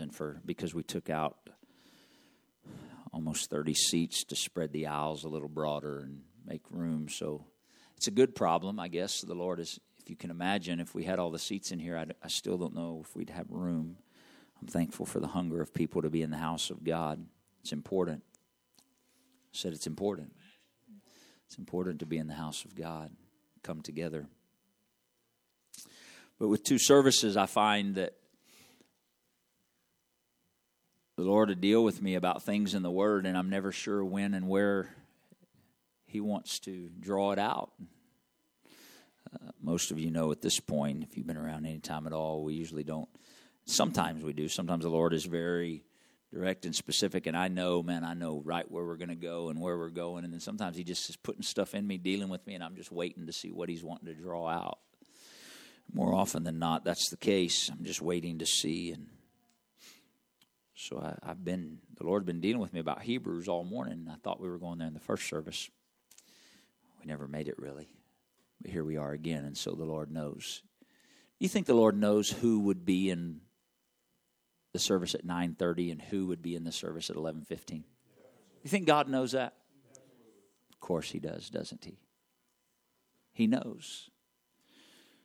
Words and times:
and 0.00 0.14
for 0.14 0.40
because 0.44 0.74
we 0.74 0.82
took 0.82 1.10
out 1.10 1.36
almost 3.12 3.50
30 3.50 3.74
seats 3.74 4.24
to 4.24 4.36
spread 4.36 4.72
the 4.72 4.86
aisles 4.86 5.24
a 5.24 5.28
little 5.28 5.48
broader 5.48 6.00
and 6.00 6.20
make 6.46 6.62
room. 6.70 7.08
So 7.08 7.44
it's 7.96 8.08
a 8.08 8.10
good 8.10 8.34
problem, 8.34 8.78
I 8.78 8.88
guess. 8.88 9.22
The 9.22 9.34
Lord 9.34 9.58
is, 9.58 9.80
if 9.98 10.10
you 10.10 10.16
can 10.16 10.30
imagine, 10.30 10.80
if 10.80 10.94
we 10.94 11.04
had 11.04 11.18
all 11.18 11.30
the 11.30 11.38
seats 11.38 11.72
in 11.72 11.78
here, 11.78 11.96
I'd, 11.96 12.14
I 12.22 12.28
still 12.28 12.58
don't 12.58 12.74
know 12.74 13.02
if 13.02 13.16
we'd 13.16 13.30
have 13.30 13.50
room. 13.50 13.96
I'm 14.60 14.68
thankful 14.68 15.06
for 15.06 15.20
the 15.20 15.28
hunger 15.28 15.60
of 15.60 15.72
people 15.72 16.02
to 16.02 16.10
be 16.10 16.22
in 16.22 16.30
the 16.30 16.36
house 16.36 16.70
of 16.70 16.84
God. 16.84 17.24
It's 17.62 17.72
important. 17.72 18.22
I 18.78 18.82
said 19.52 19.72
it's 19.72 19.86
important. 19.86 20.32
It's 21.46 21.58
important 21.58 22.00
to 22.00 22.06
be 22.06 22.18
in 22.18 22.26
the 22.26 22.34
house 22.34 22.64
of 22.64 22.74
God, 22.74 23.12
come 23.62 23.80
together. 23.80 24.26
But 26.38 26.48
with 26.48 26.64
two 26.64 26.78
services, 26.78 27.36
I 27.36 27.46
find 27.46 27.94
that 27.94 28.14
the 31.16 31.22
Lord 31.22 31.48
to 31.48 31.54
deal 31.54 31.82
with 31.82 32.02
me 32.02 32.14
about 32.14 32.42
things 32.42 32.74
in 32.74 32.82
the 32.82 32.90
Word, 32.90 33.24
and 33.24 33.38
I'm 33.38 33.48
never 33.48 33.72
sure 33.72 34.04
when 34.04 34.34
and 34.34 34.48
where 34.48 34.94
He 36.04 36.20
wants 36.20 36.58
to 36.60 36.90
draw 37.00 37.32
it 37.32 37.38
out. 37.38 37.72
Uh, 39.32 39.50
most 39.62 39.90
of 39.90 39.98
you 39.98 40.10
know 40.10 40.30
at 40.30 40.42
this 40.42 40.60
point, 40.60 41.02
if 41.02 41.16
you've 41.16 41.26
been 41.26 41.38
around 41.38 41.64
any 41.64 41.78
time 41.78 42.06
at 42.06 42.12
all, 42.12 42.44
we 42.44 42.52
usually 42.52 42.84
don't. 42.84 43.08
Sometimes 43.64 44.22
we 44.22 44.34
do. 44.34 44.46
Sometimes 44.46 44.84
the 44.84 44.90
Lord 44.90 45.14
is 45.14 45.24
very 45.24 45.84
direct 46.32 46.66
and 46.66 46.74
specific, 46.74 47.26
and 47.26 47.36
I 47.36 47.48
know, 47.48 47.82
man, 47.82 48.04
I 48.04 48.12
know 48.12 48.42
right 48.44 48.70
where 48.70 48.84
we're 48.84 48.96
going 48.96 49.08
to 49.08 49.14
go 49.14 49.48
and 49.48 49.58
where 49.58 49.78
we're 49.78 49.88
going. 49.88 50.24
And 50.24 50.34
then 50.34 50.40
sometimes 50.40 50.76
He 50.76 50.84
just 50.84 51.08
is 51.08 51.16
putting 51.16 51.42
stuff 51.42 51.74
in 51.74 51.86
me, 51.86 51.96
dealing 51.96 52.28
with 52.28 52.46
me, 52.46 52.54
and 52.54 52.62
I'm 52.62 52.76
just 52.76 52.92
waiting 52.92 53.26
to 53.26 53.32
see 53.32 53.52
what 53.52 53.70
He's 53.70 53.82
wanting 53.82 54.08
to 54.08 54.14
draw 54.14 54.48
out. 54.48 54.80
More 55.94 56.14
often 56.14 56.44
than 56.44 56.58
not, 56.58 56.84
that's 56.84 57.08
the 57.08 57.16
case. 57.16 57.70
I'm 57.70 57.84
just 57.84 58.02
waiting 58.02 58.40
to 58.40 58.46
see 58.46 58.92
and 58.92 59.06
so 60.76 60.98
I, 60.98 61.26
have 61.26 61.42
been, 61.42 61.78
the 61.96 62.04
Lord's 62.04 62.26
been 62.26 62.40
dealing 62.40 62.60
with 62.60 62.74
me 62.74 62.80
about 62.80 63.02
Hebrews 63.02 63.48
all 63.48 63.64
morning. 63.64 64.08
I 64.12 64.16
thought 64.16 64.40
we 64.40 64.48
were 64.48 64.58
going 64.58 64.78
there 64.78 64.86
in 64.86 64.94
the 64.94 65.00
first 65.00 65.26
service. 65.26 65.70
We 67.00 67.06
never 67.06 67.26
made 67.26 67.48
it 67.48 67.58
really. 67.58 67.88
But 68.60 68.70
here 68.70 68.84
we 68.84 68.98
are 68.98 69.12
again, 69.12 69.44
and 69.44 69.56
so 69.56 69.72
the 69.72 69.84
Lord 69.84 70.10
knows. 70.10 70.62
You 71.38 71.48
think 71.48 71.66
the 71.66 71.74
Lord 71.74 71.98
knows 71.98 72.30
who 72.30 72.60
would 72.60 72.84
be 72.84 73.10
in 73.10 73.40
the 74.72 74.78
service 74.78 75.14
at 75.14 75.24
9:30 75.24 75.92
and 75.92 76.02
who 76.02 76.26
would 76.26 76.42
be 76.42 76.54
in 76.54 76.64
the 76.64 76.72
service 76.72 77.08
at 77.08 77.16
11:15? 77.16 77.84
You 78.62 78.70
think 78.70 78.86
God 78.86 79.08
knows 79.08 79.32
that? 79.32 79.56
Of 80.72 80.80
course 80.80 81.10
he 81.10 81.18
does, 81.18 81.48
doesn't 81.48 81.86
he? 81.86 81.98
He 83.32 83.46
knows. 83.46 84.10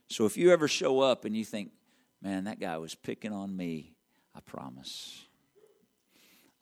So 0.08 0.26
if 0.26 0.38
you 0.38 0.52
ever 0.52 0.68
show 0.68 1.02
up 1.02 1.26
and 1.26 1.36
you 1.36 1.44
think, 1.44 1.74
"Man, 2.22 2.46
that 2.46 2.60
guy 2.60 2.78
was 2.78 2.96
picking 2.96 3.34
on 3.34 3.56
me," 3.56 3.96
I 4.34 4.40
promise 4.40 5.26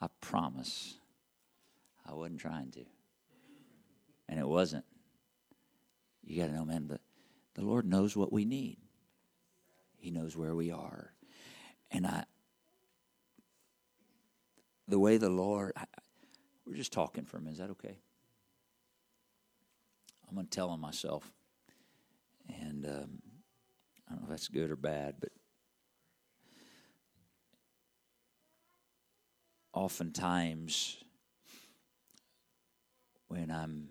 I 0.02 0.08
promise 0.22 0.96
I 2.08 2.14
wasn't 2.14 2.40
trying 2.40 2.72
to. 2.72 2.86
And 4.28 4.40
it 4.40 4.48
wasn't. 4.48 4.86
You 6.24 6.42
got 6.42 6.48
to 6.48 6.54
know, 6.54 6.66
man, 6.66 6.86
but 6.88 7.02
the 7.56 7.64
Lord 7.64 7.86
knows 7.86 8.16
what 8.16 8.32
we 8.32 8.46
need. 8.46 8.78
He 9.98 10.12
knows 10.12 10.38
where 10.38 10.56
we 10.56 10.72
are. 10.72 11.14
And 11.92 12.06
I, 12.06 12.24
the 14.88 15.00
way 15.00 15.18
the 15.18 15.30
Lord, 15.30 15.74
I, 15.76 15.86
we're 16.66 16.76
just 16.76 16.94
talking 16.94 17.26
for 17.26 17.38
a 17.38 17.40
minute. 17.42 17.54
Is 17.54 17.58
that 17.60 17.72
okay? 17.72 17.98
I'm 20.28 20.36
going 20.36 20.46
to 20.46 20.52
tell 20.52 20.70
on 20.70 20.80
myself. 20.80 21.32
And 22.62 22.86
um, 22.86 23.22
I 24.08 24.12
don't 24.12 24.22
know 24.22 24.26
if 24.26 24.30
that's 24.30 24.48
good 24.48 24.70
or 24.72 24.76
bad, 24.76 25.16
but 25.20 25.30
oftentimes 29.74 30.98
when 33.28 33.52
I'm 33.52 33.90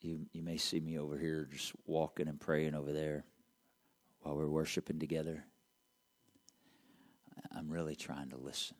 you 0.00 0.26
you 0.32 0.42
may 0.42 0.56
see 0.56 0.80
me 0.80 0.98
over 0.98 1.16
here 1.18 1.48
just 1.50 1.72
walking 1.86 2.28
and 2.28 2.40
praying 2.40 2.74
over 2.74 2.92
there 2.92 3.24
while 4.20 4.36
we're 4.36 4.48
worshiping 4.48 4.98
together. 4.98 5.44
I'm 7.56 7.70
really 7.70 7.96
trying 7.96 8.30
to 8.30 8.36
listen. 8.36 8.76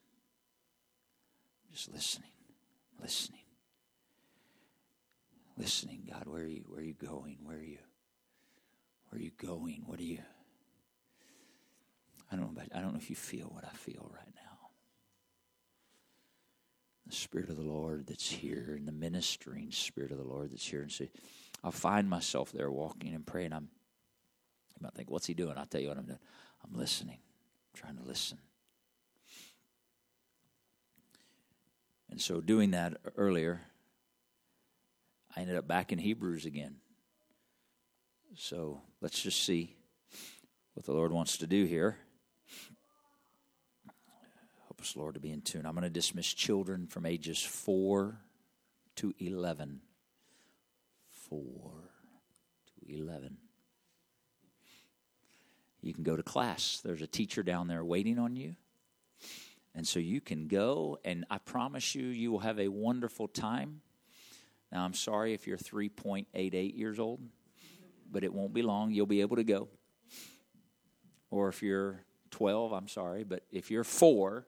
Just 1.72 1.92
listening, 1.92 2.30
listening, 3.00 3.44
listening. 5.56 6.08
God, 6.10 6.24
where 6.26 6.42
are 6.42 6.46
you? 6.46 6.64
Where 6.66 6.80
are 6.80 6.84
you 6.84 6.94
going? 6.94 7.38
Where 7.42 7.58
are 7.58 7.62
you? 7.62 7.78
Where 9.08 9.20
are 9.20 9.22
you 9.22 9.30
going? 9.36 9.82
What 9.86 9.98
are 10.00 10.04
you? 10.04 10.20
I 12.30 12.36
don't 12.36 12.46
know. 12.46 12.50
About, 12.50 12.68
I 12.74 12.80
don't 12.80 12.92
know 12.92 12.98
if 12.98 13.10
you 13.10 13.16
feel 13.16 13.46
what 13.46 13.64
I 13.64 13.74
feel 13.76 14.10
right 14.12 14.34
now 14.34 14.45
the 17.06 17.14
Spirit 17.14 17.48
of 17.50 17.56
the 17.56 17.62
Lord 17.62 18.06
that's 18.06 18.28
here 18.28 18.74
and 18.76 18.86
the 18.86 18.92
ministering 18.92 19.70
Spirit 19.70 20.10
of 20.10 20.18
the 20.18 20.24
Lord 20.24 20.50
that's 20.50 20.66
here. 20.66 20.82
And 20.82 20.90
so 20.90 21.06
I'll 21.62 21.70
find 21.70 22.08
myself 22.08 22.52
there 22.52 22.70
walking 22.70 23.14
and 23.14 23.26
praying. 23.26 23.52
I'm, 23.52 23.68
you 24.74 24.82
might 24.82 24.94
think, 24.94 25.10
what's 25.10 25.26
he 25.26 25.34
doing? 25.34 25.56
I'll 25.56 25.66
tell 25.66 25.80
you 25.80 25.88
what 25.88 25.98
I'm 25.98 26.06
doing. 26.06 26.18
I'm 26.64 26.78
listening, 26.78 27.18
I'm 27.18 27.80
trying 27.80 27.96
to 27.96 28.02
listen. 28.02 28.38
And 32.10 32.20
so 32.20 32.40
doing 32.40 32.70
that 32.70 32.96
earlier, 33.16 33.62
I 35.36 35.40
ended 35.40 35.56
up 35.56 35.68
back 35.68 35.92
in 35.92 35.98
Hebrews 35.98 36.46
again. 36.46 36.76
So 38.36 38.80
let's 39.00 39.22
just 39.22 39.44
see 39.44 39.76
what 40.74 40.86
the 40.86 40.92
Lord 40.92 41.12
wants 41.12 41.38
to 41.38 41.46
do 41.46 41.64
here. 41.64 41.98
Us, 44.86 44.94
Lord, 44.94 45.14
to 45.14 45.20
be 45.20 45.32
in 45.32 45.40
tune. 45.40 45.66
I'm 45.66 45.72
going 45.72 45.82
to 45.82 45.90
dismiss 45.90 46.32
children 46.32 46.86
from 46.86 47.06
ages 47.06 47.42
4 47.42 48.20
to 48.96 49.14
11. 49.18 49.80
4 51.28 51.40
to 51.40 52.94
11. 52.96 53.36
You 55.82 55.92
can 55.92 56.04
go 56.04 56.14
to 56.14 56.22
class. 56.22 56.80
There's 56.84 57.02
a 57.02 57.08
teacher 57.08 57.42
down 57.42 57.66
there 57.66 57.84
waiting 57.84 58.20
on 58.20 58.36
you. 58.36 58.54
And 59.74 59.84
so 59.88 59.98
you 59.98 60.20
can 60.20 60.46
go, 60.46 61.00
and 61.04 61.24
I 61.30 61.38
promise 61.38 61.96
you, 61.96 62.06
you 62.06 62.30
will 62.30 62.38
have 62.38 62.60
a 62.60 62.68
wonderful 62.68 63.26
time. 63.26 63.80
Now, 64.70 64.84
I'm 64.84 64.94
sorry 64.94 65.34
if 65.34 65.48
you're 65.48 65.58
3.88 65.58 66.78
years 66.78 67.00
old, 67.00 67.20
but 68.12 68.22
it 68.22 68.32
won't 68.32 68.54
be 68.54 68.62
long. 68.62 68.92
You'll 68.92 69.06
be 69.06 69.20
able 69.20 69.36
to 69.36 69.44
go. 69.44 69.66
Or 71.32 71.48
if 71.48 71.60
you're 71.60 72.04
12, 72.30 72.72
I'm 72.72 72.86
sorry, 72.86 73.24
but 73.24 73.42
if 73.50 73.72
you're 73.72 73.82
four, 73.82 74.46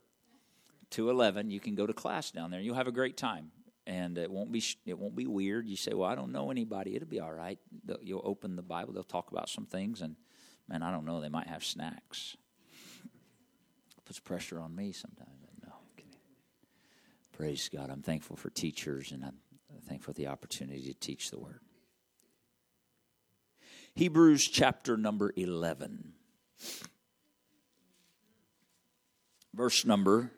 to 0.91 1.11
11 1.11 1.51
you 1.51 1.61
can 1.61 1.75
go 1.75 1.87
to 1.87 1.93
class 1.93 2.31
down 2.31 2.51
there. 2.51 2.59
And 2.59 2.67
you'll 2.67 2.77
have 2.77 2.89
a 2.89 2.93
great 2.93 3.17
time. 3.17 3.51
And 3.87 4.19
it 4.19 4.31
won't 4.31 4.53
be 4.53 4.63
it 4.85 4.99
won't 4.99 5.17
be 5.17 5.27
weird. 5.27 5.67
You 5.67 5.77
say 5.77 5.95
well 5.95 6.09
i 6.09 6.15
don't 6.15 6.33
know 6.33 6.51
anybody. 6.51 6.95
It'll 6.95 7.09
be 7.09 7.21
all 7.21 7.33
right. 7.33 7.59
You'll 8.03 8.23
open 8.25 8.57
the 8.57 8.63
bible. 8.63 8.93
They'll 8.93 9.05
talk 9.05 9.31
about 9.31 9.49
some 9.49 9.67
things 9.67 10.03
and 10.03 10.17
man 10.69 10.83
i 10.83 10.91
don't 10.91 11.07
know. 11.07 11.21
They 11.21 11.29
might 11.29 11.49
have 11.49 11.65
snacks. 11.65 12.37
Puts 14.05 14.21
pressure 14.21 14.61
on 14.61 14.75
me 14.75 14.93
sometimes. 14.93 15.31
No 15.65 15.73
praise 17.33 17.71
god. 17.73 17.89
I'm 17.91 18.03
thankful 18.03 18.37
for 18.37 18.51
teachers 18.51 19.13
and 19.13 19.25
i'm 19.25 19.39
thankful 19.89 20.13
for 20.13 20.19
the 20.19 20.27
opportunity 20.27 20.83
to 20.83 20.95
teach 20.95 21.31
the 21.31 21.39
word. 21.39 21.61
Hebrews 23.95 24.47
chapter 24.47 24.97
number 24.97 25.33
11 25.35 26.13
verse 29.55 29.85
number 29.85 30.31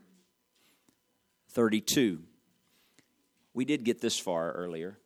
32. 1.53 2.23
We 3.55 3.65
did 3.65 3.85
get 3.85 4.01
this 4.01 4.19
far 4.19 4.53
earlier. 4.53 4.99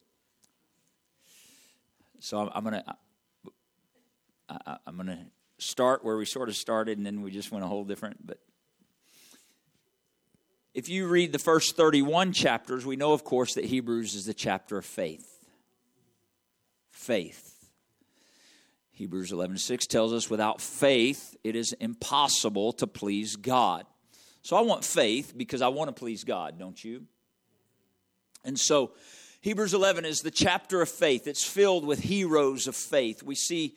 So 2.20 2.38
I'm, 2.38 2.50
I'm 2.54 2.64
going 2.64 2.82
to 2.82 2.96
I'm 4.86 4.96
going 4.96 5.06
to 5.08 5.18
start 5.58 6.04
where 6.04 6.16
we 6.16 6.24
sort 6.24 6.48
of 6.48 6.56
started 6.56 6.98
and 6.98 7.06
then 7.06 7.22
we 7.22 7.30
just 7.30 7.50
went 7.50 7.64
a 7.64 7.68
whole 7.68 7.84
different 7.84 8.26
but 8.26 8.38
if 10.74 10.88
you 10.88 11.06
read 11.06 11.32
the 11.32 11.38
first 11.38 11.76
31 11.76 12.32
chapters, 12.32 12.84
we 12.84 12.96
know, 12.96 13.12
of 13.12 13.22
course, 13.22 13.54
that 13.54 13.64
Hebrews 13.64 14.16
is 14.16 14.24
the 14.24 14.34
chapter 14.34 14.76
of 14.76 14.84
faith. 14.84 15.24
Faith. 16.90 17.70
Hebrews 18.90 19.30
11 19.30 19.58
6 19.58 19.86
tells 19.86 20.12
us, 20.12 20.28
without 20.28 20.60
faith, 20.60 21.36
it 21.44 21.54
is 21.54 21.72
impossible 21.74 22.72
to 22.74 22.88
please 22.88 23.36
God. 23.36 23.86
So 24.44 24.56
I 24.56 24.60
want 24.60 24.84
faith 24.84 25.32
because 25.34 25.62
I 25.62 25.68
want 25.68 25.88
to 25.88 25.98
please 25.98 26.22
God, 26.22 26.58
don't 26.58 26.82
you? 26.84 27.06
And 28.44 28.60
so 28.60 28.92
Hebrews 29.40 29.72
11 29.72 30.04
is 30.04 30.20
the 30.20 30.30
chapter 30.30 30.82
of 30.82 30.90
faith. 30.90 31.26
It's 31.26 31.42
filled 31.42 31.86
with 31.86 32.00
heroes 32.00 32.66
of 32.66 32.76
faith. 32.76 33.22
We 33.22 33.36
see 33.36 33.74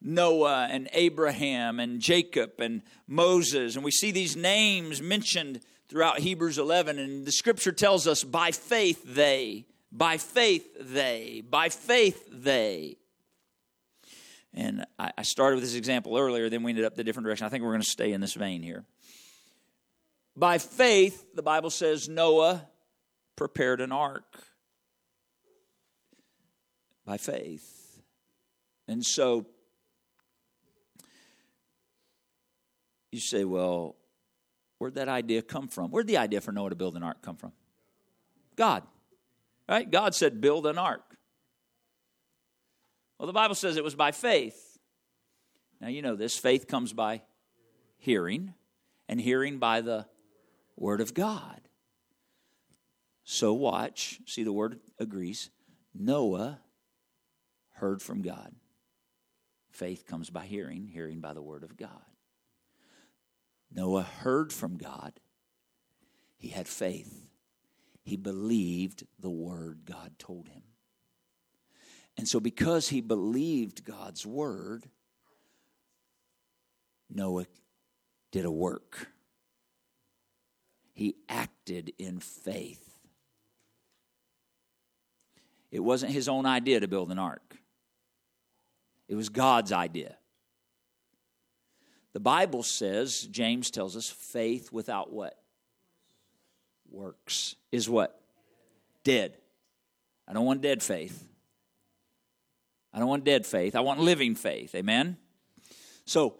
Noah 0.00 0.68
and 0.70 0.88
Abraham 0.92 1.80
and 1.80 2.00
Jacob 2.00 2.60
and 2.60 2.82
Moses, 3.08 3.74
and 3.74 3.84
we 3.84 3.90
see 3.90 4.12
these 4.12 4.36
names 4.36 5.02
mentioned 5.02 5.60
throughout 5.88 6.20
Hebrews 6.20 6.58
11. 6.58 7.00
And 7.00 7.26
the 7.26 7.32
scripture 7.32 7.72
tells 7.72 8.06
us, 8.06 8.22
by 8.22 8.52
faith 8.52 9.02
they, 9.04 9.66
by 9.90 10.18
faith 10.18 10.68
they, 10.78 11.42
by 11.50 11.68
faith 11.68 12.28
they. 12.30 12.96
And 14.54 14.86
I, 15.00 15.22
started 15.22 15.56
with 15.56 15.64
this 15.64 15.74
example 15.74 16.16
earlier, 16.16 16.48
then 16.48 16.62
we 16.62 16.70
ended 16.70 16.84
up 16.84 16.94
the 16.94 17.02
different 17.02 17.26
direction. 17.26 17.44
I 17.44 17.50
think 17.50 17.64
we're 17.64 17.72
going 17.72 17.82
to 17.82 17.88
stay 17.88 18.12
in 18.12 18.20
this 18.20 18.34
vein 18.34 18.62
here. 18.62 18.84
By 20.36 20.58
faith, 20.58 21.24
the 21.34 21.42
Bible 21.42 21.70
says 21.70 22.08
Noah 22.08 22.68
prepared 23.36 23.80
an 23.80 23.90
ark. 23.90 24.44
By 27.06 27.16
faith. 27.16 28.02
And 28.86 29.04
so 29.04 29.46
you 33.12 33.20
say, 33.20 33.44
well, 33.44 33.96
where'd 34.78 34.96
that 34.96 35.08
idea 35.08 35.40
come 35.40 35.68
from? 35.68 35.90
Where'd 35.90 36.06
the 36.06 36.18
idea 36.18 36.40
for 36.40 36.52
Noah 36.52 36.70
to 36.70 36.76
build 36.76 36.96
an 36.96 37.02
ark 37.02 37.22
come 37.22 37.36
from? 37.36 37.52
God. 38.56 38.82
Right? 39.68 39.90
God 39.90 40.14
said, 40.14 40.40
build 40.40 40.66
an 40.66 40.76
ark. 40.76 41.16
Well, 43.18 43.26
the 43.26 43.32
Bible 43.32 43.54
says 43.54 43.76
it 43.76 43.84
was 43.84 43.94
by 43.94 44.12
faith. 44.12 44.78
Now, 45.80 45.88
you 45.88 46.02
know 46.02 46.14
this 46.14 46.36
faith 46.36 46.68
comes 46.68 46.92
by 46.92 47.22
hearing, 47.98 48.54
and 49.08 49.20
hearing 49.20 49.58
by 49.58 49.80
the 49.80 50.06
Word 50.76 51.00
of 51.00 51.14
God. 51.14 51.60
So, 53.24 53.52
watch. 53.52 54.20
See, 54.26 54.44
the 54.44 54.52
Word 54.52 54.78
agrees. 54.98 55.50
Noah 55.94 56.60
heard 57.72 58.00
from 58.02 58.22
God. 58.22 58.54
Faith 59.70 60.06
comes 60.06 60.30
by 60.30 60.46
hearing, 60.46 60.86
hearing 60.86 61.20
by 61.20 61.32
the 61.32 61.42
Word 61.42 61.62
of 61.62 61.76
God. 61.76 61.90
Noah 63.72 64.02
heard 64.02 64.52
from 64.52 64.76
God. 64.76 65.14
He 66.36 66.48
had 66.48 66.68
faith. 66.68 67.30
He 68.02 68.16
believed 68.16 69.06
the 69.18 69.30
Word 69.30 69.80
God 69.84 70.12
told 70.18 70.48
him. 70.48 70.62
And 72.16 72.26
so, 72.26 72.40
because 72.40 72.88
he 72.88 73.00
believed 73.00 73.84
God's 73.84 74.24
word, 74.24 74.88
Noah 77.10 77.46
did 78.32 78.44
a 78.44 78.50
work. 78.50 79.08
He 80.96 81.14
acted 81.28 81.92
in 81.98 82.20
faith. 82.20 82.82
It 85.70 85.80
wasn't 85.80 86.12
his 86.12 86.26
own 86.26 86.46
idea 86.46 86.80
to 86.80 86.88
build 86.88 87.12
an 87.12 87.18
ark, 87.18 87.58
it 89.06 89.14
was 89.14 89.28
God's 89.28 89.72
idea. 89.72 90.16
The 92.14 92.20
Bible 92.20 92.62
says, 92.62 93.28
James 93.30 93.70
tells 93.70 93.94
us, 93.94 94.08
faith 94.08 94.72
without 94.72 95.12
what? 95.12 95.38
Works 96.90 97.56
is 97.70 97.90
what? 97.90 98.18
Dead. 99.04 99.36
I 100.26 100.32
don't 100.32 100.46
want 100.46 100.62
dead 100.62 100.82
faith. 100.82 101.28
I 102.90 103.00
don't 103.00 103.08
want 103.08 103.24
dead 103.24 103.44
faith. 103.44 103.76
I 103.76 103.80
want 103.80 104.00
living 104.00 104.34
faith. 104.34 104.74
Amen? 104.74 105.18
So, 106.06 106.38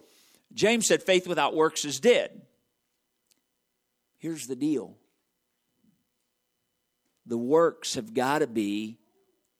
James 0.51 0.87
said 0.87 1.03
faith 1.03 1.27
without 1.27 1.53
works 1.53 1.85
is 1.85 1.99
dead. 1.99 2.46
Here's 4.17 4.47
the 4.47 4.55
deal 4.55 4.95
the 7.25 7.37
works 7.37 7.95
have 7.95 8.13
got 8.13 8.39
to 8.39 8.47
be 8.47 8.97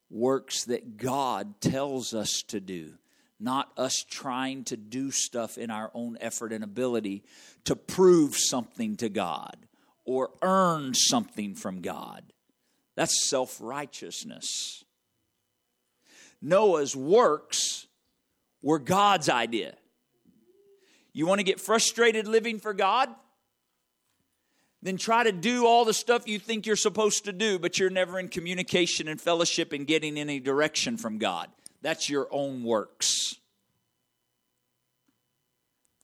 works 0.09 0.65
that 0.65 0.97
God 0.97 1.59
tells 1.59 2.13
us 2.13 2.41
to 2.47 2.59
do, 2.59 2.93
not 3.39 3.71
us 3.77 4.05
trying 4.09 4.63
to 4.65 4.77
do 4.77 5.11
stuff 5.11 5.57
in 5.57 5.69
our 5.69 5.91
own 5.93 6.17
effort 6.21 6.53
and 6.53 6.63
ability 6.63 7.23
to 7.65 7.75
prove 7.75 8.35
something 8.37 8.95
to 8.97 9.09
God 9.09 9.57
or 10.05 10.31
earn 10.41 10.93
something 10.93 11.53
from 11.53 11.81
God. 11.81 12.23
That's 12.95 13.29
self 13.29 13.57
righteousness. 13.61 14.83
Noah's 16.41 16.95
works 16.95 17.87
were 18.61 18.79
God's 18.79 19.27
idea. 19.27 19.75
You 21.13 21.25
want 21.25 21.39
to 21.39 21.43
get 21.43 21.59
frustrated 21.59 22.27
living 22.27 22.59
for 22.59 22.73
God? 22.73 23.09
Then 24.81 24.97
try 24.97 25.23
to 25.23 25.31
do 25.31 25.65
all 25.65 25.85
the 25.85 25.93
stuff 25.93 26.27
you 26.27 26.37
think 26.39 26.65
you're 26.65 26.75
supposed 26.75 27.25
to 27.25 27.33
do, 27.33 27.57
but 27.57 27.79
you're 27.79 27.89
never 27.89 28.19
in 28.19 28.27
communication 28.29 29.07
and 29.07 29.19
fellowship 29.19 29.73
and 29.73 29.87
getting 29.87 30.17
any 30.17 30.39
direction 30.39 30.97
from 30.97 31.17
God. 31.17 31.49
That's 31.81 32.09
your 32.09 32.27
own 32.31 32.63
works. 32.63 33.35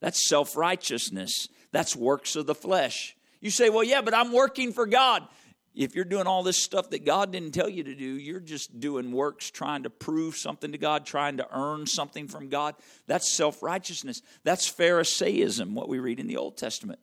That's 0.01 0.27
self 0.27 0.57
righteousness. 0.57 1.47
That's 1.71 1.95
works 1.95 2.35
of 2.35 2.45
the 2.45 2.55
flesh. 2.55 3.15
You 3.41 3.49
say, 3.51 3.69
well, 3.69 3.83
yeah, 3.83 4.01
but 4.01 4.13
I'm 4.13 4.31
working 4.31 4.73
for 4.73 4.85
God. 4.85 5.27
If 5.75 5.95
you're 5.95 6.05
doing 6.05 6.27
all 6.27 6.43
this 6.43 6.61
stuff 6.61 6.91
that 6.91 7.03
God 7.03 7.31
didn't 7.31 7.51
tell 7.51 7.69
you 7.69 7.83
to 7.83 7.95
do, 7.95 8.05
you're 8.05 8.39
just 8.39 8.79
doing 8.79 9.11
works 9.11 9.49
trying 9.49 9.83
to 9.83 9.89
prove 9.89 10.35
something 10.35 10.71
to 10.71 10.77
God, 10.77 11.05
trying 11.05 11.37
to 11.37 11.47
earn 11.51 11.87
something 11.87 12.27
from 12.27 12.49
God. 12.49 12.75
That's 13.07 13.35
self 13.35 13.63
righteousness. 13.63 14.21
That's 14.43 14.67
Pharisaism, 14.69 15.73
what 15.73 15.89
we 15.89 15.99
read 15.99 16.19
in 16.19 16.27
the 16.27 16.37
Old 16.37 16.57
Testament. 16.57 16.99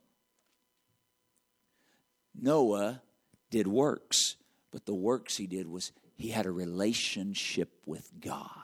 Noah 2.35 3.03
did 3.51 3.67
works, 3.67 4.37
but 4.71 4.87
the 4.87 4.95
works 4.95 5.37
he 5.37 5.47
did 5.47 5.67
was 5.67 5.93
he 6.17 6.29
had 6.29 6.47
a 6.47 6.51
relationship 6.51 7.71
with 7.87 8.11
God. 8.21 8.55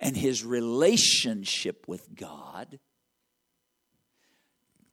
And 0.00 0.16
his 0.16 0.44
relationship 0.44 1.86
with 1.86 2.14
God 2.14 2.80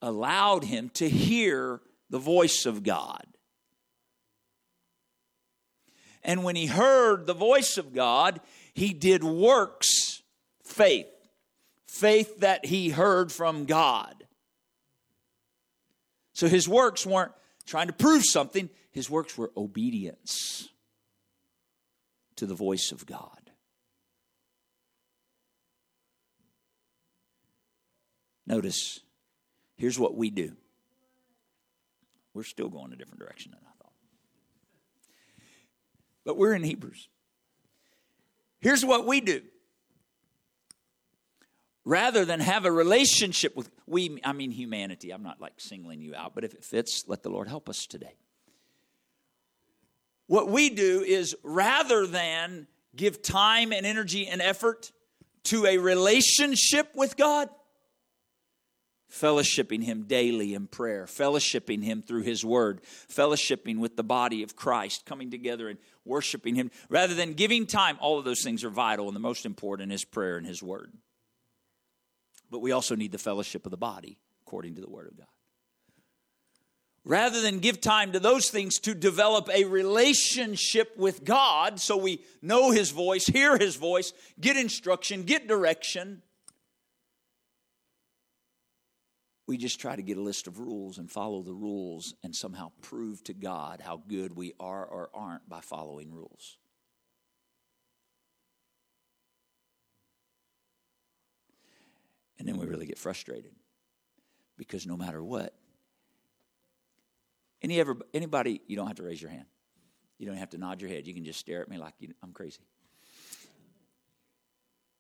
allowed 0.02 0.64
him 0.64 0.90
to 0.90 1.10
hear 1.10 1.82
the 2.10 2.20
voice 2.20 2.66
of 2.66 2.84
God. 2.84 3.26
And 6.24 6.44
when 6.44 6.56
he 6.56 6.68
heard 6.68 7.26
the 7.26 7.34
voice 7.34 7.78
of 7.78 7.94
God, 7.94 8.40
he 8.74 8.94
did 8.94 9.24
works, 9.24 10.22
faith, 10.64 11.08
faith 11.88 12.40
that 12.40 12.66
he 12.66 12.90
heard 12.90 13.32
from 13.32 13.66
God. 13.66 14.26
So 16.40 16.48
his 16.48 16.70
works 16.70 17.06
weren't 17.06 17.34
trying 17.66 17.88
to 17.88 17.94
prove 17.94 18.24
something, 18.24 18.70
his 18.92 19.10
works 19.10 19.38
were 19.38 19.52
obedience 19.58 20.70
to 22.38 22.46
the 22.46 22.56
voice 22.56 22.94
of 22.94 23.06
God. 23.06 23.52
Notice, 28.48 29.02
here's 29.76 30.00
what 30.00 30.16
we 30.16 30.30
do 30.30 30.56
we're 32.34 32.44
still 32.44 32.70
going 32.70 32.94
a 32.94 32.96
different 32.96 33.20
direction 33.20 33.52
than 33.52 33.60
I 33.62 33.84
thought. 33.84 33.92
But 36.24 36.38
we're 36.38 36.54
in 36.54 36.64
Hebrews. 36.64 37.10
Here's 38.62 38.86
what 38.86 39.06
we 39.06 39.20
do. 39.20 39.42
Rather 41.86 42.26
than 42.26 42.40
have 42.40 42.66
a 42.66 42.72
relationship 42.72 43.56
with 43.56 43.70
we 43.88 44.20
I 44.24 44.34
mean 44.34 44.52
humanity. 44.52 45.12
I'm 45.12 45.24
not 45.24 45.42
like 45.42 45.54
singling 45.58 46.02
you 46.02 46.14
out, 46.14 46.36
but 46.36 46.44
if 46.44 46.54
it 46.54 46.64
fits, 46.64 47.06
let 47.08 47.24
the 47.24 47.30
Lord 47.30 47.48
help 47.48 47.70
us 47.70 47.86
today. 47.86 48.16
What 50.28 50.50
we 50.50 50.70
do 50.70 51.02
is 51.02 51.36
rather 51.42 52.06
than 52.06 52.68
give 52.96 53.22
time 53.22 53.72
and 53.72 53.86
energy 53.86 54.28
and 54.28 54.42
effort 54.42 54.92
to 55.46 55.66
a 55.66 55.80
relationship 55.80 56.90
with 56.94 57.18
God, 57.18 57.50
fellowshipping 59.12 59.84
Him 59.84 60.04
daily 60.04 60.54
in 60.54 60.68
prayer, 60.68 61.06
fellowshipping 61.06 61.84
Him 61.84 62.04
through 62.04 62.22
His 62.22 62.46
Word, 62.46 62.82
fellowshipping 63.12 63.80
with 63.80 63.96
the 63.96 64.04
body 64.04 64.44
of 64.44 64.56
Christ, 64.56 65.06
coming 65.06 65.32
together 65.32 65.68
and 65.68 65.80
worshiping 66.06 66.54
Him, 66.54 66.70
rather 66.90 67.16
than 67.16 67.34
giving 67.34 67.66
time. 67.66 67.98
All 68.00 68.20
of 68.20 68.26
those 68.26 68.44
things 68.44 68.64
are 68.64 68.70
vital, 68.70 69.08
and 69.08 69.16
the 69.16 69.22
most 69.22 69.46
important 69.46 69.92
is 69.92 70.06
prayer 70.06 70.38
and 70.38 70.46
His 70.46 70.62
Word. 70.62 70.94
But 72.50 72.60
we 72.60 72.72
also 72.72 72.96
need 72.96 73.12
the 73.12 73.18
fellowship 73.18 73.66
of 73.66 73.72
the 73.72 73.78
body, 73.78 74.18
according 74.46 74.76
to 74.76 74.82
the 74.82 74.90
Word 74.90 75.08
of 75.08 75.18
God. 75.18 75.28
Rather 77.06 77.42
than 77.42 77.60
give 77.60 77.80
time 77.80 78.12
to 78.12 78.20
those 78.20 78.50
things 78.50 78.78
to 78.80 78.94
develop 78.94 79.50
a 79.54 79.64
relationship 79.64 80.96
with 80.98 81.24
God 81.24 81.80
so 81.80 81.98
we 81.98 82.22
know 82.42 82.72
His 82.72 82.92
voice, 82.92 83.26
hear 83.26 83.58
His 83.58 83.76
voice, 83.76 84.14
get 84.40 84.58
instruction, 84.58 85.24
get 85.24 85.48
direction, 85.48 86.22
we 89.50 89.58
just 89.58 89.80
try 89.80 89.96
to 89.96 90.04
get 90.04 90.16
a 90.16 90.22
list 90.22 90.46
of 90.46 90.60
rules 90.60 91.00
and 91.00 91.10
follow 91.10 91.42
the 91.42 91.56
rules 91.56 92.14
and 92.24 92.36
somehow 92.36 92.72
prove 92.84 93.24
to 93.24 93.34
God 93.34 93.82
how 93.84 94.00
good 94.08 94.36
we 94.36 94.54
are 94.60 94.86
or 94.86 95.10
aren't 95.12 95.50
by 95.50 95.60
following 95.60 96.14
rules. 96.14 96.60
And 102.40 102.48
then 102.48 102.58
we 102.58 102.66
really 102.66 102.86
get 102.86 102.98
frustrated 102.98 103.52
because 104.58 104.88
no 104.88 104.98
matter 104.98 105.22
what, 105.22 105.54
any 107.62 107.80
ever 107.80 107.98
anybody, 108.14 108.62
you 108.68 108.78
don't 108.78 108.88
have 108.88 108.96
to 108.96 109.04
raise 109.04 109.22
your 109.22 109.30
hand. 109.30 109.46
You 110.18 110.26
don't 110.26 110.38
have 110.38 110.50
to 110.52 110.58
nod 110.58 110.82
your 110.82 110.90
head. 110.90 111.06
You 111.06 111.14
can 111.14 111.26
just 111.26 111.40
stare 111.40 111.62
at 111.62 111.70
me 111.70 111.78
like 111.78 111.94
you, 112.00 112.14
I'm 112.24 112.32
crazy. 112.32 112.62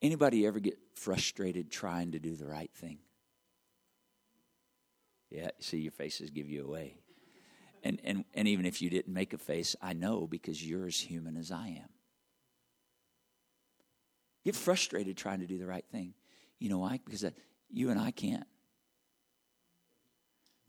Anybody 0.01 0.45
ever 0.45 0.59
get 0.59 0.77
frustrated 0.95 1.71
trying 1.71 2.11
to 2.11 2.19
do 2.19 2.35
the 2.35 2.47
right 2.47 2.71
thing? 2.73 2.99
Yeah, 5.29 5.49
see, 5.59 5.77
your 5.77 5.91
faces 5.91 6.29
give 6.29 6.49
you 6.49 6.65
away. 6.65 6.97
And, 7.83 8.01
and, 8.03 8.25
and 8.33 8.47
even 8.47 8.65
if 8.65 8.81
you 8.81 8.89
didn't 8.89 9.13
make 9.13 9.33
a 9.33 9.37
face, 9.37 9.75
I 9.81 9.93
know 9.93 10.27
because 10.27 10.65
you're 10.65 10.87
as 10.87 10.99
human 10.99 11.37
as 11.37 11.51
I 11.51 11.67
am. 11.67 11.89
Get 14.43 14.55
frustrated 14.55 15.17
trying 15.17 15.39
to 15.41 15.47
do 15.47 15.57
the 15.57 15.67
right 15.67 15.85
thing. 15.91 16.13
You 16.59 16.69
know 16.69 16.79
why? 16.79 16.99
Because 17.03 17.25
you 17.71 17.89
and 17.89 17.99
I 17.99 18.11
can't. 18.11 18.45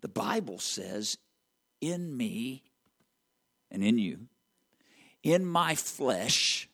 The 0.01 0.09
Bible 0.09 0.59
says, 0.59 1.19
in 1.81 2.17
me 2.17 2.63
and 3.71 3.85
in 3.85 3.99
you, 3.99 4.29
in 5.23 5.45
my 5.45 5.75
flesh 5.75 6.69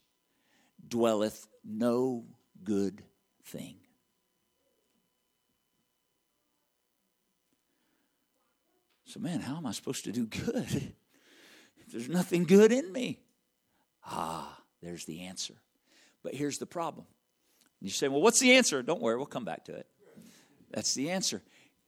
dwelleth 0.87 1.47
no 1.65 2.25
good 2.63 3.03
thing. 3.45 3.77
So, 9.07 9.21
man, 9.21 9.41
how 9.41 9.57
am 9.57 9.67
I 9.67 9.73
supposed 9.73 10.05
to 10.05 10.13
do 10.13 10.27
good 10.27 10.67
if 11.79 11.93
there's 11.93 12.09
nothing 12.09 12.45
good 12.45 12.73
in 12.73 12.93
me? 12.93 13.21
Ah, 14.05 14.61
there's 14.83 15.05
the 15.05 15.23
answer. 15.23 15.55
But 16.23 16.35
here's 16.35 16.59
the 16.59 16.67
problem. 16.67 17.07
You 17.81 17.91
say, 17.91 18.09
well, 18.09 18.21
what's 18.21 18.41
the 18.41 18.55
answer? 18.55 18.83
Don't 18.83 19.01
worry, 19.01 19.17
we'll 19.17 19.27
come 19.27 19.45
back 19.45 19.67
to 19.67 19.75
it. 19.75 19.87
That's 20.71 20.95
the 20.95 21.11
answer. 21.11 21.43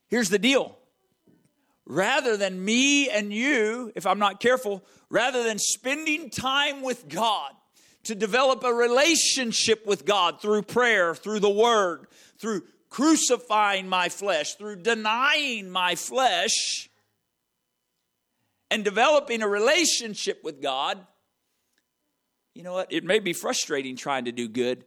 Here's 0.09 0.29
the 0.29 0.39
deal. 0.39 0.79
Rather 1.87 2.37
than 2.37 2.65
me 2.65 3.09
and 3.09 3.33
you, 3.33 3.93
if 3.95 4.07
I'm 4.07 4.19
not 4.19 4.41
careful, 4.41 4.85
rather 5.09 5.43
than 5.43 5.59
spending 5.59 6.31
time 6.31 6.83
with 6.83 7.09
God 7.09 7.53
to 8.05 8.15
develop 8.15 8.63
a 8.65 8.73
relationship 8.73 9.87
with 9.87 10.05
God 10.05 10.41
through 10.41 10.63
prayer, 10.63 11.15
through 11.15 11.41
the 11.41 11.51
Word, 11.51 12.07
through 12.39 12.63
crucifying 12.91 13.89
my 13.89 14.09
flesh, 14.09 14.55
through 14.55 14.77
denying 14.77 15.71
my 15.71 15.95
flesh, 15.95 16.89
and 18.71 18.85
developing 18.85 19.43
a 19.43 19.49
relationship 19.49 20.45
with 20.45 20.61
God, 20.61 20.99
you 22.55 22.63
know 22.63 22.75
what? 22.75 22.93
It 22.93 23.05
may 23.05 23.19
be 23.19 23.33
frustrating 23.33 23.97
trying 23.97 24.27
to 24.27 24.33
do 24.33 24.49
good, 24.49 24.85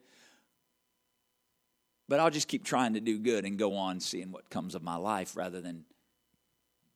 but 2.11 2.19
I'll 2.19 2.29
just 2.29 2.49
keep 2.49 2.65
trying 2.65 2.95
to 2.95 2.99
do 2.99 3.17
good 3.17 3.45
and 3.45 3.57
go 3.57 3.73
on 3.77 4.01
seeing 4.01 4.33
what 4.33 4.49
comes 4.49 4.75
of 4.75 4.83
my 4.83 4.97
life 4.97 5.37
rather 5.37 5.61
than 5.61 5.85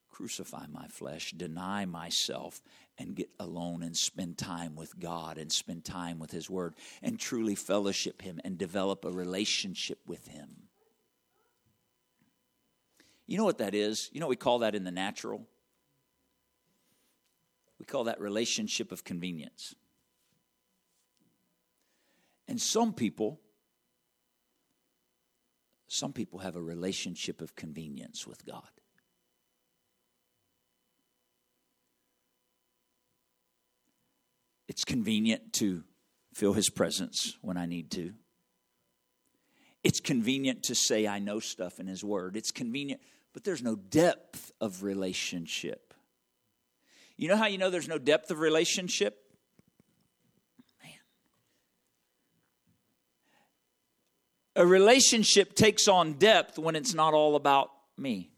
crucify 0.10 0.66
my 0.70 0.90
flesh, 0.90 1.32
deny 1.32 1.86
myself, 1.86 2.62
and 2.98 3.16
get 3.16 3.30
alone 3.40 3.82
and 3.82 3.96
spend 3.96 4.38
time 4.38 4.76
with 4.76 5.00
God 5.00 5.38
and 5.38 5.50
spend 5.50 5.86
time 5.86 6.20
with 6.20 6.32
His 6.32 6.50
Word 6.50 6.76
and 7.02 7.18
truly 7.18 7.56
fellowship 7.56 8.24
Him 8.24 8.42
and 8.44 8.58
develop 8.58 9.06
a 9.06 9.10
relationship 9.10 10.00
with 10.06 10.28
Him. 10.28 10.50
You 13.26 13.38
know 13.38 13.46
what 13.46 13.60
that 13.60 13.74
is? 13.74 14.10
You 14.12 14.20
know 14.20 14.28
we 14.28 14.36
call 14.36 14.60
that 14.60 14.76
in 14.76 14.84
the 14.84 14.92
natural? 14.92 15.48
We 17.80 17.86
call 17.86 18.04
that 18.04 18.20
relationship 18.20 18.92
of 18.92 19.06
convenience. 19.06 19.76
And 22.50 22.60
some 22.60 22.92
people, 22.92 23.40
some 25.88 26.14
people 26.14 26.40
have 26.40 26.56
a 26.56 26.62
relationship 26.62 27.42
of 27.42 27.56
convenience 27.56 28.26
with 28.26 28.46
God. 28.46 28.64
It's 34.68 34.84
convenient 34.84 35.54
to 35.54 35.84
feel 36.34 36.54
His 36.54 36.70
presence 36.70 37.38
when 37.42 37.58
I 37.58 37.66
need 37.66 37.92
to. 37.92 38.14
It's 39.84 40.00
convenient 40.00 40.64
to 40.64 40.76
say 40.76 41.08
I 41.08 41.20
know 41.20 41.40
stuff 41.40 41.80
in 41.80 41.88
His 41.88 42.04
Word. 42.04 42.36
It's 42.36 42.52
convenient, 42.52 43.02
but 43.34 43.44
there's 43.44 43.62
no 43.62 43.76
depth 43.76 44.52
of 44.60 44.82
relationship. 44.82 45.94
You 47.18 47.30
know 47.30 47.38
how 47.38 47.46
you 47.46 47.58
know 47.58 47.70
there's 47.70 47.88
no 47.88 48.00
depth 48.00 48.32
of 48.32 48.40
relationship? 48.40 49.25
A 54.56 54.66
relationship 54.66 55.54
takes 55.54 55.88
on 55.88 56.14
depth 56.14 56.58
when 56.58 56.76
it's 56.76 56.94
not 56.94 57.14
all 57.14 57.36
about 57.36 57.72
me. 57.98 58.32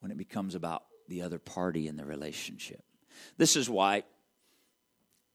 When 0.00 0.12
it 0.12 0.16
becomes 0.16 0.54
about 0.54 0.84
the 1.08 1.22
other 1.22 1.38
party 1.38 1.88
in 1.88 1.96
the 1.96 2.04
relationship. 2.04 2.82
This 3.36 3.56
is 3.56 3.68
why, 3.68 4.04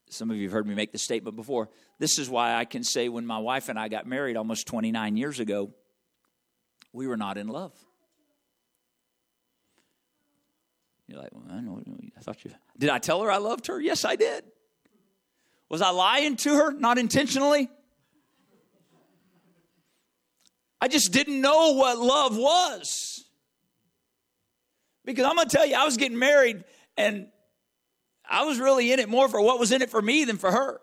some 0.08 0.30
of 0.30 0.36
you 0.36 0.44
have 0.44 0.52
heard 0.52 0.66
me 0.66 0.74
make 0.74 0.92
the 0.92 0.98
statement 0.98 1.36
before. 1.36 1.68
This 1.98 2.18
is 2.18 2.30
why 2.30 2.54
I 2.54 2.64
can 2.64 2.82
say 2.82 3.10
when 3.10 3.26
my 3.26 3.38
wife 3.38 3.68
and 3.68 3.78
I 3.78 3.88
got 3.88 4.06
married 4.06 4.36
almost 4.36 4.66
29 4.66 5.16
years 5.18 5.38
ago, 5.38 5.70
we 6.92 7.06
were 7.06 7.18
not 7.18 7.36
in 7.36 7.48
love. 7.48 7.72
You're 11.08 11.18
like, 11.18 11.30
well, 11.32 11.44
I 11.50 11.60
know. 11.60 11.82
I 12.16 12.20
thought 12.20 12.42
you. 12.44 12.52
Did 12.78 12.88
I 12.88 12.98
tell 12.98 13.22
her 13.22 13.30
I 13.30 13.36
loved 13.36 13.66
her? 13.66 13.78
Yes, 13.78 14.06
I 14.06 14.16
did. 14.16 14.44
Was 15.68 15.82
I 15.82 15.90
lying 15.90 16.36
to 16.36 16.54
her? 16.54 16.72
Not 16.72 16.98
intentionally. 16.98 17.68
I 20.80 20.88
just 20.88 21.12
didn't 21.12 21.40
know 21.40 21.72
what 21.72 21.98
love 21.98 22.36
was. 22.36 23.24
Because 25.04 25.24
I'm 25.26 25.36
going 25.36 25.48
to 25.48 25.56
tell 25.56 25.66
you, 25.66 25.76
I 25.76 25.84
was 25.84 25.96
getting 25.96 26.18
married 26.18 26.64
and 26.96 27.28
I 28.28 28.44
was 28.44 28.58
really 28.58 28.92
in 28.92 28.98
it 28.98 29.08
more 29.08 29.28
for 29.28 29.40
what 29.40 29.58
was 29.58 29.72
in 29.72 29.82
it 29.82 29.90
for 29.90 30.00
me 30.00 30.24
than 30.24 30.38
for 30.38 30.50
her. 30.50 30.80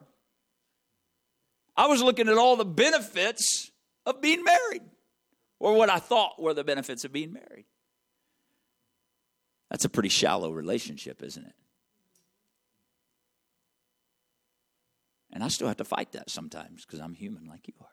I 1.76 1.88
was 1.88 2.02
looking 2.02 2.28
at 2.28 2.38
all 2.38 2.56
the 2.56 2.66
benefits 2.66 3.72
of 4.06 4.22
being 4.22 4.44
married, 4.44 4.82
or 5.60 5.74
what 5.74 5.90
I 5.90 6.00
thought 6.00 6.42
were 6.42 6.54
the 6.54 6.64
benefits 6.64 7.06
of 7.06 7.14
being 7.14 7.34
married. 7.34 7.66
That's 9.70 9.86
a 9.86 9.90
pretty 9.90 10.10
shallow 10.10 10.52
relationship, 10.52 11.24
isn't 11.24 11.46
it? 11.46 11.54
And 15.34 15.44
I 15.44 15.48
still 15.48 15.68
have 15.68 15.78
to 15.78 15.86
fight 15.86 16.12
that 16.12 16.30
sometimes 16.30 16.86
because 16.86 17.00
I'm 17.00 17.14
human 17.14 17.46
like 17.46 17.68
you 17.68 17.74
are. 17.82 17.88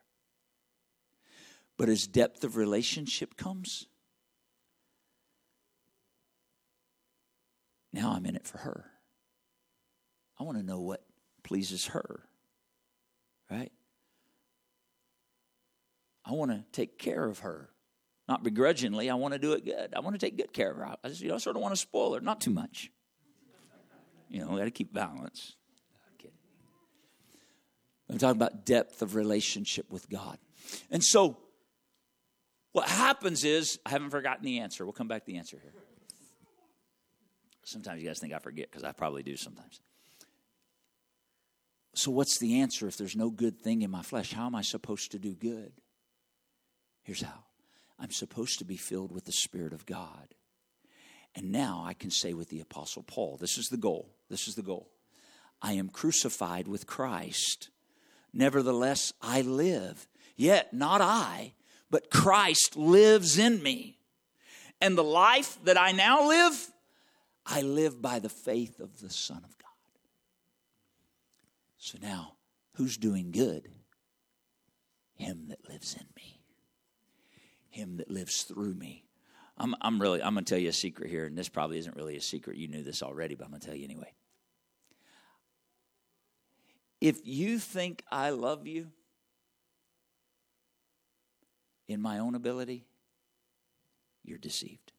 But 1.77 1.89
as 1.89 2.07
depth 2.07 2.43
of 2.43 2.57
relationship 2.57 3.37
comes, 3.37 3.87
now 7.93 8.13
I'm 8.13 8.27
in 8.27 8.35
it 8.35 8.47
for 8.47 8.59
her. 8.59 8.91
I 10.41 10.45
want 10.45 10.59
to 10.59 10.65
know 10.65 10.81
what 10.81 11.05
pleases 11.45 11.87
her, 11.87 12.25
right? 13.51 13.73
I 16.25 16.33
want 16.33 16.51
to 16.51 16.65
take 16.73 16.99
care 16.99 17.25
of 17.25 17.41
her 17.41 17.71
not 18.29 18.45
begrudgingly. 18.45 19.09
I 19.09 19.15
want 19.15 19.33
to 19.33 19.39
do 19.39 19.53
it 19.53 19.65
good. 19.65 19.95
I 19.97 20.01
want 20.01 20.15
to 20.15 20.25
take 20.25 20.37
good 20.37 20.53
care 20.53 20.71
of 20.71 20.77
her. 20.77 20.87
I 21.03 21.09
just, 21.09 21.23
you 21.23 21.29
know, 21.29 21.37
I 21.37 21.39
sort 21.39 21.57
of 21.57 21.63
want 21.63 21.73
to 21.73 21.81
spoil 21.81 22.15
her, 22.15 22.21
not 22.21 22.41
too 22.41 22.51
much. 22.51 22.91
You 24.29 24.45
know, 24.45 24.57
got 24.57 24.65
to 24.65 24.71
keep 24.71 24.93
balance. 24.93 25.57
I'm 28.11 28.19
talking 28.19 28.37
about 28.37 28.65
depth 28.65 29.03
of 29.03 29.15
relationship 29.15 29.91
with 29.91 30.09
God. 30.09 30.39
And 30.91 31.05
so, 31.05 31.39
what 32.73 32.89
happens 32.89 33.45
is, 33.45 33.79
I 33.85 33.91
haven't 33.91 34.11
forgotten 34.11 34.45
the 34.45 34.61
answer. 34.61 34.85
We'll 34.85 34.93
come 34.93 35.09
back 35.09 35.25
to 35.25 35.33
the 35.33 35.39
answer 35.39 35.59
here. 35.61 35.73
Sometimes 37.65 38.01
you 38.01 38.09
guys 38.09 38.19
think 38.19 38.33
I 38.33 38.39
forget 38.39 38.71
because 38.71 38.85
I 38.85 38.93
probably 38.93 39.23
do 39.23 39.37
sometimes. 39.37 39.81
So, 41.95 42.11
what's 42.11 42.39
the 42.39 42.61
answer 42.61 42.87
if 42.87 42.97
there's 42.97 43.17
no 43.17 43.31
good 43.31 43.59
thing 43.61 43.83
in 43.83 43.91
my 43.91 44.03
flesh? 44.03 44.33
How 44.33 44.47
am 44.47 44.55
I 44.55 44.63
supposed 44.63 45.13
to 45.13 45.19
do 45.19 45.35
good? 45.35 45.73
Here's 47.03 47.23
how 47.23 47.45
I'm 47.99 48.11
supposed 48.11 48.59
to 48.61 48.65
be 48.65 48.77
filled 48.77 49.13
with 49.13 49.25
the 49.25 49.33
Spirit 49.33 49.73
of 49.73 49.85
God. 49.85 50.35
And 51.35 51.53
now 51.53 51.83
I 51.87 51.95
can 51.95 52.11
say 52.11 52.33
with 52.33 52.49
the 52.49 52.61
Apostle 52.61 53.03
Paul, 53.03 53.37
this 53.37 53.59
is 53.59 53.67
the 53.67 53.77
goal. 53.77 54.15
This 54.31 54.49
is 54.49 54.55
the 54.55 54.63
goal. 54.63 54.89
I 55.61 55.73
am 55.73 55.89
crucified 55.89 56.69
with 56.69 56.87
Christ. 56.87 57.71
Nevertheless, 58.33 59.13
I 59.21 59.43
live. 59.43 60.09
Yet, 60.37 60.73
not 60.73 61.01
I, 61.01 61.55
but 61.91 62.11
Christ 62.11 62.77
lives 62.77 63.39
in 63.39 63.63
me. 63.63 63.99
And 64.81 64.97
the 64.97 65.05
life 65.05 65.59
that 65.65 65.79
I 65.79 65.93
now 65.93 66.29
live, 66.29 66.73
I 67.45 67.63
live 67.63 68.01
by 68.01 68.19
the 68.19 68.29
faith 68.29 68.79
of 68.79 69.01
the 69.01 69.11
Son 69.11 69.39
of 69.39 69.59
God. 69.59 69.69
So 71.79 71.99
now, 72.01 72.35
who's 72.75 72.97
doing 72.97 73.33
good? 73.33 73.69
Him 75.15 75.47
that 75.49 75.69
lives 75.69 75.95
in 75.95 76.07
me 76.15 76.39
him 77.79 77.97
that 77.99 78.11
lives 78.11 78.43
through 78.43 78.75
me. 78.75 79.05
I'm, 79.57 79.75
I'm 79.81 80.01
really, 80.01 80.23
I'm 80.23 80.35
going 80.35 80.45
to 80.45 80.49
tell 80.49 80.61
you 80.61 80.69
a 80.69 80.73
secret 80.73 81.11
here, 81.11 81.25
and 81.25 81.37
this 81.37 81.49
probably 81.49 81.79
isn't 81.79 81.97
really 81.97 82.17
a 82.17 82.21
secret. 82.21 82.57
You 82.57 82.69
knew 82.69 82.83
this 82.83 83.03
already, 83.03 83.35
but 83.35 83.45
I'm 83.45 83.51
going 83.51 83.61
to 83.61 83.67
tell 83.67 83.77
you 83.77 83.85
anyway. 83.85 84.13
If 87.01 87.21
you 87.25 87.59
think 87.59 88.03
I 88.11 88.31
love 88.31 88.67
you 88.67 88.89
in 91.87 92.03
my 92.03 92.19
own 92.19 92.35
ability, 92.35 92.87
you're 94.25 94.39
deceived. 94.39 94.93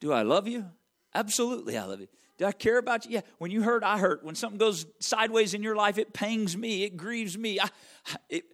Do 0.00 0.12
I 0.12 0.22
love 0.22 0.46
you? 0.46 0.66
Absolutely, 1.14 1.78
I 1.78 1.84
love 1.84 2.00
you. 2.00 2.08
Do 2.38 2.44
I 2.44 2.52
care 2.52 2.76
about 2.76 3.06
you? 3.06 3.12
Yeah. 3.12 3.20
When 3.38 3.50
you 3.50 3.62
hurt, 3.62 3.82
I 3.82 3.98
hurt. 3.98 4.22
When 4.22 4.34
something 4.34 4.58
goes 4.58 4.84
sideways 5.00 5.54
in 5.54 5.62
your 5.62 5.74
life, 5.74 5.96
it 5.96 6.12
pangs 6.12 6.54
me. 6.56 6.82
It 6.82 6.96
grieves 6.96 7.38
me. 7.38 7.58
I, 7.58 7.68
it, 8.28 8.44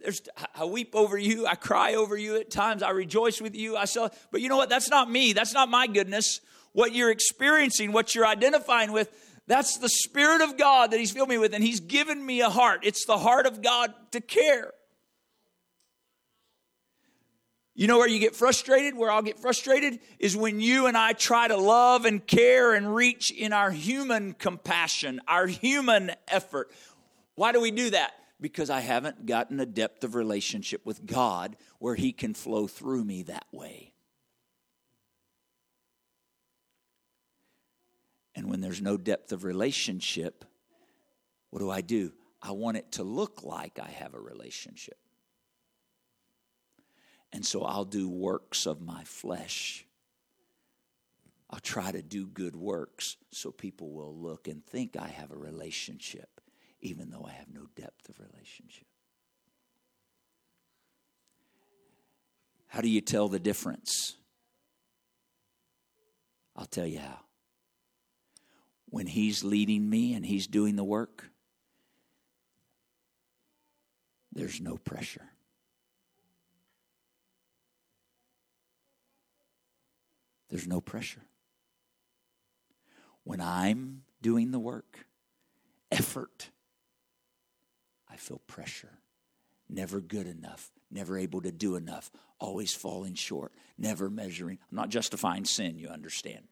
there's, 0.00 0.22
I 0.54 0.66
weep 0.66 0.94
over 0.94 1.18
you. 1.18 1.46
I 1.46 1.56
cry 1.56 1.94
over 1.94 2.16
you 2.16 2.36
at 2.36 2.48
times. 2.48 2.84
I 2.84 2.90
rejoice 2.90 3.40
with 3.40 3.56
you. 3.56 3.76
I 3.76 3.86
sell, 3.86 4.12
but 4.30 4.40
you 4.40 4.48
know 4.48 4.56
what? 4.56 4.68
That's 4.68 4.88
not 4.88 5.10
me. 5.10 5.32
That's 5.32 5.52
not 5.52 5.68
my 5.68 5.88
goodness. 5.88 6.40
What 6.76 6.92
you're 6.92 7.10
experiencing, 7.10 7.92
what 7.92 8.14
you're 8.14 8.26
identifying 8.26 8.92
with, 8.92 9.10
that's 9.46 9.78
the 9.78 9.88
Spirit 9.88 10.42
of 10.42 10.58
God 10.58 10.90
that 10.90 11.00
He's 11.00 11.10
filled 11.10 11.30
me 11.30 11.38
with, 11.38 11.54
and 11.54 11.64
He's 11.64 11.80
given 11.80 12.24
me 12.24 12.42
a 12.42 12.50
heart. 12.50 12.80
It's 12.82 13.06
the 13.06 13.16
heart 13.16 13.46
of 13.46 13.62
God 13.62 13.94
to 14.10 14.20
care. 14.20 14.74
You 17.74 17.86
know 17.86 17.96
where 17.96 18.06
you 18.06 18.18
get 18.18 18.36
frustrated? 18.36 18.94
Where 18.94 19.10
I'll 19.10 19.22
get 19.22 19.38
frustrated 19.38 20.00
is 20.18 20.36
when 20.36 20.60
you 20.60 20.86
and 20.86 20.98
I 20.98 21.14
try 21.14 21.48
to 21.48 21.56
love 21.56 22.04
and 22.04 22.26
care 22.26 22.74
and 22.74 22.94
reach 22.94 23.30
in 23.30 23.54
our 23.54 23.70
human 23.70 24.34
compassion, 24.34 25.22
our 25.26 25.46
human 25.46 26.12
effort. 26.28 26.70
Why 27.36 27.52
do 27.52 27.60
we 27.62 27.70
do 27.70 27.88
that? 27.88 28.12
Because 28.38 28.68
I 28.68 28.80
haven't 28.80 29.24
gotten 29.24 29.60
a 29.60 29.66
depth 29.66 30.04
of 30.04 30.14
relationship 30.14 30.84
with 30.84 31.06
God 31.06 31.56
where 31.78 31.94
He 31.94 32.12
can 32.12 32.34
flow 32.34 32.66
through 32.66 33.04
me 33.04 33.22
that 33.22 33.46
way. 33.50 33.94
And 38.46 38.52
when 38.52 38.60
there's 38.60 38.80
no 38.80 38.96
depth 38.96 39.32
of 39.32 39.42
relationship, 39.42 40.44
what 41.50 41.58
do 41.58 41.68
I 41.68 41.80
do? 41.80 42.12
I 42.40 42.52
want 42.52 42.76
it 42.76 42.92
to 42.92 43.02
look 43.02 43.42
like 43.42 43.80
I 43.80 43.88
have 43.88 44.14
a 44.14 44.20
relationship. 44.20 44.98
And 47.32 47.44
so 47.44 47.64
I'll 47.64 47.84
do 47.84 48.08
works 48.08 48.64
of 48.64 48.80
my 48.80 49.02
flesh. 49.02 49.84
I'll 51.50 51.58
try 51.58 51.90
to 51.90 52.02
do 52.02 52.24
good 52.24 52.54
works 52.54 53.16
so 53.32 53.50
people 53.50 53.90
will 53.90 54.16
look 54.16 54.46
and 54.46 54.64
think 54.64 54.96
I 54.96 55.08
have 55.08 55.32
a 55.32 55.36
relationship, 55.36 56.40
even 56.80 57.10
though 57.10 57.26
I 57.28 57.32
have 57.32 57.52
no 57.52 57.66
depth 57.74 58.08
of 58.08 58.20
relationship. 58.20 58.86
How 62.68 62.80
do 62.80 62.88
you 62.88 63.00
tell 63.00 63.26
the 63.28 63.40
difference? 63.40 64.14
I'll 66.54 66.66
tell 66.66 66.86
you 66.86 67.00
how. 67.00 67.25
When 68.96 69.06
He's 69.06 69.44
leading 69.44 69.90
me 69.90 70.14
and 70.14 70.24
He's 70.24 70.46
doing 70.46 70.76
the 70.76 70.82
work, 70.82 71.28
there's 74.32 74.58
no 74.58 74.78
pressure. 74.78 75.28
There's 80.48 80.66
no 80.66 80.80
pressure. 80.80 81.20
When 83.22 83.42
I'm 83.42 84.04
doing 84.22 84.50
the 84.50 84.58
work, 84.58 85.04
effort, 85.92 86.48
I 88.08 88.16
feel 88.16 88.40
pressure. 88.46 89.00
Never 89.68 90.00
good 90.00 90.26
enough, 90.26 90.70
never 90.90 91.18
able 91.18 91.42
to 91.42 91.52
do 91.52 91.76
enough, 91.76 92.10
always 92.40 92.72
falling 92.72 93.12
short, 93.14 93.52
never 93.76 94.08
measuring. 94.08 94.58
I'm 94.70 94.76
not 94.76 94.88
justifying 94.88 95.44
sin, 95.44 95.76
you 95.76 95.88
understand. 95.88 96.48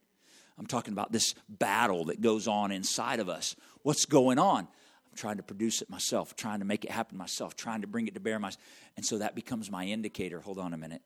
I'm 0.59 0.67
talking 0.67 0.93
about 0.93 1.13
this 1.13 1.35
battle 1.49 2.07
that 2.07 2.21
goes 2.21 2.47
on 2.47 2.71
inside 2.71 3.21
of 3.21 3.29
us. 3.29 3.57
What's 3.83 4.07
going 4.07 4.39
on? 4.39 4.61
I'm 4.61 5.17
trying 5.17 5.37
to 5.39 5.43
produce 5.43 5.83
it 5.83 5.91
myself, 5.91 6.37
trying 6.37 6.61
to 6.61 6.65
make 6.65 6.85
it 6.85 6.91
happen 6.91 7.19
myself, 7.19 7.57
trying 7.57 7.81
to 7.81 7.87
bring 7.87 8.07
it 8.07 8.15
to 8.15 8.21
bear 8.21 8.39
myself. 8.39 8.63
And 8.97 9.05
so 9.05 9.19
that 9.19 9.35
becomes 9.35 9.71
my 9.71 9.85
indicator. 9.85 10.41
Hold 10.41 10.59
on 10.59 10.73
a 10.73 10.77
minute. 10.77 11.03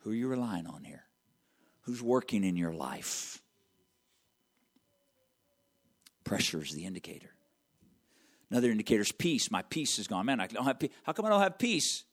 Who 0.00 0.10
are 0.10 0.14
you 0.14 0.28
relying 0.28 0.66
on 0.66 0.84
here? 0.84 1.04
who's 1.82 2.02
working 2.02 2.44
in 2.44 2.56
your 2.56 2.72
life. 2.72 3.40
Pressure 6.24 6.62
is 6.62 6.72
the 6.72 6.84
indicator. 6.84 7.30
Another 8.50 8.70
indicator 8.70 9.02
is 9.02 9.12
peace. 9.12 9.50
My 9.50 9.62
peace 9.62 9.98
is 9.98 10.06
gone. 10.06 10.26
Man, 10.26 10.40
I 10.40 10.46
don't 10.46 10.64
have 10.64 10.78
peace. 10.78 10.90
How 11.04 11.12
come 11.12 11.26
I 11.26 11.30
don't 11.30 11.40
have 11.40 11.58
peace? 11.58 12.04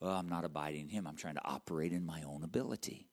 Well, 0.00 0.12
I'm 0.12 0.28
not 0.28 0.44
abiding 0.44 0.82
in 0.82 0.88
Him. 0.88 1.06
I'm 1.06 1.16
trying 1.16 1.34
to 1.34 1.44
operate 1.44 1.92
in 1.92 2.06
my 2.06 2.22
own 2.22 2.42
ability. 2.42 3.09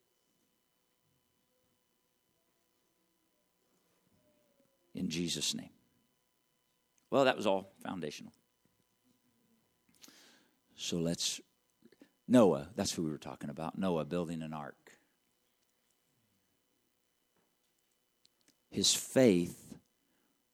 In 4.98 5.10
Jesus' 5.10 5.54
name. 5.54 5.70
Well, 7.12 7.26
that 7.26 7.38
was 7.38 7.46
all 7.46 7.72
foundational. 7.84 8.34
So 10.76 10.98
let's, 10.98 11.40
Noah, 12.28 12.70
that's 12.76 12.92
who 12.92 13.04
we 13.04 13.12
were 13.12 13.20
talking 13.20 13.52
about. 13.52 13.78
Noah 13.78 14.06
building 14.06 14.42
an 14.42 14.54
ark. 14.54 14.76
His 18.72 18.94
faith 18.94 19.76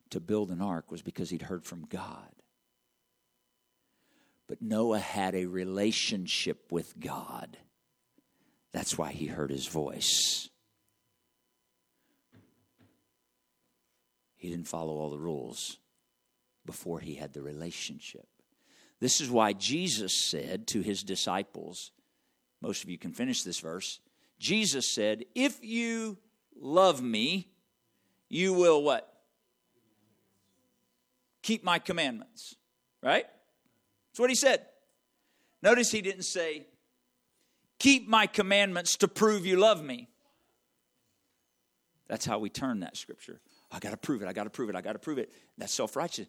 to 0.09 0.19
build 0.19 0.51
an 0.51 0.61
ark 0.61 0.91
was 0.91 1.01
because 1.01 1.29
he'd 1.29 1.43
heard 1.43 1.63
from 1.63 1.85
God. 1.85 2.29
But 4.47 4.61
Noah 4.61 4.99
had 4.99 5.35
a 5.35 5.45
relationship 5.45 6.69
with 6.69 6.99
God. 6.99 7.57
That's 8.73 8.97
why 8.97 9.13
he 9.13 9.27
heard 9.27 9.51
his 9.51 9.67
voice. 9.67 10.49
He 14.43 14.49
didn't 14.49 14.67
follow 14.67 14.97
all 14.97 15.09
the 15.09 15.17
rules 15.17 15.77
before 16.65 16.99
he 16.99 17.15
had 17.15 17.31
the 17.31 17.41
relationship. 17.41 18.27
This 18.99 19.21
is 19.21 19.29
why 19.29 19.53
Jesus 19.53 20.13
said 20.13 20.67
to 20.67 20.81
his 20.81 21.01
disciples, 21.01 21.91
most 22.59 22.83
of 22.83 22.89
you 22.89 22.97
can 22.97 23.13
finish 23.13 23.43
this 23.43 23.61
verse. 23.61 24.01
Jesus 24.39 24.85
said, 24.93 25.23
If 25.33 25.63
you 25.63 26.17
love 26.59 27.01
me, 27.01 27.53
you 28.27 28.51
will 28.51 28.83
what? 28.83 29.13
Keep 31.41 31.63
my 31.63 31.79
commandments. 31.79 32.57
Right? 33.01 33.25
That's 34.11 34.19
what 34.19 34.29
he 34.29 34.35
said. 34.35 34.65
Notice 35.61 35.89
he 35.89 36.01
didn't 36.01 36.23
say, 36.23 36.65
Keep 37.79 38.09
my 38.09 38.27
commandments 38.27 38.97
to 38.97 39.07
prove 39.07 39.45
you 39.45 39.55
love 39.55 39.81
me. 39.81 40.09
That's 42.09 42.25
how 42.25 42.39
we 42.39 42.49
turn 42.49 42.81
that 42.81 42.97
scripture. 42.97 43.39
I 43.73 43.79
got 43.79 43.91
to 43.91 43.97
prove 43.97 44.21
it. 44.21 44.27
I 44.27 44.33
got 44.33 44.43
to 44.45 44.49
prove 44.49 44.69
it. 44.69 44.75
I 44.75 44.81
got 44.81 44.93
to 44.93 44.99
prove 44.99 45.17
it. 45.17 45.31
That's 45.57 45.73
self 45.73 45.95
righteous. 45.95 46.27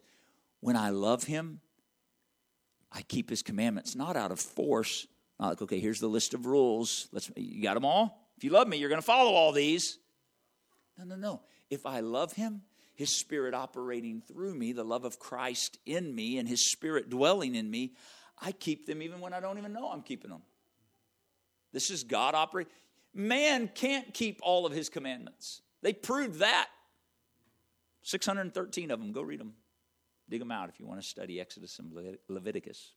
When 0.60 0.76
I 0.76 0.90
love 0.90 1.24
him, 1.24 1.60
I 2.90 3.02
keep 3.02 3.28
his 3.28 3.42
commandments, 3.42 3.94
not 3.94 4.16
out 4.16 4.32
of 4.32 4.40
force. 4.40 5.06
Not 5.38 5.48
like, 5.48 5.62
okay, 5.62 5.80
here's 5.80 6.00
the 6.00 6.08
list 6.08 6.32
of 6.32 6.46
rules. 6.46 7.08
Let's 7.12 7.30
you 7.36 7.62
got 7.62 7.74
them 7.74 7.84
all. 7.84 8.28
If 8.36 8.44
you 8.44 8.50
love 8.50 8.66
me, 8.66 8.78
you're 8.78 8.88
going 8.88 9.00
to 9.00 9.06
follow 9.06 9.32
all 9.32 9.52
these. 9.52 9.98
No, 10.98 11.04
no, 11.04 11.16
no 11.16 11.40
if 11.70 11.86
I 11.86 12.00
love 12.00 12.32
him, 12.32 12.62
his 12.94 13.10
spirit 13.10 13.54
operating 13.54 14.22
through 14.26 14.54
me, 14.54 14.72
the 14.72 14.84
love 14.84 15.04
of 15.04 15.18
Christ 15.18 15.78
in 15.84 16.14
me, 16.14 16.38
and 16.38 16.48
his 16.48 16.70
spirit 16.70 17.10
dwelling 17.10 17.54
in 17.54 17.70
me, 17.70 17.92
I 18.40 18.52
keep 18.52 18.86
them 18.86 19.02
even 19.02 19.20
when 19.20 19.32
I 19.32 19.40
don't 19.40 19.58
even 19.58 19.72
know 19.72 19.90
I'm 19.90 20.02
keeping 20.02 20.30
them. 20.30 20.42
This 21.72 21.90
is 21.90 22.04
God 22.04 22.34
operating. 22.34 22.72
Man 23.12 23.68
can't 23.74 24.14
keep 24.14 24.40
all 24.42 24.64
of 24.64 24.72
his 24.72 24.88
commandments. 24.88 25.62
They 25.82 25.92
proved 25.92 26.38
that. 26.38 26.68
613 28.04 28.90
of 28.90 29.00
them. 29.00 29.12
Go 29.12 29.22
read 29.22 29.40
them. 29.40 29.54
Dig 30.28 30.40
them 30.40 30.50
out 30.50 30.68
if 30.68 30.80
you 30.80 30.86
want 30.86 31.00
to 31.02 31.06
study 31.06 31.40
Exodus 31.40 31.78
and 31.78 31.92
Leviticus. 32.28 32.92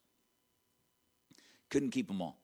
Couldn't 1.70 1.92
keep 1.92 2.08
them 2.08 2.22
all. 2.22 2.40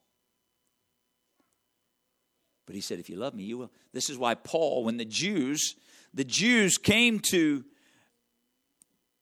But 2.65 2.75
he 2.75 2.81
said, 2.81 2.99
if 2.99 3.09
you 3.09 3.15
love 3.17 3.33
me, 3.33 3.43
you 3.43 3.57
will. 3.57 3.71
This 3.93 4.09
is 4.09 4.17
why 4.17 4.35
Paul, 4.35 4.83
when 4.83 4.97
the 4.97 5.05
Jews 5.05 5.75
the 6.13 6.23
Jews 6.23 6.77
came 6.77 7.19
to 7.31 7.65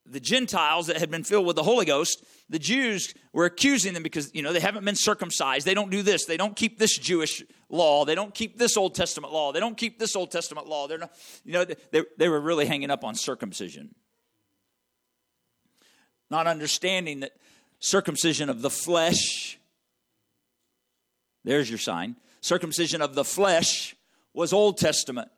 the 0.06 0.20
Gentiles 0.20 0.88
that 0.88 0.96
had 0.96 1.10
been 1.10 1.24
filled 1.24 1.46
with 1.46 1.56
the 1.56 1.62
Holy 1.62 1.84
Ghost, 1.84 2.24
the 2.48 2.58
Jews 2.58 3.14
were 3.32 3.44
accusing 3.44 3.94
them 3.94 4.02
because, 4.02 4.34
you 4.34 4.42
know, 4.42 4.52
they 4.52 4.60
haven't 4.60 4.84
been 4.84 4.96
circumcised. 4.96 5.66
They 5.66 5.74
don't 5.74 5.90
do 5.90 6.02
this. 6.02 6.24
They 6.24 6.36
don't 6.36 6.56
keep 6.56 6.78
this 6.78 6.98
Jewish 6.98 7.42
law. 7.68 8.04
They 8.04 8.14
don't 8.14 8.34
keep 8.34 8.58
this 8.58 8.76
Old 8.76 8.94
Testament 8.94 9.32
law. 9.32 9.52
They 9.52 9.60
don't 9.60 9.76
keep 9.76 9.98
this 9.98 10.16
Old 10.16 10.30
Testament 10.30 10.66
law. 10.66 10.88
They're 10.88 10.98
not, 10.98 11.12
you 11.44 11.52
know, 11.52 11.64
they, 11.64 12.02
they 12.18 12.28
were 12.28 12.40
really 12.40 12.66
hanging 12.66 12.90
up 12.90 13.04
on 13.04 13.14
circumcision. 13.14 13.94
Not 16.30 16.46
understanding 16.46 17.20
that 17.20 17.32
circumcision 17.78 18.48
of 18.48 18.62
the 18.62 18.70
flesh, 18.70 19.58
there's 21.44 21.68
your 21.68 21.78
sign, 21.78 22.16
circumcision 22.40 23.02
of 23.02 23.14
the 23.14 23.24
flesh 23.24 23.94
was 24.34 24.52
Old 24.52 24.78
Testament. 24.78 25.28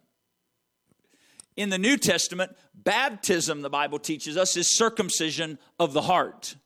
In 1.56 1.70
the 1.70 1.78
New 1.78 1.96
Testament, 1.96 2.56
baptism, 2.74 3.62
the 3.62 3.70
Bible 3.70 3.98
teaches 3.98 4.36
us, 4.36 4.56
is 4.56 4.76
circumcision 4.76 5.58
of 5.78 5.92
the 5.92 6.02
heart. 6.02 6.56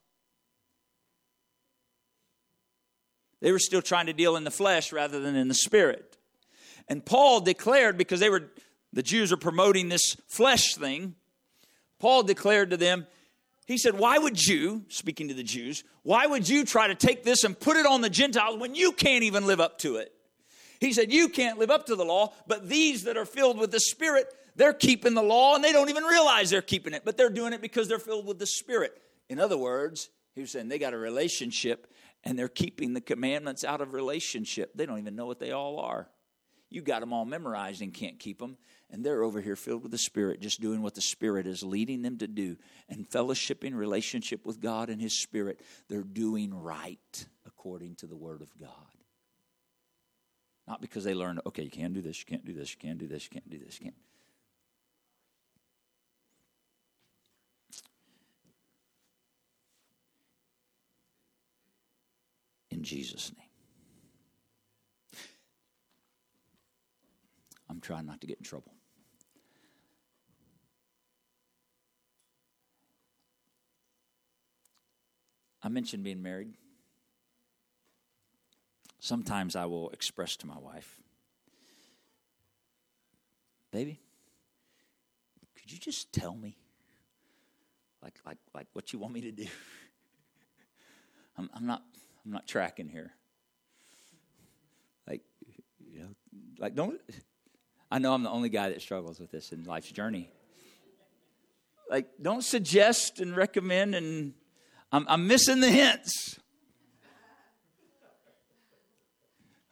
They 3.40 3.53
were 3.53 3.59
still 3.59 3.83
trying 3.83 4.07
to 4.07 4.12
deal 4.12 4.37
in 4.37 4.44
the 4.44 4.51
flesh 4.51 4.92
rather 4.92 5.20
than 5.20 5.37
in 5.37 5.48
the 5.48 5.55
spirit. 5.55 6.16
And 6.88 7.05
Paul 7.05 7.40
declared, 7.40 7.98
because 7.98 8.20
they 8.20 8.31
were, 8.31 8.51
the 8.92 9.03
Jews 9.03 9.33
are 9.33 9.37
promoting 9.37 9.88
this 9.88 10.16
flesh 10.27 10.74
thing, 10.74 11.14
Paul 11.98 12.22
declared 12.22 12.70
to 12.70 12.77
them, 12.77 13.07
he 13.66 13.77
said, 13.77 13.98
Why 13.98 14.18
would 14.18 14.44
you, 14.44 14.85
speaking 14.88 15.29
to 15.29 15.35
the 15.35 15.42
Jews, 15.42 15.85
why 16.03 16.27
would 16.27 16.48
you 16.48 16.64
try 16.64 16.88
to 16.88 16.94
take 16.94 17.22
this 17.22 17.44
and 17.44 17.59
put 17.59 17.77
it 17.77 17.85
on 17.85 18.01
the 18.01 18.09
Gentiles 18.09 18.59
when 18.59 18.74
you 18.74 18.92
can't 18.92 19.24
even 19.24 19.46
live 19.46 19.61
up 19.61 19.79
to 19.81 19.96
it? 19.96 20.12
He 20.81 20.92
said, 20.92 21.12
You 21.12 21.29
can't 21.29 21.59
live 21.59 21.70
up 21.70 21.87
to 21.87 21.96
the 21.96 22.05
law, 22.05 22.33
but 22.46 22.68
these 22.68 23.05
that 23.05 23.18
are 23.18 23.27
filled 23.27 23.59
with 23.59 23.70
the 23.70 23.81
Spirit, 23.81 24.33
they're 24.59 24.75
keeping 24.75 25.14
the 25.14 25.23
law 25.23 25.55
and 25.55 25.62
they 25.62 25.73
don't 25.73 25.88
even 25.88 26.03
realize 26.03 26.51
they're 26.51 26.61
keeping 26.61 26.92
it, 26.92 27.03
but 27.05 27.16
they're 27.16 27.31
doing 27.31 27.53
it 27.53 27.62
because 27.62 27.88
they're 27.88 27.99
filled 28.01 28.27
with 28.27 28.38
the 28.38 28.47
Spirit. 28.47 29.01
In 29.29 29.38
other 29.38 29.57
words, 29.57 30.11
he 30.35 30.40
was 30.40 30.51
saying 30.51 30.68
they 30.68 30.81
got 30.81 30.94
a 30.94 30.99
relationship 30.99 31.87
and 32.25 32.37
they're 32.37 32.49
keeping 32.49 32.92
the 32.92 33.01
commandments 33.01 33.62
out 33.62 33.81
of 33.81 33.94
relationship. 33.94 34.73
They 34.75 34.85
don't 34.85 34.99
even 34.99 35.14
know 35.14 35.27
what 35.27 35.38
they 35.38 35.53
all 35.53 35.79
are. 35.79 36.09
You 36.71 36.83
got 36.83 37.01
them 37.01 37.12
all 37.12 37.25
memorized 37.25 37.81
and 37.83 37.94
can't 37.94 38.18
keep 38.18 38.40
them. 38.40 38.59
And 38.90 39.05
they're 39.05 39.23
over 39.23 39.40
here 39.40 39.55
filled 39.55 39.83
with 39.83 39.92
the 39.92 39.99
Spirit, 39.99 40.40
just 40.40 40.61
doing 40.61 40.83
what 40.83 40.94
the 40.94 41.01
Spirit 41.01 41.47
is 41.47 41.62
leading 41.62 42.03
them 42.03 42.18
to 42.18 42.27
do 42.27 42.57
and 42.88 43.09
fellowshipping 43.09 43.75
relationship 43.75 44.44
with 44.44 44.61
God 44.61 44.90
and 44.90 45.01
His 45.01 45.12
Spirit. 45.12 45.61
They're 45.88 46.03
doing 46.03 46.53
right 46.53 47.27
according 47.47 47.97
to 47.97 48.07
the 48.07 48.16
Word 48.16 48.42
of 48.42 48.49
God. 48.59 48.71
Not 50.66 50.81
because 50.81 51.05
they 51.05 51.14
learned, 51.14 51.42
okay, 51.47 51.62
you 51.62 51.71
can't 51.71 51.94
do 51.94 52.03
this, 52.03 52.18
you 52.18 52.27
can't 52.27 52.44
do 52.44 52.55
this, 52.55 52.73
you 52.73 52.79
can't 52.79 52.99
do 52.99 53.07
this, 53.07 53.25
you 53.25 53.31
can't 53.31 53.49
do 53.49 53.59
this, 53.59 53.79
you 53.79 53.85
can't. 53.85 53.97
Jesus' 62.88 63.33
name. 63.37 63.46
I'm 67.68 67.81
trying 67.81 68.07
not 68.07 68.22
to 68.22 68.27
get 68.27 68.38
in 68.38 68.44
trouble. 68.44 68.72
I 75.62 75.68
mentioned 75.68 76.03
being 76.03 76.22
married. 76.22 76.55
Sometimes 79.01 79.55
I 79.55 79.66
will 79.66 79.90
express 79.90 80.37
to 80.38 80.46
my 80.46 80.59
wife, 80.59 80.98
Baby, 83.70 84.01
could 85.55 85.70
you 85.70 85.79
just 85.79 86.11
tell 86.11 86.35
me? 86.35 86.57
Like, 88.03 88.18
like, 88.24 88.38
like 88.55 88.66
what 88.72 88.94
you 88.94 88.98
want 88.98 89.12
me 89.12 89.20
to 89.20 89.31
do? 89.31 89.46
I'm, 91.37 91.51
I'm 91.55 91.66
not 91.66 91.83
I'm 92.29 92.33
not 92.35 92.47
tracking 92.47 92.91
here. 92.91 93.14
Like, 95.09 95.23
you 95.91 96.01
know, 96.01 96.09
like 96.59 96.75
don't. 96.75 97.01
I 97.91 97.99
know 97.99 98.12
I'm 98.12 98.23
the 98.23 98.29
only 98.29 98.51
guy 98.51 98.69
that 98.69 98.83
struggles 98.83 99.19
with 99.19 99.31
this 99.31 99.51
in 99.51 99.64
life's 99.64 99.91
journey. 99.91 100.31
Like, 101.91 102.07
don't 102.21 102.45
suggest 102.45 103.19
and 103.19 103.35
recommend, 103.35 103.95
and 103.95 104.35
I'm, 104.93 105.07
I'm 105.09 105.27
missing 105.27 105.61
the 105.61 105.71
hints. 105.71 106.38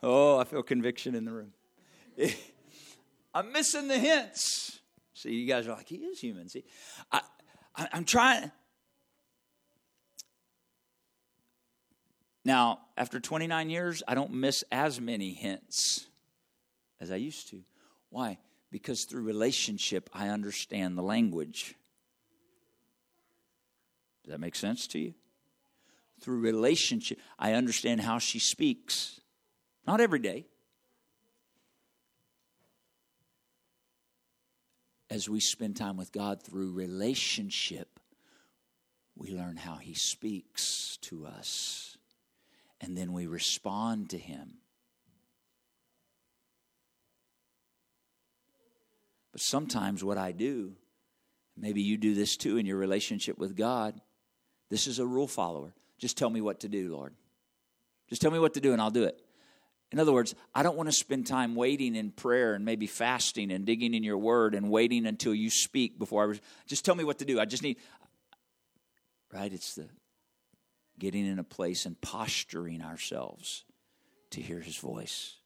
Oh, 0.03 0.39
I 0.39 0.45
feel 0.45 0.63
conviction 0.63 1.15
in 1.15 1.27
the 1.27 1.33
room. 1.33 1.53
I'm 3.35 3.53
missing 3.53 3.87
the 3.87 3.99
hints. 3.99 4.81
See, 5.13 5.35
you 5.35 5.47
guys 5.47 5.67
are 5.67 5.73
like, 5.73 5.89
he 5.89 5.97
is 5.97 6.19
human. 6.21 6.49
See, 6.49 6.65
I, 7.13 7.21
I, 7.77 7.89
I'm 7.93 8.07
trying. 8.07 8.51
Now, 12.47 12.79
after 12.97 13.19
29 13.19 13.71
years, 13.71 14.05
I 14.07 14.15
don't 14.15 14.33
miss 14.35 14.63
as 14.71 15.01
many 15.01 15.35
hints 15.35 16.07
as 17.01 17.11
I 17.11 17.17
used 17.17 17.51
to. 17.51 17.65
Why? 18.09 18.39
Because 18.71 19.03
through 19.03 19.23
relationship, 19.23 20.09
I 20.15 20.29
understand 20.29 20.97
the 20.97 21.03
language. 21.03 21.75
Does 24.23 24.31
that 24.31 24.39
make 24.39 24.55
sense 24.55 24.87
to 24.89 25.01
you? 25.01 25.15
Through 26.21 26.39
relationship, 26.39 27.19
I 27.37 27.55
understand 27.55 28.01
how 28.01 28.21
she 28.21 28.39
speaks. 28.39 29.21
Not 29.85 30.01
every 30.01 30.21
day. 30.21 30.47
As 35.11 35.29
we 35.29 35.41
spend 35.41 35.75
time 35.75 35.97
with 35.97 36.13
God 36.13 36.41
through 36.45 36.71
relationship, 36.71 37.99
we 39.17 39.33
learn 39.33 39.57
how 39.57 39.79
He 39.79 39.95
speaks 39.95 40.97
to 41.03 41.27
us. 41.27 41.96
And 42.81 42.97
then 42.97 43.13
we 43.13 43.27
respond 43.27 44.11
to 44.11 44.19
Him. 44.19 44.59
But 49.33 49.41
sometimes 49.43 50.03
what 50.03 50.19
I 50.19 50.33
do, 50.33 50.73
maybe 51.57 51.83
you 51.83 51.97
do 51.97 52.15
this 52.15 52.37
too 52.37 52.57
in 52.57 52.67
your 52.67 52.79
relationship 52.79 53.39
with 53.39 53.57
God, 53.57 54.01
this 54.71 54.87
is 54.87 54.99
a 54.99 55.07
rule 55.07 55.29
follower. 55.29 55.75
Just 55.99 56.17
tell 56.17 56.31
me 56.31 56.41
what 56.41 56.61
to 56.61 56.69
do, 56.69 56.93
Lord. 56.93 57.15
Just 58.09 58.23
tell 58.23 58.31
me 58.31 58.39
what 58.39 58.55
to 58.55 58.61
do 58.61 58.73
and 58.73 58.81
I'll 58.81 58.91
do 58.91 59.05
it. 59.05 59.21
In 59.93 60.01
other 60.01 60.13
words, 60.13 60.35
I 60.55 60.63
don't 60.63 60.77
want 60.77 60.89
to 60.89 60.93
spend 60.93 61.27
time 61.27 61.55
waiting 61.55 61.95
in 61.95 62.11
prayer 62.11 62.55
and 62.55 62.65
maybe 62.65 62.87
fasting 62.87 63.53
and 63.53 63.65
digging 63.65 63.95
in 63.95 64.03
your 64.03 64.19
word 64.19 64.55
and 64.55 64.71
waiting 64.71 65.07
until 65.07 65.35
you 65.35 65.49
speak 65.49 65.99
before 65.99 66.33
I 66.33 66.39
just 66.67 66.85
tell 66.85 66.95
me 66.95 67.05
what 67.05 67.19
to 67.21 67.25
do. 67.25 67.39
I 67.39 67.45
just 67.45 67.63
need 67.63 67.77
right, 69.33 69.53
it's 69.53 69.75
the 69.75 69.89
getting 70.99 71.27
in 71.27 71.39
a 71.39 71.45
place 71.45 71.87
and 71.87 72.01
posturing 72.01 72.83
ourselves 72.83 73.65
to 74.31 74.41
hear 74.41 74.61
his 74.61 74.79
voice. 74.79 75.37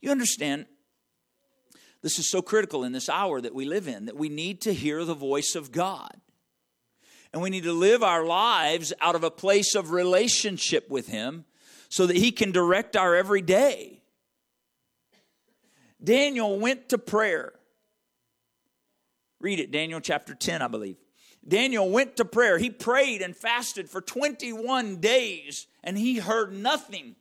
You 0.00 0.10
understand 0.10 0.66
this 2.02 2.18
is 2.18 2.30
so 2.30 2.40
critical 2.40 2.84
in 2.84 2.92
this 2.92 3.08
hour 3.08 3.40
that 3.40 3.54
we 3.54 3.64
live 3.64 3.86
in 3.86 4.06
that 4.06 4.16
we 4.16 4.28
need 4.28 4.62
to 4.62 4.72
hear 4.72 5.04
the 5.04 5.14
voice 5.14 5.54
of 5.54 5.70
God. 5.72 6.12
And 7.32 7.42
we 7.42 7.50
need 7.50 7.64
to 7.64 7.72
live 7.72 8.02
our 8.02 8.24
lives 8.24 8.92
out 9.00 9.14
of 9.14 9.22
a 9.22 9.30
place 9.30 9.74
of 9.74 9.92
relationship 9.92 10.90
with 10.90 11.08
him 11.08 11.44
so 11.88 12.06
that 12.06 12.16
he 12.16 12.32
can 12.32 12.50
direct 12.50 12.96
our 12.96 13.14
every 13.14 13.42
day. 13.42 14.02
Daniel 16.02 16.58
went 16.58 16.88
to 16.88 16.98
prayer. 16.98 17.52
Read 19.40 19.60
it, 19.60 19.70
Daniel 19.70 20.00
chapter 20.00 20.34
10, 20.34 20.62
I 20.62 20.68
believe. 20.68 20.96
Daniel 21.50 21.90
went 21.90 22.16
to 22.16 22.24
prayer. 22.24 22.58
He 22.58 22.70
prayed 22.70 23.22
and 23.22 23.36
fasted 23.36 23.90
for 23.90 24.00
21 24.00 24.96
days 24.98 25.66
and 25.82 25.98
he 25.98 26.18
heard 26.18 26.52
nothing. 26.52 27.16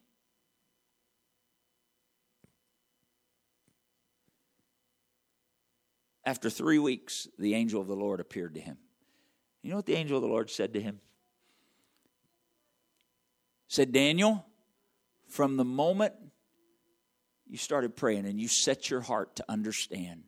After 6.23 6.51
three 6.51 6.77
weeks, 6.77 7.27
the 7.39 7.55
angel 7.55 7.81
of 7.81 7.87
the 7.87 7.95
Lord 7.95 8.19
appeared 8.19 8.53
to 8.53 8.61
him. 8.61 8.77
You 9.63 9.71
know 9.71 9.77
what 9.77 9.87
the 9.87 9.95
angel 9.95 10.17
of 10.17 10.21
the 10.21 10.29
Lord 10.29 10.51
said 10.51 10.73
to 10.73 10.81
him? 10.81 10.99
Said, 13.67 13.91
Daniel, 13.91 14.45
from 15.27 15.57
the 15.57 15.65
moment 15.65 16.13
you 17.47 17.57
started 17.57 17.95
praying 17.95 18.27
and 18.27 18.39
you 18.39 18.47
set 18.47 18.91
your 18.91 19.01
heart 19.01 19.37
to 19.37 19.45
understand, 19.49 20.23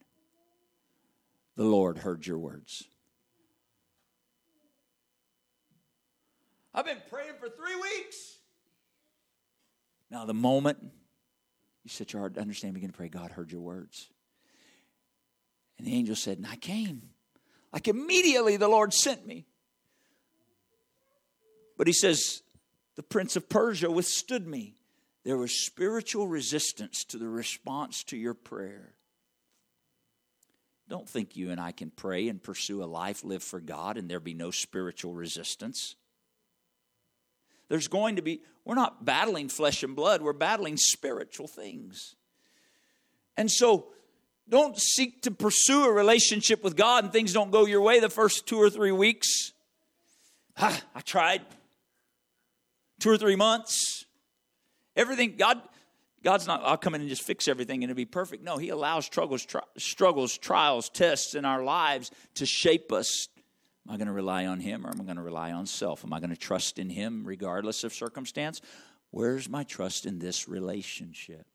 the 1.56 1.66
Lord 1.66 2.00
heard 2.00 2.26
your 2.26 2.40
words. 2.40 2.88
I've 6.74 6.86
been 6.86 7.02
praying 7.10 7.34
for 7.40 7.50
three 7.50 7.76
weeks. 7.76 8.38
Now, 10.10 10.26
the 10.26 10.34
moment 10.34 10.80
you 11.84 11.90
set 11.90 12.14
your 12.14 12.22
heart 12.22 12.36
to 12.36 12.42
understand, 12.42 12.74
begin 12.74 12.92
to 12.92 12.98
pray, 12.98 13.10
God 13.10 13.32
heard 13.32 13.52
your 13.52 13.62
words. 13.62 14.10
And 15.78 15.88
the 15.88 15.94
angel 15.94 16.16
said, 16.16 16.38
And 16.38 16.48
I 16.48 16.56
came. 16.56 17.10
Like 17.74 17.88
immediately 17.88 18.58
the 18.58 18.68
Lord 18.68 18.94
sent 18.94 19.26
me. 19.26 19.46
But 21.78 21.88
he 21.88 21.94
says, 21.94 22.44
The 22.96 23.04
prince 23.04 23.36
of 23.36 23.50
Persia 23.50 23.90
withstood 23.90 24.46
me. 24.46 24.76
There 25.24 25.38
was 25.38 25.66
spiritual 25.66 26.28
resistance 26.28 27.04
to 27.06 27.18
the 27.18 27.30
response 27.30 28.04
to 28.06 28.18
your 28.18 28.34
prayer. 28.34 28.94
Don't 30.90 31.08
think 31.08 31.38
you 31.38 31.52
and 31.52 31.60
I 31.60 31.72
can 31.72 31.90
pray 31.90 32.28
and 32.28 32.44
pursue 32.44 32.84
a 32.84 32.86
life 32.86 33.24
lived 33.24 33.44
for 33.44 33.62
God 33.62 33.98
and 33.98 34.10
there 34.10 34.20
be 34.20 34.34
no 34.34 34.52
spiritual 34.52 35.14
resistance. 35.14 35.96
There's 37.72 37.88
going 37.88 38.18
to 38.18 38.22
be, 38.22 38.42
we're 38.66 38.76
not 38.76 39.06
battling 39.06 39.48
flesh 39.48 39.82
and 39.82 39.96
blood, 39.96 40.22
we're 40.22 40.34
battling 40.34 40.76
spiritual 40.76 41.48
things. 41.48 42.16
And 43.38 43.50
so, 43.50 43.88
don't 44.50 44.78
seek 44.78 45.22
to 45.22 45.32
pursue 45.32 45.86
a 45.86 45.92
relationship 45.94 46.66
with 46.66 46.76
God 46.76 47.06
and 47.06 47.14
things 47.14 47.32
don't 47.32 47.50
go 47.50 47.66
your 47.66 47.82
way 47.82 48.02
the 48.02 48.10
first 48.10 48.46
two 48.46 48.58
or 48.58 48.70
three 48.70 48.92
weeks. 48.92 49.54
Ah, 50.58 50.82
I 50.94 51.00
tried. 51.00 51.44
Two 53.00 53.10
or 53.10 53.18
three 53.18 53.38
months. 53.38 54.06
Everything, 54.98 55.36
God, 55.38 55.62
God's 56.26 56.48
not, 56.48 56.64
I'll 56.66 56.76
come 56.76 56.94
in 56.94 57.00
and 57.00 57.10
just 57.10 57.22
fix 57.22 57.48
everything 57.48 57.86
and 57.86 57.90
it'll 57.90 57.96
be 57.96 58.04
perfect. 58.04 58.44
No, 58.44 58.58
He 58.58 58.68
allows 58.68 59.06
struggles, 59.06 59.46
tri- 59.46 59.62
struggles, 59.78 60.38
trials, 60.38 60.90
tests 60.90 61.36
in 61.36 61.46
our 61.46 61.64
lives 61.64 62.12
to 62.36 62.46
shape 62.46 62.92
us. 62.92 63.30
Am 63.88 63.94
I 63.94 63.98
going 63.98 64.08
to 64.08 64.14
rely 64.14 64.46
on 64.46 64.60
Him 64.60 64.86
or 64.86 64.90
am 64.90 65.02
I 65.02 65.04
going 65.04 65.18
to 65.18 65.24
rely 65.24 65.52
on 65.52 65.66
self? 65.66 66.06
Am 66.06 66.14
I 66.14 66.20
going 66.20 66.30
to 66.30 66.38
trust 66.38 66.78
in 66.78 66.90
Him 66.90 67.24
regardless 67.26 67.84
of 67.84 67.94
circumstance? 67.94 68.62
Where's 69.10 69.50
my 69.50 69.64
trust 69.64 70.06
in 70.06 70.20
this 70.20 70.48
relationship? 70.48 71.46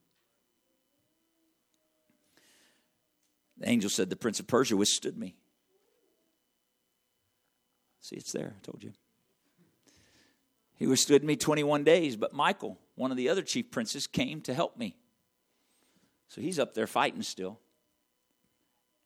The 3.58 3.68
angel 3.68 3.88
said, 3.88 4.10
The 4.10 4.16
prince 4.16 4.40
of 4.40 4.46
Persia 4.46 4.76
withstood 4.76 5.16
me. 5.16 5.36
See, 8.00 8.16
it's 8.16 8.32
there. 8.32 8.54
I 8.56 8.60
told 8.64 8.84
you. 8.84 8.92
He 10.76 10.86
withstood 10.86 11.24
me 11.24 11.36
21 11.36 11.84
days, 11.84 12.16
but 12.16 12.34
Michael, 12.34 12.78
one 12.94 13.10
of 13.10 13.16
the 13.16 13.30
other 13.30 13.42
chief 13.42 13.70
princes, 13.70 14.06
came 14.06 14.42
to 14.42 14.52
help 14.52 14.76
me. 14.76 14.96
So 16.28 16.40
he's 16.40 16.58
up 16.58 16.74
there 16.74 16.86
fighting 16.86 17.22
still. 17.22 17.58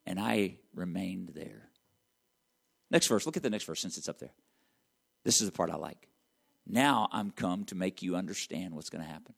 And 0.04 0.18
I 0.18 0.56
remained 0.74 1.30
there. 1.34 1.69
Next 2.90 3.06
verse. 3.06 3.26
Look 3.26 3.36
at 3.36 3.42
the 3.42 3.50
next 3.50 3.64
verse 3.64 3.80
since 3.80 3.98
it's 3.98 4.08
up 4.08 4.18
there. 4.18 4.32
This 5.24 5.40
is 5.40 5.46
the 5.46 5.52
part 5.52 5.70
I 5.70 5.76
like. 5.76 6.08
Now 6.66 7.08
I'm 7.12 7.30
come 7.30 7.64
to 7.66 7.74
make 7.74 8.02
you 8.02 8.16
understand 8.16 8.74
what's 8.74 8.90
going 8.90 9.04
to 9.04 9.10
happen. 9.10 9.34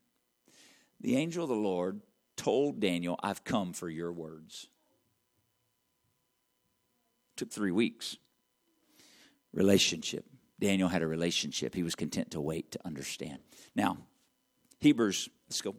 The 1.01 1.17
angel 1.17 1.45
of 1.45 1.49
the 1.49 1.57
Lord 1.57 2.01
told 2.37 2.81
Daniel, 2.81 3.19
I've 3.23 3.45
come 3.45 3.73
for 3.73 3.89
your 3.89 4.13
words. 4.13 4.69
Took 7.37 7.51
three 7.51 7.73
weeks. 7.73 8.17
Relationship. 9.53 10.25
Daniel 10.61 10.89
had 10.89 11.03
a 11.03 11.07
relationship. 11.07 11.75
He 11.75 11.83
was 11.83 11.95
content 11.95 12.31
to 12.33 12.41
wait 12.41 12.71
to 12.73 12.79
understand. 12.85 13.39
Now, 13.75 13.99
Hebrews, 14.81 15.29
let's 15.49 15.61
go. 15.61 15.75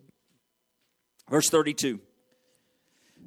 Verse 1.29 1.49
32. 1.49 1.99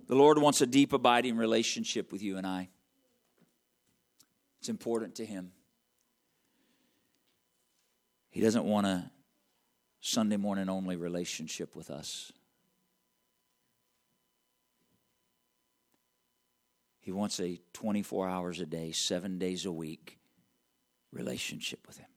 The 0.07 0.15
Lord 0.15 0.39
wants 0.39 0.61
a 0.61 0.67
deep, 0.67 0.93
abiding 0.93 1.37
relationship 1.37 2.13
with 2.13 2.23
you 2.23 2.37
and 2.37 2.47
I. 2.47 2.69
It's 4.61 4.69
important 4.69 5.17
to 5.17 5.27
Him. 5.27 5.53
He 8.31 8.41
doesn't 8.41 8.65
want 8.65 8.87
a 8.87 9.11
Sunday 10.01 10.37
morning 10.37 10.69
only 10.69 10.97
relationship 10.97 11.75
with 11.75 11.91
us. 11.91 12.33
He 17.01 17.13
wants 17.13 17.39
a 17.39 17.61
24 17.73 18.29
hours 18.29 18.61
a 18.61 18.67
day, 18.67 18.91
seven 18.91 19.39
days 19.39 19.65
a 19.65 19.71
week 19.71 20.19
relationship 21.13 21.87
with 21.87 21.99
Him. 21.99 22.09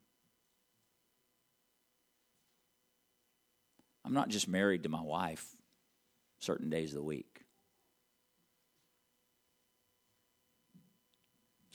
I'm 4.04 4.12
not 4.12 4.30
just 4.30 4.48
married 4.48 4.82
to 4.82 4.88
my 4.88 5.00
wife 5.00 5.56
certain 6.40 6.70
days 6.70 6.90
of 6.90 6.96
the 6.96 7.04
week. 7.04 7.29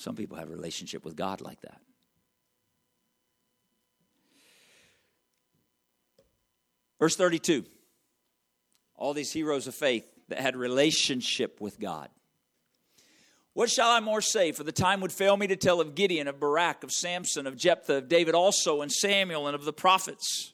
Some 0.06 0.16
people 0.16 0.38
have 0.38 0.50
a 0.50 0.54
relationship 0.54 1.04
with 1.04 1.16
God 1.16 1.42
like 1.42 1.62
that. 1.62 1.82
Verse 7.00 7.16
32 7.16 7.66
all 8.96 9.16
these 9.16 9.32
heroes 9.32 9.66
of 9.66 9.74
faith 9.74 10.06
that 10.28 10.40
had 10.40 10.56
relationship 10.56 11.60
with 11.60 11.80
God. 11.80 12.10
What 13.54 13.72
shall 13.72 13.90
I 13.90 14.00
more 14.00 14.22
say? 14.22 14.52
For 14.52 14.64
the 14.64 14.72
time 14.72 15.02
would 15.02 15.12
fail 15.12 15.38
me 15.38 15.48
to 15.48 15.56
tell 15.56 15.82
of 15.82 15.96
Gideon, 15.96 16.28
of 16.28 16.40
Barak, 16.40 16.84
of 16.84 16.92
Samson, 16.92 17.48
of 17.48 17.58
Jephthah, 17.58 17.96
of 17.96 18.08
David 18.08 18.36
also, 18.36 18.84
and 18.84 18.92
Samuel, 18.92 19.48
and 19.48 19.56
of 19.56 19.66
the 19.66 19.74
prophets, 19.74 20.54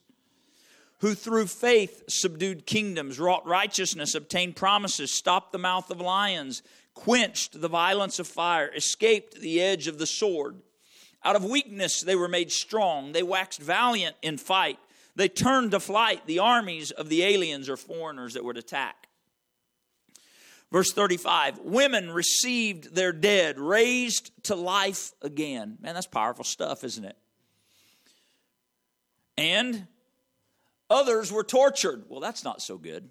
who 1.00 1.14
through 1.14 1.48
faith 1.48 2.04
subdued 2.08 2.64
kingdoms, 2.64 3.20
wrought 3.20 3.46
righteousness, 3.46 4.14
obtained 4.14 4.56
promises, 4.56 5.14
stopped 5.14 5.52
the 5.52 5.58
mouth 5.58 5.90
of 5.90 6.00
lions, 6.00 6.62
quenched 6.94 7.60
the 7.60 7.68
violence 7.68 8.18
of 8.18 8.26
fire, 8.26 8.70
escaped 8.74 9.40
the 9.40 9.60
edge 9.60 9.86
of 9.88 9.98
the 9.98 10.06
sword. 10.06 10.56
Out 11.24 11.36
of 11.36 11.44
weakness 11.44 12.00
they 12.00 12.16
were 12.16 12.28
made 12.28 12.50
strong. 12.50 13.12
They 13.12 13.22
waxed 13.22 13.60
valiant 13.60 14.16
in 14.22 14.38
fight. 14.38 14.78
They 15.14 15.28
turned 15.28 15.72
to 15.72 15.80
flight 15.80 16.26
the 16.26 16.38
armies 16.38 16.90
of 16.90 17.08
the 17.08 17.22
aliens 17.22 17.68
or 17.68 17.76
foreigners 17.76 18.34
that 18.34 18.44
would 18.44 18.56
attack. 18.56 19.08
Verse 20.72 20.92
35 20.92 21.58
Women 21.60 22.10
received 22.10 22.94
their 22.94 23.12
dead, 23.12 23.58
raised 23.58 24.30
to 24.44 24.54
life 24.54 25.12
again. 25.20 25.76
Man, 25.80 25.94
that's 25.94 26.06
powerful 26.06 26.44
stuff, 26.44 26.82
isn't 26.82 27.04
it? 27.04 27.16
And 29.36 29.86
others 30.88 31.30
were 31.30 31.44
tortured. 31.44 32.04
Well, 32.08 32.20
that's 32.20 32.42
not 32.42 32.62
so 32.62 32.78
good. 32.78 33.10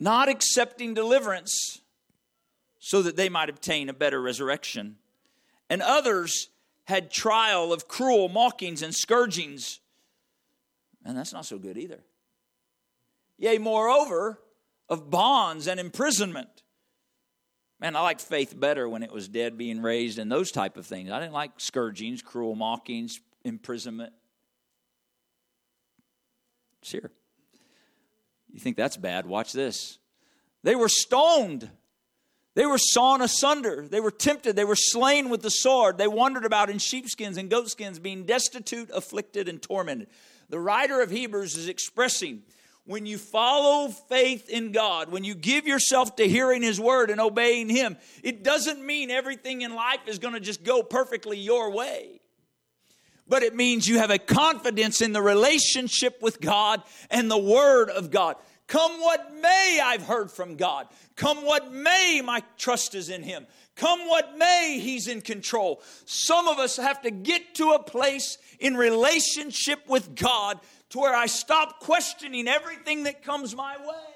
Not 0.00 0.30
accepting 0.30 0.94
deliverance 0.94 1.82
so 2.78 3.02
that 3.02 3.16
they 3.16 3.28
might 3.28 3.50
obtain 3.50 3.90
a 3.90 3.92
better 3.92 4.20
resurrection. 4.20 4.96
And 5.68 5.82
others 5.82 6.48
had 6.84 7.10
trial 7.10 7.72
of 7.72 7.86
cruel 7.86 8.28
mockings 8.30 8.82
and 8.82 8.94
scourgings. 8.94 9.80
And 11.04 11.16
that's 11.16 11.32
not 11.32 11.44
so 11.44 11.58
good 11.58 11.76
either. 11.76 12.00
Yea, 13.36 13.58
moreover, 13.58 14.40
of 14.88 15.10
bonds 15.10 15.68
and 15.68 15.78
imprisonment. 15.78 16.62
Man, 17.78 17.94
I 17.94 18.00
liked 18.00 18.20
faith 18.20 18.58
better 18.58 18.88
when 18.88 19.02
it 19.02 19.12
was 19.12 19.28
dead 19.28 19.56
being 19.56 19.80
raised 19.80 20.18
and 20.18 20.32
those 20.32 20.50
type 20.50 20.76
of 20.76 20.86
things. 20.86 21.10
I 21.10 21.20
didn't 21.20 21.32
like 21.32 21.52
scourgings, 21.58 22.22
cruel 22.22 22.54
mockings, 22.54 23.20
imprisonment. 23.44 24.12
It's 26.82 26.92
here. 26.92 27.10
You 28.52 28.60
think 28.60 28.76
that's 28.76 28.96
bad? 28.96 29.26
Watch 29.26 29.52
this. 29.52 29.98
They 30.62 30.74
were 30.74 30.88
stoned. 30.88 31.70
They 32.54 32.66
were 32.66 32.78
sawn 32.78 33.22
asunder. 33.22 33.86
They 33.88 34.00
were 34.00 34.10
tempted. 34.10 34.56
They 34.56 34.64
were 34.64 34.76
slain 34.76 35.30
with 35.30 35.42
the 35.42 35.50
sword. 35.50 35.98
They 35.98 36.08
wandered 36.08 36.44
about 36.44 36.68
in 36.68 36.78
sheepskins 36.78 37.36
and 37.36 37.48
goatskins, 37.48 37.98
being 37.98 38.24
destitute, 38.24 38.90
afflicted, 38.92 39.48
and 39.48 39.62
tormented. 39.62 40.08
The 40.48 40.58
writer 40.58 41.00
of 41.00 41.10
Hebrews 41.10 41.56
is 41.56 41.68
expressing 41.68 42.42
when 42.84 43.06
you 43.06 43.18
follow 43.18 43.88
faith 43.88 44.48
in 44.48 44.72
God, 44.72 45.12
when 45.12 45.22
you 45.22 45.34
give 45.34 45.66
yourself 45.66 46.16
to 46.16 46.28
hearing 46.28 46.62
His 46.62 46.80
word 46.80 47.10
and 47.10 47.20
obeying 47.20 47.68
Him, 47.68 47.96
it 48.24 48.42
doesn't 48.42 48.84
mean 48.84 49.10
everything 49.10 49.62
in 49.62 49.74
life 49.74 50.00
is 50.06 50.18
going 50.18 50.34
to 50.34 50.40
just 50.40 50.64
go 50.64 50.82
perfectly 50.82 51.38
your 51.38 51.70
way. 51.70 52.19
But 53.30 53.44
it 53.44 53.54
means 53.54 53.86
you 53.86 53.98
have 53.98 54.10
a 54.10 54.18
confidence 54.18 55.00
in 55.00 55.12
the 55.12 55.22
relationship 55.22 56.20
with 56.20 56.40
God 56.40 56.82
and 57.10 57.30
the 57.30 57.38
Word 57.38 57.88
of 57.88 58.10
God. 58.10 58.34
Come 58.66 59.00
what 59.00 59.34
may, 59.40 59.80
I've 59.82 60.02
heard 60.02 60.32
from 60.32 60.56
God. 60.56 60.88
Come 61.14 61.38
what 61.44 61.72
may, 61.72 62.22
my 62.24 62.42
trust 62.58 62.96
is 62.96 63.08
in 63.08 63.22
Him. 63.22 63.46
Come 63.76 64.00
what 64.08 64.36
may, 64.36 64.80
He's 64.82 65.06
in 65.06 65.20
control. 65.20 65.80
Some 66.06 66.48
of 66.48 66.58
us 66.58 66.76
have 66.76 67.02
to 67.02 67.12
get 67.12 67.54
to 67.54 67.70
a 67.70 67.82
place 67.82 68.36
in 68.58 68.76
relationship 68.76 69.88
with 69.88 70.16
God 70.16 70.58
to 70.90 70.98
where 70.98 71.14
I 71.14 71.26
stop 71.26 71.78
questioning 71.78 72.48
everything 72.48 73.04
that 73.04 73.22
comes 73.22 73.54
my 73.54 73.76
way. 73.76 74.09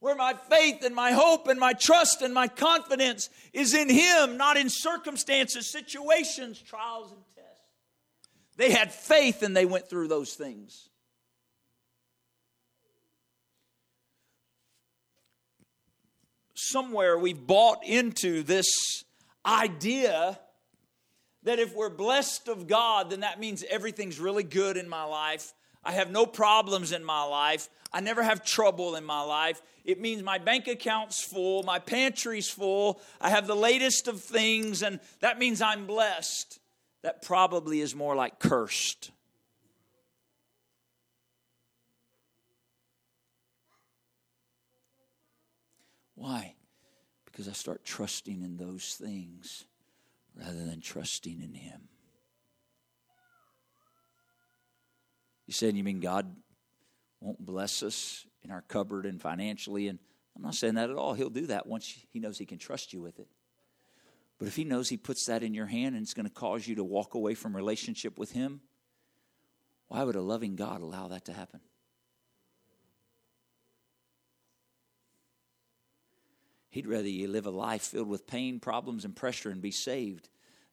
Where 0.00 0.16
my 0.16 0.34
faith 0.48 0.82
and 0.82 0.94
my 0.94 1.12
hope 1.12 1.46
and 1.46 1.60
my 1.60 1.74
trust 1.74 2.22
and 2.22 2.32
my 2.32 2.48
confidence 2.48 3.28
is 3.52 3.74
in 3.74 3.90
Him, 3.90 4.38
not 4.38 4.56
in 4.56 4.68
circumstances, 4.70 5.70
situations, 5.70 6.60
trials, 6.60 7.12
and 7.12 7.20
tests. 7.34 7.50
They 8.56 8.70
had 8.70 8.92
faith 8.92 9.42
and 9.42 9.54
they 9.54 9.66
went 9.66 9.88
through 9.88 10.08
those 10.08 10.34
things. 10.34 10.88
Somewhere 16.54 17.18
we've 17.18 17.46
bought 17.46 17.84
into 17.84 18.42
this 18.42 19.04
idea 19.44 20.38
that 21.42 21.58
if 21.58 21.74
we're 21.74 21.90
blessed 21.90 22.48
of 22.48 22.66
God, 22.66 23.10
then 23.10 23.20
that 23.20 23.40
means 23.40 23.64
everything's 23.68 24.20
really 24.20 24.44
good 24.44 24.76
in 24.76 24.88
my 24.88 25.04
life. 25.04 25.52
I 25.82 25.92
have 25.92 26.10
no 26.10 26.26
problems 26.26 26.92
in 26.92 27.04
my 27.04 27.22
life. 27.22 27.68
I 27.92 28.00
never 28.00 28.22
have 28.22 28.44
trouble 28.44 28.96
in 28.96 29.04
my 29.04 29.22
life. 29.22 29.62
It 29.84 30.00
means 30.00 30.22
my 30.22 30.38
bank 30.38 30.68
account's 30.68 31.22
full, 31.22 31.62
my 31.62 31.78
pantry's 31.78 32.48
full, 32.48 33.00
I 33.20 33.30
have 33.30 33.46
the 33.46 33.56
latest 33.56 34.08
of 34.08 34.20
things, 34.20 34.82
and 34.82 35.00
that 35.20 35.38
means 35.38 35.62
I'm 35.62 35.86
blessed. 35.86 36.58
That 37.02 37.22
probably 37.22 37.80
is 37.80 37.94
more 37.94 38.14
like 38.14 38.38
cursed. 38.38 39.10
Why? 46.14 46.54
Because 47.24 47.48
I 47.48 47.52
start 47.52 47.82
trusting 47.82 48.42
in 48.42 48.58
those 48.58 48.96
things 48.96 49.64
rather 50.38 50.66
than 50.66 50.82
trusting 50.82 51.40
in 51.40 51.54
Him. 51.54 51.88
You 55.50 55.54
said, 55.54 55.76
you 55.76 55.82
mean 55.82 55.98
God 55.98 56.32
won't 57.20 57.44
bless 57.44 57.82
us 57.82 58.24
in 58.44 58.52
our 58.52 58.62
cupboard 58.68 59.04
and 59.04 59.20
financially? 59.20 59.88
And 59.88 59.98
I'm 60.36 60.42
not 60.42 60.54
saying 60.54 60.76
that 60.76 60.90
at 60.90 60.94
all. 60.94 61.12
He'll 61.12 61.28
do 61.28 61.48
that 61.48 61.66
once 61.66 61.92
He 62.12 62.20
knows 62.20 62.38
He 62.38 62.46
can 62.46 62.58
trust 62.58 62.92
you 62.92 63.00
with 63.00 63.18
it. 63.18 63.26
But 64.38 64.46
if 64.46 64.54
He 64.54 64.62
knows 64.62 64.88
He 64.88 64.96
puts 64.96 65.26
that 65.26 65.42
in 65.42 65.52
your 65.52 65.66
hand 65.66 65.96
and 65.96 66.04
it's 66.04 66.14
going 66.14 66.28
to 66.28 66.32
cause 66.32 66.68
you 66.68 66.76
to 66.76 66.84
walk 66.84 67.14
away 67.14 67.34
from 67.34 67.56
relationship 67.56 68.16
with 68.16 68.30
Him, 68.30 68.60
why 69.88 70.04
would 70.04 70.14
a 70.14 70.20
loving 70.20 70.54
God 70.54 70.82
allow 70.82 71.08
that 71.08 71.24
to 71.24 71.32
happen? 71.32 71.58
He'd 76.68 76.86
rather 76.86 77.08
you 77.08 77.26
live 77.26 77.46
a 77.46 77.50
life 77.50 77.82
filled 77.82 78.08
with 78.08 78.28
pain, 78.28 78.60
problems, 78.60 79.04
and 79.04 79.16
pressure 79.16 79.50
and 79.50 79.60
be 79.60 79.72
saved 79.72 80.28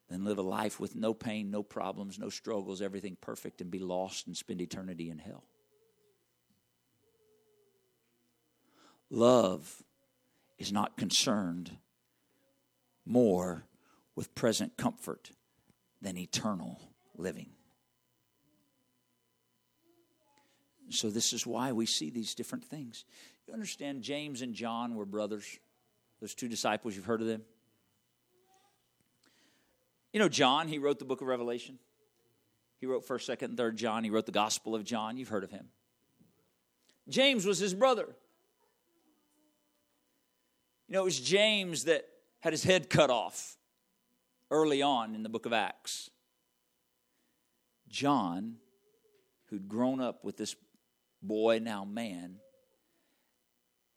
than 0.08 0.24
live 0.24 0.38
a 0.38 0.42
life 0.42 0.80
with 0.80 0.96
no 0.96 1.12
pain, 1.12 1.50
no 1.50 1.62
problems, 1.62 2.18
no 2.18 2.30
struggles, 2.30 2.80
everything 2.80 3.16
perfect, 3.20 3.60
and 3.60 3.70
be 3.70 3.78
lost 3.78 4.26
and 4.26 4.36
spend 4.36 4.60
eternity 4.60 5.10
in 5.10 5.18
hell. 5.18 5.44
Love 9.10 9.82
is 10.58 10.72
not 10.72 10.96
concerned 10.96 11.76
more 13.06 13.64
with 14.14 14.34
present 14.34 14.76
comfort 14.76 15.30
than 16.02 16.16
eternal 16.16 16.80
living. 17.16 17.50
So, 20.90 21.10
this 21.10 21.32
is 21.32 21.46
why 21.46 21.72
we 21.72 21.84
see 21.86 22.08
these 22.10 22.34
different 22.34 22.64
things. 22.64 23.04
You 23.46 23.52
understand, 23.52 24.02
James 24.02 24.40
and 24.40 24.54
John 24.54 24.94
were 24.94 25.04
brothers. 25.04 25.58
Those 26.20 26.34
two 26.34 26.48
disciples, 26.48 26.96
you've 26.96 27.04
heard 27.04 27.20
of 27.20 27.26
them? 27.26 27.42
You 30.12 30.20
know, 30.20 30.28
John, 30.28 30.68
he 30.68 30.78
wrote 30.78 30.98
the 30.98 31.04
book 31.04 31.20
of 31.20 31.26
Revelation. 31.26 31.78
He 32.78 32.86
wrote 32.86 33.06
1st, 33.06 33.36
2nd, 33.36 33.42
and 33.42 33.58
3rd 33.58 33.74
John. 33.74 34.04
He 34.04 34.10
wrote 34.10 34.26
the 34.26 34.32
Gospel 34.32 34.74
of 34.74 34.84
John. 34.84 35.16
You've 35.16 35.28
heard 35.28 35.44
of 35.44 35.50
him. 35.50 35.68
James 37.08 37.44
was 37.44 37.58
his 37.58 37.74
brother. 37.74 38.06
You 40.86 40.94
know, 40.94 41.02
it 41.02 41.04
was 41.04 41.20
James 41.20 41.84
that 41.84 42.06
had 42.40 42.52
his 42.52 42.64
head 42.64 42.88
cut 42.88 43.10
off 43.10 43.56
early 44.50 44.80
on 44.80 45.14
in 45.14 45.22
the 45.22 45.28
book 45.28 45.44
of 45.44 45.52
Acts. 45.52 46.10
John, 47.88 48.56
who'd 49.46 49.68
grown 49.68 50.00
up 50.00 50.24
with 50.24 50.36
this 50.36 50.54
boy, 51.20 51.58
now 51.62 51.84
man, 51.84 52.36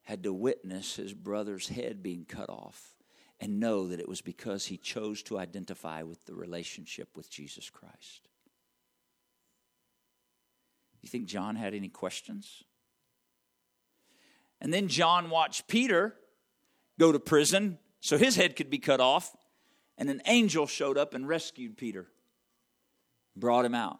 had 0.04 0.24
to 0.24 0.34
witness 0.34 0.95
his 0.95 1.13
brother's 1.13 1.69
head 1.69 2.02
being 2.02 2.26
cut 2.26 2.50
off 2.50 2.95
and 3.41 3.60
know 3.60 3.88
that 3.88 3.99
it 3.99 4.08
was 4.08 4.21
because 4.21 4.67
he 4.67 4.77
chose 4.77 5.23
to 5.23 5.39
identify 5.39 6.04
with 6.04 6.23
the 6.25 6.36
relationship 6.36 7.17
with 7.17 7.30
Jesus 7.30 7.71
Christ. 7.71 8.30
You 11.01 11.10
think 11.10 11.25
John 11.25 11.56
had 11.56 11.73
any 11.73 11.89
questions? 11.89 12.63
And 14.62 14.71
then 14.71 14.88
John 14.88 15.32
watched 15.32 15.67
Peter 15.67 16.15
go 16.99 17.12
to 17.12 17.19
prison 17.19 17.80
so 17.99 18.19
his 18.19 18.36
head 18.36 18.56
could 18.56 18.69
be 18.69 18.77
cut 18.77 19.01
off, 19.01 19.36
and 19.97 20.08
an 20.10 20.21
angel 20.27 20.67
showed 20.67 20.97
up 20.97 21.15
and 21.15 21.27
rescued 21.27 21.77
Peter, 21.77 22.08
brought 23.36 23.65
him 23.65 23.73
out. 23.73 23.99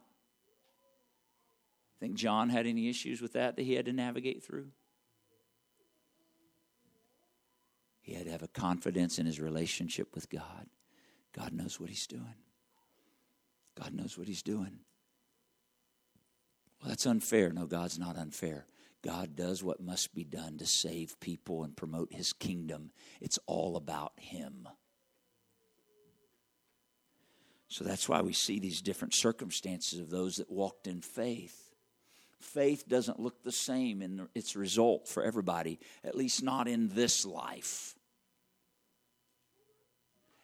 Think 2.00 2.16
John 2.16 2.50
had 2.50 2.68
any 2.68 2.90
issues 2.90 3.22
with 3.22 3.34
that 3.34 3.56
that 3.56 3.64
he 3.64 3.74
had 3.74 3.86
to 3.86 3.94
navigate 3.94 4.44
through? 4.44 4.68
He 8.02 8.14
had 8.14 8.26
to 8.26 8.32
have 8.32 8.44
a 8.44 8.48
confidence 8.48 9.20
in 9.20 9.26
his 9.26 9.40
relationship 9.40 10.16
with 10.16 10.30
God. 10.30 10.68
God 11.34 11.54
knows 11.54 11.80
what 11.80 11.90
he's 11.90 12.08
doing. 12.08 12.36
God 13.80 13.94
knows 13.94 14.18
what 14.18 14.28
he's 14.28 14.44
doing. 14.44 14.80
Well, 16.82 16.90
that's 16.90 17.06
unfair. 17.06 17.52
No, 17.52 17.66
God's 17.68 18.00
not 18.00 18.18
unfair. 18.18 18.66
God 19.04 19.36
does 19.36 19.64
what 19.64 19.82
must 19.82 20.14
be 20.14 20.24
done 20.24 20.58
to 20.58 20.66
save 20.66 21.20
people 21.20 21.64
and 21.64 21.76
promote 21.76 22.14
his 22.14 22.34
kingdom. 22.34 22.92
It's 23.20 23.40
all 23.48 23.76
about 23.76 24.14
him. 24.18 24.68
So 27.68 27.84
that's 27.84 28.10
why 28.10 28.22
we 28.22 28.34
see 28.34 28.60
these 28.60 28.82
different 28.82 29.14
circumstances 29.14 30.00
of 30.00 30.10
those 30.10 30.36
that 30.38 30.52
walked 30.52 30.88
in 30.88 31.02
faith. 31.02 31.71
Faith 32.42 32.88
doesn't 32.88 33.20
look 33.20 33.44
the 33.44 33.52
same 33.52 34.02
in 34.02 34.28
its 34.36 34.56
result 34.56 35.08
for 35.08 35.24
everybody, 35.24 35.80
at 36.04 36.16
least 36.16 36.44
not 36.44 36.68
in 36.68 36.90
this 36.90 37.26
life. 37.26 37.96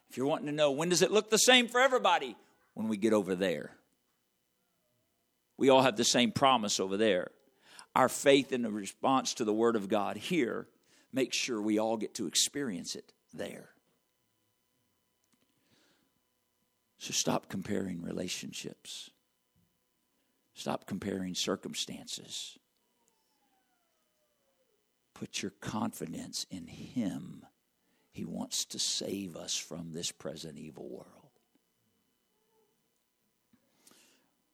If 0.10 0.18
you're 0.18 0.28
wanting 0.28 0.48
to 0.48 0.54
know 0.54 0.72
when 0.72 0.90
does 0.90 1.02
it 1.02 1.12
look 1.12 1.30
the 1.30 1.38
same 1.38 1.68
for 1.68 1.82
everybody? 1.82 2.36
When 2.74 2.88
we 2.88 2.98
get 2.98 3.14
over 3.14 3.36
there. 3.36 3.72
We 5.58 5.70
all 5.70 5.82
have 5.82 5.98
the 5.98 6.06
same 6.06 6.32
promise 6.32 6.80
over 6.80 6.98
there 6.98 7.32
our 7.98 8.10
faith 8.10 8.52
in 8.52 8.62
the 8.62 8.70
response 8.70 9.34
to 9.34 9.44
the 9.44 9.54
Word 9.54 9.76
of 9.76 9.90
God 9.90 10.18
here 10.18 10.68
makes 11.12 11.36
sure 11.36 11.60
we 11.60 11.80
all 11.80 11.98
get 11.98 12.14
to 12.14 12.28
experience 12.28 12.96
it 12.96 13.12
there. 13.34 13.70
So 17.00 17.12
stop 17.12 17.50
comparing 17.50 18.04
relationships. 18.04 19.10
Stop 20.58 20.88
comparing 20.88 21.36
circumstances. 21.36 22.58
Put 25.14 25.44
your 25.44 25.52
confidence 25.62 26.48
in 26.50 26.66
Him. 26.66 27.46
He 28.12 28.26
wants 28.26 28.66
to 28.66 28.80
save 28.80 29.36
us 29.36 29.56
from 29.56 29.92
this 29.94 30.12
present 30.12 30.58
evil 30.58 30.90
world. 30.90 31.30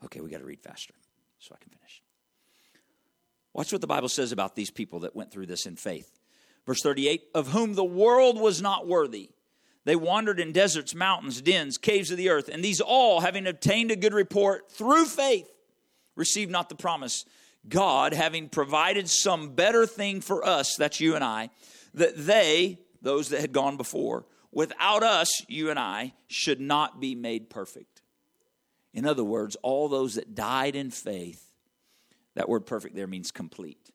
Okay, 0.04 0.20
we 0.20 0.30
got 0.30 0.40
to 0.40 0.46
read 0.46 0.60
faster 0.60 0.94
so 1.40 1.56
I 1.56 1.64
can 1.64 1.72
finish. 1.72 2.04
Watch 3.54 3.72
what 3.72 3.80
the 3.80 3.88
Bible 3.88 4.10
says 4.10 4.34
about 4.34 4.58
these 4.58 4.72
people 4.72 5.00
that 5.02 5.16
went 5.16 5.32
through 5.32 5.46
this 5.46 5.66
in 5.66 5.78
faith. 5.78 6.20
Verse 6.66 6.82
38 6.82 7.30
Of 7.34 7.48
whom 7.48 7.76
the 7.76 7.84
world 7.86 8.38
was 8.38 8.62
not 8.62 8.90
worthy. 8.90 9.30
They 9.86 9.96
wandered 9.96 10.42
in 10.42 10.52
deserts, 10.52 10.94
mountains, 10.94 11.42
dens, 11.42 11.78
caves 11.78 12.12
of 12.12 12.18
the 12.18 12.30
earth, 12.30 12.50
and 12.50 12.62
these 12.62 12.82
all, 12.82 13.22
having 13.22 13.48
obtained 13.48 13.90
a 13.92 13.96
good 13.96 14.14
report 14.14 14.70
through 14.70 15.06
faith, 15.06 15.50
received 16.16 16.52
not 16.52 16.70
the 16.70 16.76
promise. 16.76 17.26
God, 17.68 18.14
having 18.14 18.50
provided 18.50 19.10
some 19.10 19.56
better 19.56 19.86
thing 19.86 20.22
for 20.22 20.46
us, 20.46 20.76
that's 20.76 21.00
you 21.00 21.16
and 21.16 21.24
I, 21.24 21.50
that 21.94 22.14
they, 22.18 22.80
those 23.02 23.30
that 23.30 23.42
had 23.42 23.54
gone 23.54 23.78
before, 23.78 24.26
without 24.52 25.04
us, 25.04 25.30
you 25.48 25.70
and 25.70 25.80
I, 25.80 26.14
should 26.28 26.60
not 26.60 27.00
be 27.00 27.16
made 27.16 27.50
perfect. 27.50 28.02
In 28.94 29.06
other 29.06 29.24
words, 29.24 29.56
all 29.64 29.88
those 29.90 30.16
that 30.16 30.36
died 30.36 30.76
in 30.76 30.92
faith 30.92 31.54
that 32.36 32.50
word 32.50 32.66
perfect 32.66 32.96
there 32.96 33.08
means 33.08 33.32
complete. 33.32 33.92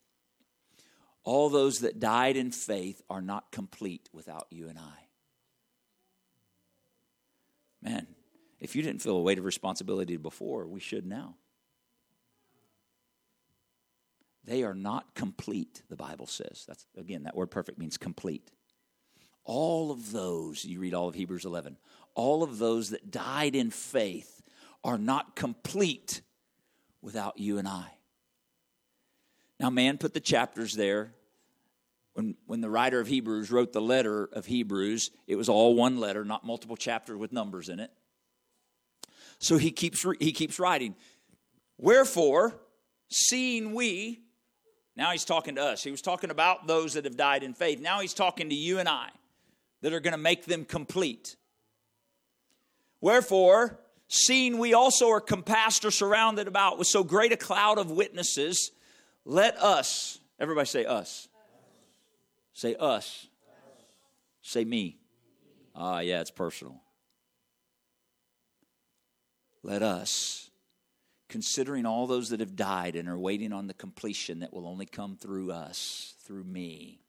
All 1.24 1.50
those 1.50 1.80
that 1.80 2.00
died 2.00 2.36
in 2.36 2.50
faith 2.50 3.02
are 3.10 3.20
not 3.20 3.52
complete 3.52 4.08
without 4.12 4.46
you 4.50 4.68
and 4.68 4.78
I. 4.78 5.08
Man, 7.82 8.06
if 8.60 8.74
you 8.74 8.82
didn't 8.82 9.02
feel 9.02 9.16
a 9.16 9.22
weight 9.22 9.38
of 9.38 9.44
responsibility 9.44 10.16
before, 10.16 10.66
we 10.66 10.80
should 10.80 11.06
now. 11.06 11.36
They 14.48 14.64
are 14.64 14.74
not 14.74 15.14
complete, 15.14 15.82
the 15.90 15.96
Bible 15.96 16.26
says. 16.26 16.64
That's 16.66 16.86
again, 16.96 17.24
that 17.24 17.36
word 17.36 17.50
perfect 17.50 17.78
means 17.78 17.98
complete. 17.98 18.50
All 19.44 19.90
of 19.90 20.10
those, 20.10 20.64
you 20.64 20.80
read 20.80 20.94
all 20.94 21.06
of 21.06 21.14
Hebrews 21.14 21.44
11, 21.44 21.76
all 22.14 22.42
of 22.42 22.58
those 22.58 22.90
that 22.90 23.10
died 23.10 23.54
in 23.54 23.70
faith 23.70 24.40
are 24.82 24.96
not 24.96 25.36
complete 25.36 26.22
without 27.02 27.38
you 27.38 27.58
and 27.58 27.68
I. 27.68 27.92
Now, 29.60 29.68
man 29.68 29.98
put 29.98 30.14
the 30.14 30.20
chapters 30.20 30.72
there. 30.72 31.12
When, 32.14 32.34
when 32.46 32.62
the 32.62 32.70
writer 32.70 33.00
of 33.00 33.06
Hebrews 33.06 33.50
wrote 33.50 33.74
the 33.74 33.82
letter 33.82 34.30
of 34.32 34.46
Hebrews, 34.46 35.10
it 35.26 35.36
was 35.36 35.50
all 35.50 35.74
one 35.74 36.00
letter, 36.00 36.24
not 36.24 36.44
multiple 36.44 36.76
chapters 36.76 37.18
with 37.18 37.32
numbers 37.32 37.68
in 37.68 37.80
it. 37.80 37.90
So 39.38 39.58
he 39.58 39.70
keeps, 39.70 40.04
he 40.18 40.32
keeps 40.32 40.58
writing. 40.58 40.96
Wherefore, 41.76 42.58
seeing 43.10 43.74
we, 43.74 44.22
now 44.98 45.12
he's 45.12 45.24
talking 45.24 45.54
to 45.54 45.62
us. 45.62 45.84
He 45.84 45.92
was 45.92 46.02
talking 46.02 46.30
about 46.30 46.66
those 46.66 46.94
that 46.94 47.04
have 47.04 47.16
died 47.16 47.44
in 47.44 47.54
faith. 47.54 47.80
Now 47.80 48.00
he's 48.00 48.12
talking 48.12 48.48
to 48.48 48.54
you 48.54 48.80
and 48.80 48.88
I 48.88 49.08
that 49.80 49.92
are 49.92 50.00
going 50.00 50.12
to 50.12 50.18
make 50.18 50.44
them 50.44 50.64
complete. 50.64 51.36
Wherefore, 53.00 53.78
seeing 54.08 54.58
we 54.58 54.74
also 54.74 55.08
are 55.10 55.20
compassed 55.20 55.84
or 55.84 55.92
surrounded 55.92 56.48
about 56.48 56.78
with 56.78 56.88
so 56.88 57.04
great 57.04 57.30
a 57.30 57.36
cloud 57.36 57.78
of 57.78 57.92
witnesses, 57.92 58.72
let 59.24 59.56
us, 59.62 60.18
everybody 60.40 60.66
say 60.66 60.84
us. 60.84 61.28
Say 62.52 62.74
us. 62.74 63.28
Say 64.42 64.64
me. 64.64 64.98
Ah, 65.76 66.00
yeah, 66.00 66.20
it's 66.20 66.32
personal. 66.32 66.82
Let 69.62 69.84
us, 69.84 70.47
considering 71.28 71.84
all 71.84 72.06
those 72.06 72.30
that 72.30 72.40
have 72.40 72.56
died 72.56 72.96
and 72.96 73.08
are 73.08 73.18
waiting 73.18 73.52
on 73.52 73.66
the 73.66 73.74
completion 73.74 74.40
that 74.40 74.52
will 74.52 74.66
only 74.66 74.86
come 74.86 75.16
through 75.16 75.52
us, 75.52 76.14
through 76.24 76.44
me. 76.44 77.00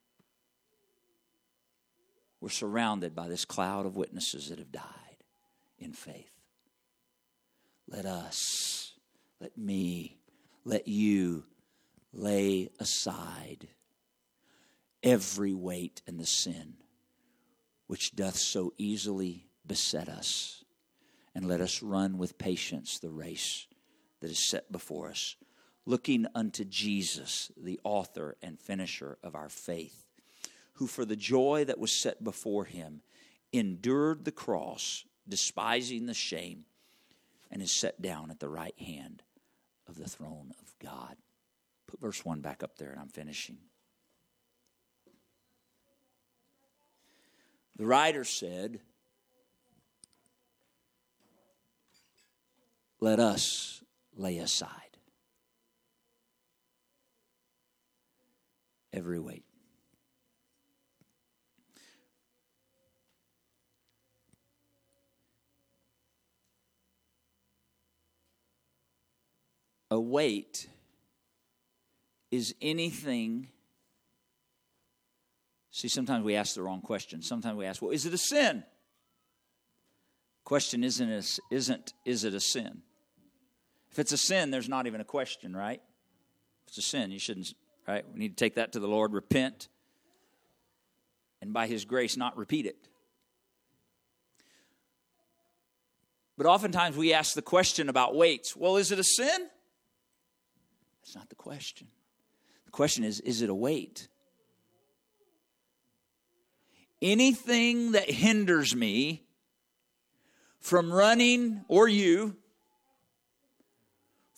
We're 2.40 2.50
surrounded 2.50 3.14
by 3.14 3.28
this 3.28 3.44
cloud 3.44 3.86
of 3.86 3.96
witnesses 3.96 4.48
that 4.48 4.58
have 4.58 4.72
died 4.72 4.84
in 5.78 5.92
faith. 5.92 6.32
Let 7.88 8.06
us, 8.06 8.92
let 9.40 9.56
me, 9.56 10.18
let 10.64 10.86
you 10.86 11.44
lay 12.12 12.70
aside 12.78 13.68
every 15.02 15.54
weight 15.54 16.02
and 16.06 16.18
the 16.18 16.26
sin 16.26 16.74
which 17.86 18.14
doth 18.14 18.36
so 18.36 18.72
easily 18.78 19.46
beset 19.66 20.08
us, 20.08 20.64
and 21.34 21.48
let 21.48 21.60
us 21.60 21.82
run 21.82 22.18
with 22.18 22.38
patience 22.38 22.98
the 22.98 23.10
race 23.10 23.66
that 24.20 24.30
is 24.30 24.38
set 24.38 24.70
before 24.70 25.08
us, 25.08 25.36
looking 25.86 26.26
unto 26.34 26.64
Jesus, 26.64 27.50
the 27.56 27.80
author 27.84 28.36
and 28.42 28.58
finisher 28.58 29.18
of 29.22 29.34
our 29.34 29.48
faith, 29.48 30.04
who 30.74 30.86
for 30.86 31.04
the 31.04 31.16
joy 31.16 31.64
that 31.66 31.78
was 31.78 31.92
set 31.92 32.22
before 32.22 32.64
him 32.64 33.02
endured 33.52 34.24
the 34.24 34.32
cross, 34.32 35.04
despising 35.28 36.06
the 36.06 36.14
shame, 36.14 36.64
and 37.50 37.60
is 37.60 37.72
set 37.72 38.00
down 38.00 38.30
at 38.30 38.40
the 38.40 38.48
right 38.48 38.78
hand 38.78 39.22
of 39.88 39.96
the 39.96 40.08
throne 40.08 40.52
of 40.60 40.74
God. 40.78 41.16
Put 41.86 42.00
verse 42.00 42.24
1 42.24 42.40
back 42.40 42.62
up 42.62 42.78
there, 42.78 42.90
and 42.90 43.00
I'm 43.00 43.08
finishing. 43.08 43.58
The 47.76 47.86
writer 47.86 48.24
said, 48.24 48.80
Let 53.00 53.18
us 53.18 53.79
lay 54.20 54.38
aside 54.38 54.98
every 58.92 59.18
weight. 59.18 59.44
A 69.92 69.98
weight 69.98 70.68
is 72.30 72.54
anything. 72.62 73.48
See, 75.72 75.88
sometimes 75.88 76.24
we 76.24 76.36
ask 76.36 76.54
the 76.54 76.62
wrong 76.62 76.80
question. 76.80 77.22
Sometimes 77.22 77.56
we 77.56 77.66
ask, 77.66 77.82
well, 77.82 77.90
is 77.90 78.06
it 78.06 78.14
a 78.14 78.18
sin? 78.18 78.64
Question 80.44 80.84
isn't, 80.84 81.40
isn't 81.50 81.92
is 82.04 82.24
it 82.24 82.34
a 82.34 82.40
sin? 82.40 82.82
If 83.90 83.98
it's 83.98 84.12
a 84.12 84.18
sin, 84.18 84.50
there's 84.50 84.68
not 84.68 84.86
even 84.86 85.00
a 85.00 85.04
question, 85.04 85.54
right? 85.54 85.80
If 86.64 86.68
it's 86.68 86.78
a 86.78 86.82
sin, 86.82 87.10
you 87.10 87.18
shouldn't, 87.18 87.52
right? 87.88 88.04
We 88.12 88.18
need 88.18 88.36
to 88.36 88.44
take 88.44 88.54
that 88.54 88.72
to 88.72 88.80
the 88.80 88.86
Lord, 88.86 89.12
repent, 89.12 89.68
and 91.42 91.52
by 91.52 91.66
His 91.66 91.84
grace, 91.84 92.16
not 92.16 92.36
repeat 92.36 92.66
it. 92.66 92.88
But 96.36 96.46
oftentimes 96.46 96.96
we 96.96 97.12
ask 97.12 97.34
the 97.34 97.42
question 97.42 97.88
about 97.88 98.14
weights 98.14 98.56
well, 98.56 98.76
is 98.76 98.92
it 98.92 98.98
a 98.98 99.04
sin? 99.04 99.48
That's 101.02 101.14
not 101.14 101.28
the 101.28 101.34
question. 101.34 101.88
The 102.64 102.70
question 102.70 103.04
is 103.04 103.20
is 103.20 103.42
it 103.42 103.50
a 103.50 103.54
weight? 103.54 104.08
Anything 107.02 107.92
that 107.92 108.10
hinders 108.10 108.76
me 108.76 109.22
from 110.60 110.92
running, 110.92 111.64
or 111.68 111.88
you, 111.88 112.36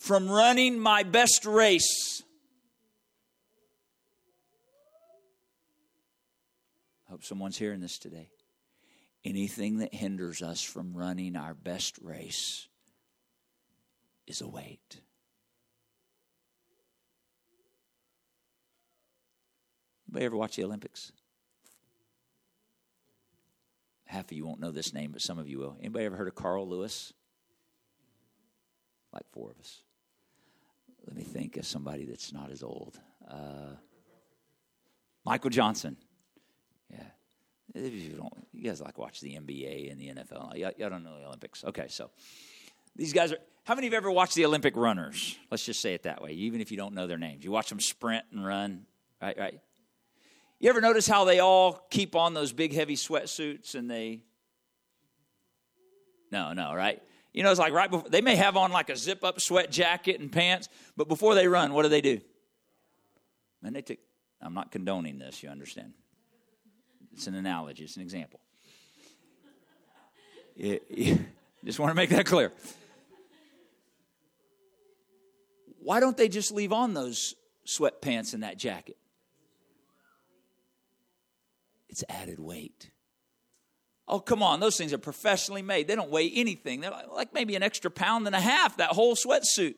from 0.03 0.29
running 0.29 0.77
my 0.77 1.03
best 1.03 1.45
race. 1.45 2.21
I 7.07 7.11
hope 7.11 7.23
someone's 7.23 7.57
hearing 7.57 7.79
this 7.79 7.97
today. 7.97 8.27
Anything 9.23 9.77
that 9.77 9.93
hinders 9.93 10.41
us 10.41 10.61
from 10.61 10.93
running 10.93 11.37
our 11.37 11.53
best 11.53 11.97
race 12.01 12.67
is 14.27 14.41
a 14.41 14.47
weight. 14.49 14.99
Anybody 20.09 20.25
ever 20.25 20.35
watch 20.35 20.57
the 20.57 20.65
Olympics? 20.65 21.13
half 24.05 24.25
of 24.25 24.33
you 24.33 24.45
won't 24.45 24.59
know 24.59 24.71
this 24.71 24.93
name, 24.93 25.11
but 25.13 25.21
some 25.21 25.39
of 25.39 25.47
you 25.47 25.59
will. 25.59 25.77
Anybody 25.79 26.03
ever 26.03 26.17
heard 26.17 26.27
of 26.27 26.35
Carl 26.35 26.67
Lewis? 26.67 27.13
Like 29.13 29.23
four 29.31 29.49
of 29.49 29.59
us. 29.59 29.81
Let 31.05 31.15
me 31.15 31.23
think 31.23 31.57
of 31.57 31.65
somebody 31.65 32.05
that's 32.05 32.31
not 32.31 32.51
as 32.51 32.63
old. 32.63 32.99
Uh, 33.29 33.75
Michael 35.25 35.49
Johnson. 35.49 35.97
Yeah. 36.89 37.03
If 37.75 37.93
you 37.93 38.11
don't, 38.11 38.47
you 38.53 38.63
guys 38.63 38.81
like 38.81 38.97
watch 38.97 39.19
the 39.19 39.33
NBA 39.35 39.91
and 39.91 39.99
the 39.99 40.09
NFL. 40.09 40.57
Y'all, 40.57 40.71
y'all 40.77 40.89
don't 40.89 41.03
know 41.03 41.19
the 41.19 41.25
Olympics. 41.25 41.63
Okay, 41.63 41.87
so 41.89 42.09
these 42.95 43.13
guys 43.13 43.31
are. 43.31 43.37
How 43.65 43.75
many 43.75 43.87
of 43.87 43.93
you 43.93 43.97
ever 43.97 44.11
watched 44.11 44.35
the 44.35 44.45
Olympic 44.45 44.75
runners? 44.75 45.37
Let's 45.49 45.65
just 45.65 45.79
say 45.79 45.93
it 45.93 46.03
that 46.03 46.21
way, 46.21 46.31
even 46.31 46.59
if 46.59 46.69
you 46.69 46.77
don't 46.77 46.93
know 46.93 47.07
their 47.07 47.17
names. 47.17 47.45
You 47.45 47.51
watch 47.51 47.69
them 47.69 47.79
sprint 47.79 48.25
and 48.31 48.45
run, 48.45 48.85
right? 49.21 49.37
Right. 49.37 49.61
You 50.59 50.69
ever 50.69 50.81
notice 50.81 51.07
how 51.07 51.25
they 51.25 51.39
all 51.39 51.85
keep 51.89 52.15
on 52.15 52.33
those 52.33 52.53
big 52.53 52.73
heavy 52.73 52.95
sweatsuits 52.95 53.75
and 53.75 53.89
they 53.89 54.23
No, 56.31 56.53
no, 56.53 56.73
right? 56.73 57.01
You 57.33 57.43
know, 57.43 57.51
it's 57.51 57.59
like 57.59 57.73
right 57.73 57.89
before 57.89 58.09
they 58.09 58.21
may 58.21 58.35
have 58.35 58.55
on 58.55 58.71
like 58.71 58.89
a 58.89 58.95
zip 58.95 59.23
up 59.23 59.41
sweat 59.41 59.71
jacket 59.71 60.19
and 60.19 60.31
pants, 60.31 60.69
but 60.95 61.07
before 61.07 61.35
they 61.35 61.47
run, 61.47 61.73
what 61.73 61.83
do 61.83 61.89
they 61.89 62.01
do? 62.01 62.21
And 63.63 63.75
they 63.75 63.81
take 63.81 63.99
I'm 64.41 64.53
not 64.53 64.71
condoning 64.71 65.19
this, 65.19 65.41
you 65.41 65.49
understand. 65.49 65.93
It's 67.13 67.27
an 67.27 67.35
analogy, 67.35 67.83
it's 67.83 67.95
an 67.95 68.01
example. 68.01 68.39
just 71.65 71.79
want 71.79 71.89
to 71.89 71.95
make 71.95 72.09
that 72.11 72.25
clear. 72.25 72.51
Why 75.79 75.99
don't 75.99 76.15
they 76.15 76.29
just 76.29 76.51
leave 76.51 76.71
on 76.71 76.93
those 76.93 77.35
sweatpants 77.67 78.33
and 78.33 78.43
that 78.43 78.57
jacket? 78.57 78.97
it's 81.93 82.03
added 82.09 82.39
weight. 82.39 82.89
Oh, 84.07 84.19
come 84.19 84.43
on, 84.43 84.59
those 84.59 84.77
things 84.77 84.91
are 84.91 84.97
professionally 84.97 85.61
made. 85.61 85.87
They 85.87 85.95
don't 85.95 86.11
weigh 86.11 86.29
anything. 86.33 86.81
They're 86.81 86.91
like 87.13 87.33
maybe 87.33 87.55
an 87.55 87.63
extra 87.63 87.89
pound 87.89 88.27
and 88.27 88.35
a 88.35 88.41
half, 88.41 88.77
that 88.77 88.89
whole 88.89 89.15
sweatsuit. 89.15 89.75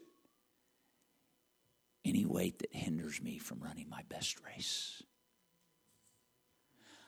Any 2.04 2.26
weight 2.26 2.60
that 2.60 2.74
hinders 2.74 3.22
me 3.22 3.38
from 3.38 3.62
running 3.62 3.88
my 3.90 4.02
best 4.10 4.38
race. 4.46 5.04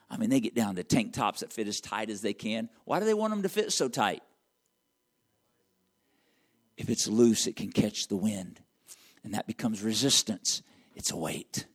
I 0.09 0.17
mean, 0.17 0.29
they 0.29 0.39
get 0.39 0.55
down 0.55 0.75
to 0.75 0.83
tank 0.83 1.13
tops 1.13 1.41
that 1.41 1.51
fit 1.51 1.67
as 1.67 1.81
tight 1.81 2.09
as 2.09 2.21
they 2.21 2.33
can. 2.33 2.69
Why 2.85 2.99
do 2.99 3.05
they 3.05 3.13
want 3.13 3.31
them 3.31 3.43
to 3.43 3.49
fit 3.49 3.71
so 3.71 3.89
tight? 3.89 4.23
If 6.77 6.89
it's 6.89 7.07
loose, 7.07 7.47
it 7.47 7.55
can 7.55 7.71
catch 7.71 8.07
the 8.07 8.15
wind, 8.15 8.61
and 9.23 9.33
that 9.33 9.47
becomes 9.47 9.81
resistance. 9.81 10.61
It's 10.95 11.11
a 11.11 11.17
weight. 11.17 11.65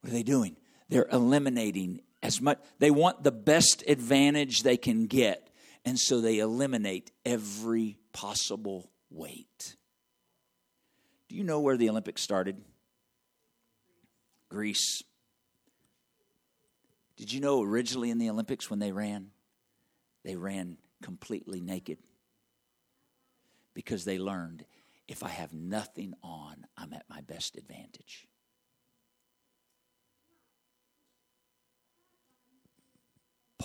What 0.00 0.10
are 0.10 0.14
they 0.14 0.22
doing? 0.22 0.56
They're 0.88 1.08
eliminating 1.10 2.00
as 2.22 2.40
much, 2.40 2.58
they 2.78 2.90
want 2.90 3.22
the 3.22 3.32
best 3.32 3.84
advantage 3.86 4.62
they 4.62 4.76
can 4.76 5.06
get. 5.06 5.48
And 5.84 5.98
so 5.98 6.20
they 6.20 6.40
eliminate 6.40 7.12
every 7.24 7.98
possible 8.12 8.90
weight. 9.10 9.76
Do 11.28 11.36
you 11.36 11.44
know 11.44 11.60
where 11.60 11.76
the 11.76 11.90
Olympics 11.90 12.22
started? 12.22 12.60
Greece. 14.48 15.02
Did 17.16 17.32
you 17.32 17.40
know 17.40 17.62
originally 17.62 18.10
in 18.10 18.18
the 18.18 18.30
Olympics 18.30 18.68
when 18.68 18.78
they 18.78 18.92
ran, 18.92 19.30
they 20.24 20.36
ran 20.36 20.76
completely 21.02 21.60
naked? 21.60 21.98
Because 23.74 24.04
they 24.04 24.18
learned 24.18 24.64
if 25.08 25.22
I 25.22 25.28
have 25.28 25.52
nothing 25.52 26.14
on, 26.22 26.66
I'm 26.76 26.92
at 26.92 27.04
my 27.08 27.20
best 27.20 27.56
advantage. 27.56 28.26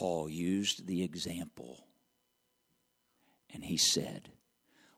Paul 0.01 0.27
used 0.27 0.87
the 0.87 1.03
example 1.03 1.85
and 3.53 3.63
he 3.63 3.77
said, 3.77 4.29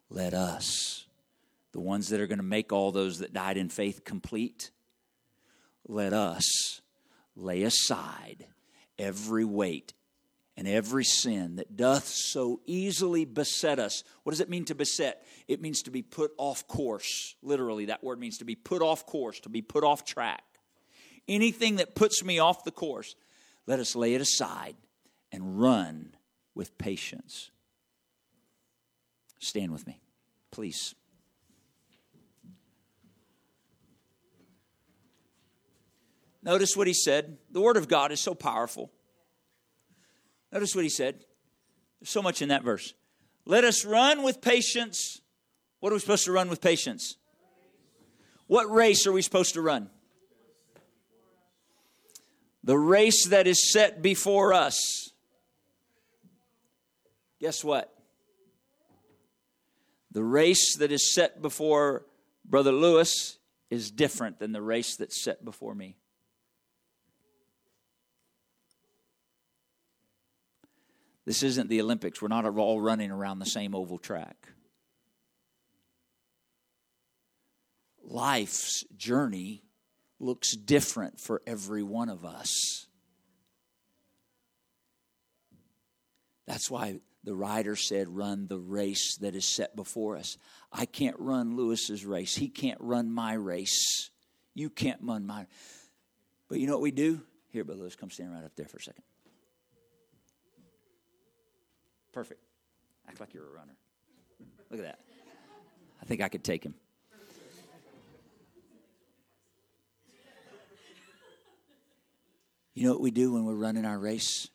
Let 0.09 0.33
us, 0.33 1.07
the 1.73 1.81
ones 1.81 2.07
that 2.07 2.21
are 2.21 2.25
going 2.27 2.37
to 2.37 2.43
make 2.43 2.71
all 2.71 2.93
those 2.93 3.19
that 3.19 3.33
died 3.33 3.57
in 3.57 3.67
faith 3.67 4.05
complete, 4.05 4.71
let 5.85 6.13
us 6.13 6.79
lay 7.35 7.63
aside 7.63 8.47
every 8.97 9.43
weight 9.43 9.93
and 10.55 10.69
every 10.69 11.03
sin 11.03 11.57
that 11.57 11.75
doth 11.75 12.07
so 12.07 12.61
easily 12.65 13.25
beset 13.25 13.79
us. 13.79 14.05
What 14.23 14.31
does 14.31 14.39
it 14.39 14.49
mean 14.49 14.63
to 14.65 14.73
beset? 14.73 15.25
It 15.49 15.61
means 15.61 15.81
to 15.81 15.91
be 15.91 16.01
put 16.01 16.31
off 16.37 16.65
course. 16.69 17.35
Literally, 17.41 17.87
that 17.87 18.05
word 18.05 18.21
means 18.21 18.37
to 18.37 18.45
be 18.45 18.55
put 18.55 18.81
off 18.81 19.05
course, 19.05 19.41
to 19.41 19.49
be 19.49 19.61
put 19.61 19.83
off 19.83 20.05
track. 20.05 20.45
Anything 21.27 21.75
that 21.75 21.93
puts 21.93 22.23
me 22.23 22.39
off 22.39 22.63
the 22.63 22.71
course, 22.71 23.17
let 23.67 23.81
us 23.81 23.97
lay 23.97 24.13
it 24.13 24.21
aside 24.21 24.77
and 25.33 25.59
run 25.59 26.15
with 26.55 26.77
patience. 26.77 27.49
Stand 29.39 29.71
with 29.71 29.85
me, 29.85 29.99
please. 30.51 30.95
Notice 36.43 36.77
what 36.77 36.87
he 36.87 36.93
said. 36.93 37.37
The 37.51 37.59
Word 37.59 37.77
of 37.77 37.87
God 37.87 38.11
is 38.11 38.19
so 38.19 38.35
powerful. 38.35 38.91
Notice 40.51 40.75
what 40.75 40.83
he 40.83 40.89
said. 40.89 41.25
There's 41.99 42.09
so 42.09 42.21
much 42.21 42.41
in 42.41 42.49
that 42.49 42.63
verse. 42.63 42.93
Let 43.45 43.63
us 43.63 43.85
run 43.85 44.23
with 44.23 44.39
patience. 44.39 45.21
What 45.79 45.91
are 45.91 45.95
we 45.95 45.99
supposed 45.99 46.25
to 46.25 46.31
run 46.31 46.49
with 46.49 46.61
patience? 46.61 47.15
What 48.47 48.69
race 48.71 49.07
are 49.07 49.11
we 49.11 49.21
supposed 49.21 49.55
to 49.55 49.61
run? 49.61 49.89
The 52.63 52.77
race 52.77 53.27
that 53.29 53.47
is 53.47 53.71
set 53.71 54.01
before 54.01 54.53
us. 54.53 55.02
Guess 57.43 57.61
what? 57.61 57.93
The 60.11 60.23
race 60.23 60.77
that 60.77 60.93
is 60.93 61.13
set 61.13 61.41
before 61.41 62.05
Brother 62.45 62.71
Lewis 62.71 63.37
is 63.69 63.91
different 63.91 64.39
than 64.39 64.53
the 64.53 64.61
race 64.61 64.95
that's 64.95 65.21
set 65.21 65.43
before 65.43 65.75
me. 65.75 65.97
This 71.25 71.43
isn't 71.43 71.67
the 71.67 71.81
Olympics. 71.81 72.21
We're 72.21 72.29
not 72.29 72.45
all 72.45 72.79
running 72.79 73.11
around 73.11 73.39
the 73.39 73.45
same 73.45 73.75
oval 73.75 73.97
track. 73.97 74.47
Life's 78.05 78.85
journey 78.95 79.65
looks 80.17 80.55
different 80.55 81.19
for 81.19 81.41
every 81.45 81.83
one 81.83 82.07
of 82.07 82.23
us. 82.23 82.87
That's 86.47 86.71
why 86.71 87.01
the 87.23 87.33
writer 87.33 87.75
said, 87.75 88.09
Run 88.09 88.47
the 88.47 88.59
race 88.59 89.17
that 89.17 89.35
is 89.35 89.45
set 89.45 89.75
before 89.75 90.17
us. 90.17 90.37
I 90.71 90.85
can't 90.85 91.15
run 91.19 91.55
Lewis's 91.55 92.05
race. 92.05 92.35
He 92.35 92.49
can't 92.49 92.79
run 92.81 93.11
my 93.11 93.33
race. 93.33 94.09
You 94.53 94.69
can't 94.69 94.99
run 95.01 95.25
mine. 95.25 95.47
But 96.49 96.59
you 96.59 96.67
know 96.67 96.73
what 96.73 96.81
we 96.81 96.91
do? 96.91 97.21
Here, 97.49 97.63
Brother 97.63 97.81
Lewis, 97.81 97.95
come 97.95 98.09
stand 98.09 98.31
right 98.31 98.43
up 98.43 98.55
there 98.55 98.67
for 98.67 98.77
a 98.77 98.81
second. 98.81 99.03
Perfect. 102.11 102.41
Act 103.07 103.19
like 103.19 103.33
you're 103.33 103.47
a 103.47 103.51
runner. 103.51 103.75
Look 104.69 104.79
at 104.79 104.85
that. 104.85 104.99
I 106.01 106.05
think 106.05 106.21
I 106.21 106.29
could 106.29 106.43
take 106.43 106.63
him. 106.63 106.75
You 112.73 112.85
know 112.85 112.91
what 112.91 113.01
we 113.01 113.11
do 113.11 113.33
when 113.33 113.45
we're 113.45 113.53
running 113.53 113.85
our 113.85 113.99
race? 113.99 114.47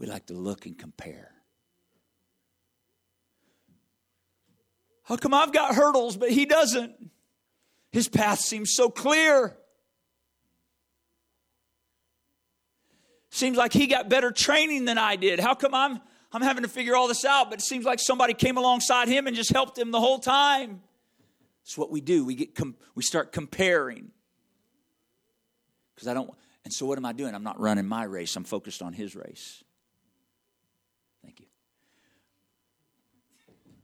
We 0.00 0.06
like 0.06 0.26
to 0.26 0.34
look 0.34 0.64
and 0.64 0.76
compare. 0.76 1.30
How 5.04 5.16
come 5.16 5.34
I've 5.34 5.52
got 5.52 5.74
hurdles, 5.74 6.16
but 6.16 6.30
he 6.30 6.46
doesn't? 6.46 7.10
His 7.92 8.08
path 8.08 8.40
seems 8.40 8.74
so 8.74 8.88
clear. 8.88 9.56
Seems 13.28 13.58
like 13.58 13.74
he 13.74 13.86
got 13.86 14.08
better 14.08 14.30
training 14.30 14.86
than 14.86 14.96
I 14.96 15.16
did. 15.16 15.38
How 15.38 15.54
come 15.54 15.74
I'm 15.74 16.00
I'm 16.32 16.42
having 16.42 16.62
to 16.62 16.68
figure 16.68 16.96
all 16.96 17.08
this 17.08 17.24
out, 17.24 17.50
but 17.50 17.58
it 17.58 17.62
seems 17.62 17.84
like 17.84 17.98
somebody 17.98 18.34
came 18.34 18.56
alongside 18.56 19.08
him 19.08 19.26
and 19.26 19.36
just 19.36 19.50
helped 19.50 19.76
him 19.76 19.90
the 19.90 20.00
whole 20.00 20.20
time. 20.20 20.80
It's 21.62 21.76
what 21.76 21.90
we 21.90 22.00
do. 22.00 22.24
We 22.24 22.36
get 22.36 22.54
com- 22.54 22.76
we 22.94 23.02
start 23.02 23.32
comparing. 23.32 24.12
Cuz 25.96 26.08
I 26.08 26.14
don't 26.14 26.30
and 26.64 26.72
so 26.72 26.86
what 26.86 26.96
am 26.96 27.04
I 27.04 27.12
doing? 27.12 27.34
I'm 27.34 27.42
not 27.42 27.60
running 27.60 27.86
my 27.86 28.04
race. 28.04 28.34
I'm 28.36 28.44
focused 28.44 28.80
on 28.80 28.94
his 28.94 29.14
race. 29.14 29.62
Thank 31.22 31.40
you. 31.40 31.46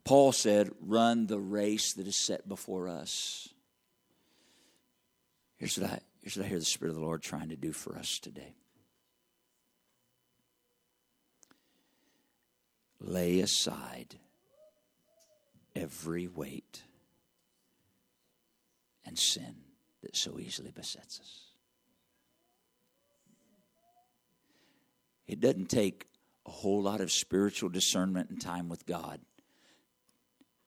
Paul 0.06 0.32
said, 0.32 0.70
"Run 0.80 1.26
the 1.26 1.38
race 1.38 1.92
that 1.94 2.06
is 2.06 2.16
set 2.16 2.48
before 2.48 2.88
us." 2.88 3.48
Here's 5.56 5.78
what 5.78 5.90
I 5.90 6.00
here's 6.22 6.36
what 6.36 6.46
I 6.46 6.48
hear 6.48 6.58
the 6.58 6.64
spirit 6.64 6.90
of 6.90 6.96
the 6.96 7.02
Lord 7.02 7.22
trying 7.22 7.50
to 7.50 7.56
do 7.56 7.72
for 7.72 7.96
us 7.98 8.18
today. 8.18 8.54
lay 13.06 13.40
aside 13.40 14.16
every 15.74 16.26
weight 16.26 16.82
and 19.04 19.18
sin 19.18 19.54
that 20.02 20.16
so 20.16 20.38
easily 20.38 20.70
besets 20.70 21.20
us. 21.20 21.42
It 25.26 25.40
doesn't 25.40 25.68
take 25.68 26.06
a 26.46 26.50
whole 26.50 26.82
lot 26.82 27.00
of 27.00 27.10
spiritual 27.10 27.68
discernment 27.68 28.30
and 28.30 28.40
time 28.40 28.68
with 28.68 28.86
God 28.86 29.20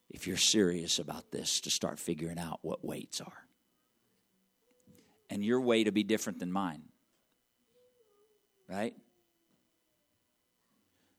if 0.10 0.28
you're 0.28 0.38
serious 0.38 1.00
about 1.00 1.32
this 1.32 1.62
to 1.62 1.70
start 1.70 2.00
figuring 2.00 2.40
out 2.40 2.60
what 2.62 2.84
weights 2.84 3.22
are. 3.22 3.46
And 5.30 5.44
your 5.44 5.62
weight 5.62 5.86
will 5.86 5.94
be 5.94 6.04
different 6.04 6.40
than 6.40 6.52
mine. 6.52 6.84
Right? 8.68 8.96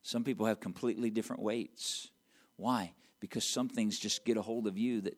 Some 0.03 0.25
people 0.25 0.47
have 0.47 0.61
completely 0.61 1.11
different 1.11 1.43
weights. 1.43 2.11
Why? 2.57 2.95
Because 3.21 3.45
some 3.45 3.69
things 3.69 3.99
just 3.99 4.25
get 4.25 4.37
a 4.37 4.43
hold 4.43 4.67
of 4.67 4.77
you 4.77 5.03
that 5.03 5.17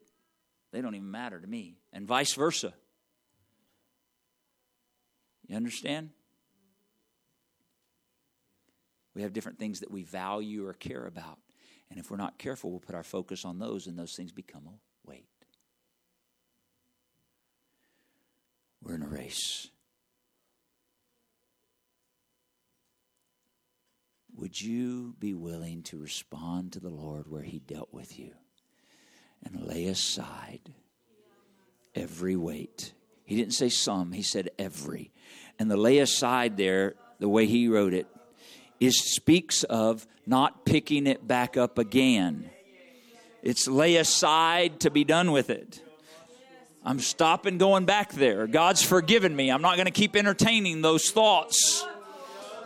they 0.72 0.80
don't 0.80 0.94
even 0.94 1.10
matter 1.10 1.38
to 1.38 1.46
me, 1.46 1.76
and 1.92 2.06
vice 2.06 2.34
versa. 2.34 2.72
You 5.46 5.56
understand? 5.56 6.10
We 9.14 9.22
have 9.22 9.34
different 9.34 9.58
things 9.58 9.80
that 9.80 9.90
we 9.90 10.02
value 10.02 10.66
or 10.66 10.72
care 10.72 11.06
about. 11.06 11.38
And 11.92 12.00
if 12.00 12.10
we're 12.10 12.16
not 12.16 12.38
careful, 12.38 12.70
we'll 12.70 12.80
put 12.80 12.94
our 12.94 13.02
focus 13.02 13.44
on 13.44 13.58
those, 13.58 13.86
and 13.86 13.98
those 13.98 14.14
things 14.16 14.32
become 14.32 14.62
a 14.66 15.08
weight. 15.08 15.28
We're 18.82 18.94
in 18.94 19.02
a 19.02 19.08
race. 19.08 19.68
would 24.42 24.60
you 24.60 25.14
be 25.20 25.34
willing 25.34 25.84
to 25.84 25.96
respond 25.96 26.72
to 26.72 26.80
the 26.80 26.90
Lord 26.90 27.28
where 27.28 27.44
He 27.44 27.60
dealt 27.60 27.90
with 27.92 28.18
you 28.18 28.32
and 29.44 29.64
lay 29.64 29.86
aside 29.86 30.74
every 31.94 32.34
weight? 32.34 32.92
He 33.24 33.36
didn't 33.36 33.54
say 33.54 33.68
some, 33.68 34.10
He 34.10 34.22
said 34.22 34.50
every. 34.58 35.12
And 35.60 35.70
the 35.70 35.76
lay 35.76 35.98
aside 35.98 36.56
there, 36.56 36.96
the 37.20 37.28
way 37.28 37.46
He 37.46 37.68
wrote 37.68 37.94
it, 37.94 38.08
is 38.86 38.98
speaks 38.98 39.62
of 39.64 40.06
not 40.26 40.64
picking 40.64 41.06
it 41.06 41.26
back 41.26 41.56
up 41.56 41.78
again. 41.78 42.50
It's 43.42 43.68
lay 43.68 43.96
aside 43.96 44.80
to 44.80 44.90
be 44.90 45.04
done 45.04 45.30
with 45.30 45.50
it. 45.50 45.80
I'm 46.84 46.98
stopping 46.98 47.58
going 47.58 47.84
back 47.84 48.12
there. 48.12 48.48
God's 48.48 48.82
forgiven 48.82 49.36
me. 49.36 49.50
I'm 49.50 49.62
not 49.62 49.76
going 49.76 49.86
to 49.86 49.92
keep 49.92 50.16
entertaining 50.16 50.82
those 50.82 51.10
thoughts. 51.10 51.86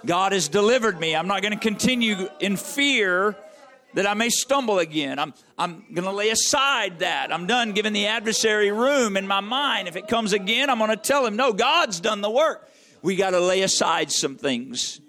God 0.07 0.33
has 0.33 0.49
delivered 0.49 0.99
me. 0.99 1.15
I'm 1.15 1.29
not 1.29 1.43
going 1.43 1.53
to 1.53 1.61
continue 1.61 2.29
in 2.41 2.57
fear 2.57 3.37
that 3.93 4.07
I 4.07 4.15
may 4.15 4.31
stumble 4.31 4.79
again. 4.79 5.19
I'm, 5.19 5.35
I'm 5.59 5.85
going 5.93 6.05
to 6.05 6.13
lay 6.13 6.31
aside 6.31 7.01
that. 7.01 7.31
I'm 7.31 7.47
done 7.47 7.73
giving 7.73 7.93
the 7.93 8.07
adversary 8.07 8.71
room 8.71 9.19
in 9.19 9.27
my 9.27 9.41
mind. 9.41 9.87
If 9.87 9.97
it 9.97 10.09
comes 10.09 10.33
again, 10.33 10.71
I'm 10.71 10.79
going 10.79 10.91
to 10.91 10.97
tell 10.97 11.27
him, 11.27 11.37
no, 11.37 11.53
God's 11.53 12.01
done 12.01 12.23
the 12.23 12.31
work. 12.31 12.71
We 13.03 13.17
got 13.17 13.31
to 13.31 13.41
lay 13.41 13.61
aside 13.61 14.11
some 14.11 14.37
things. 14.37 15.01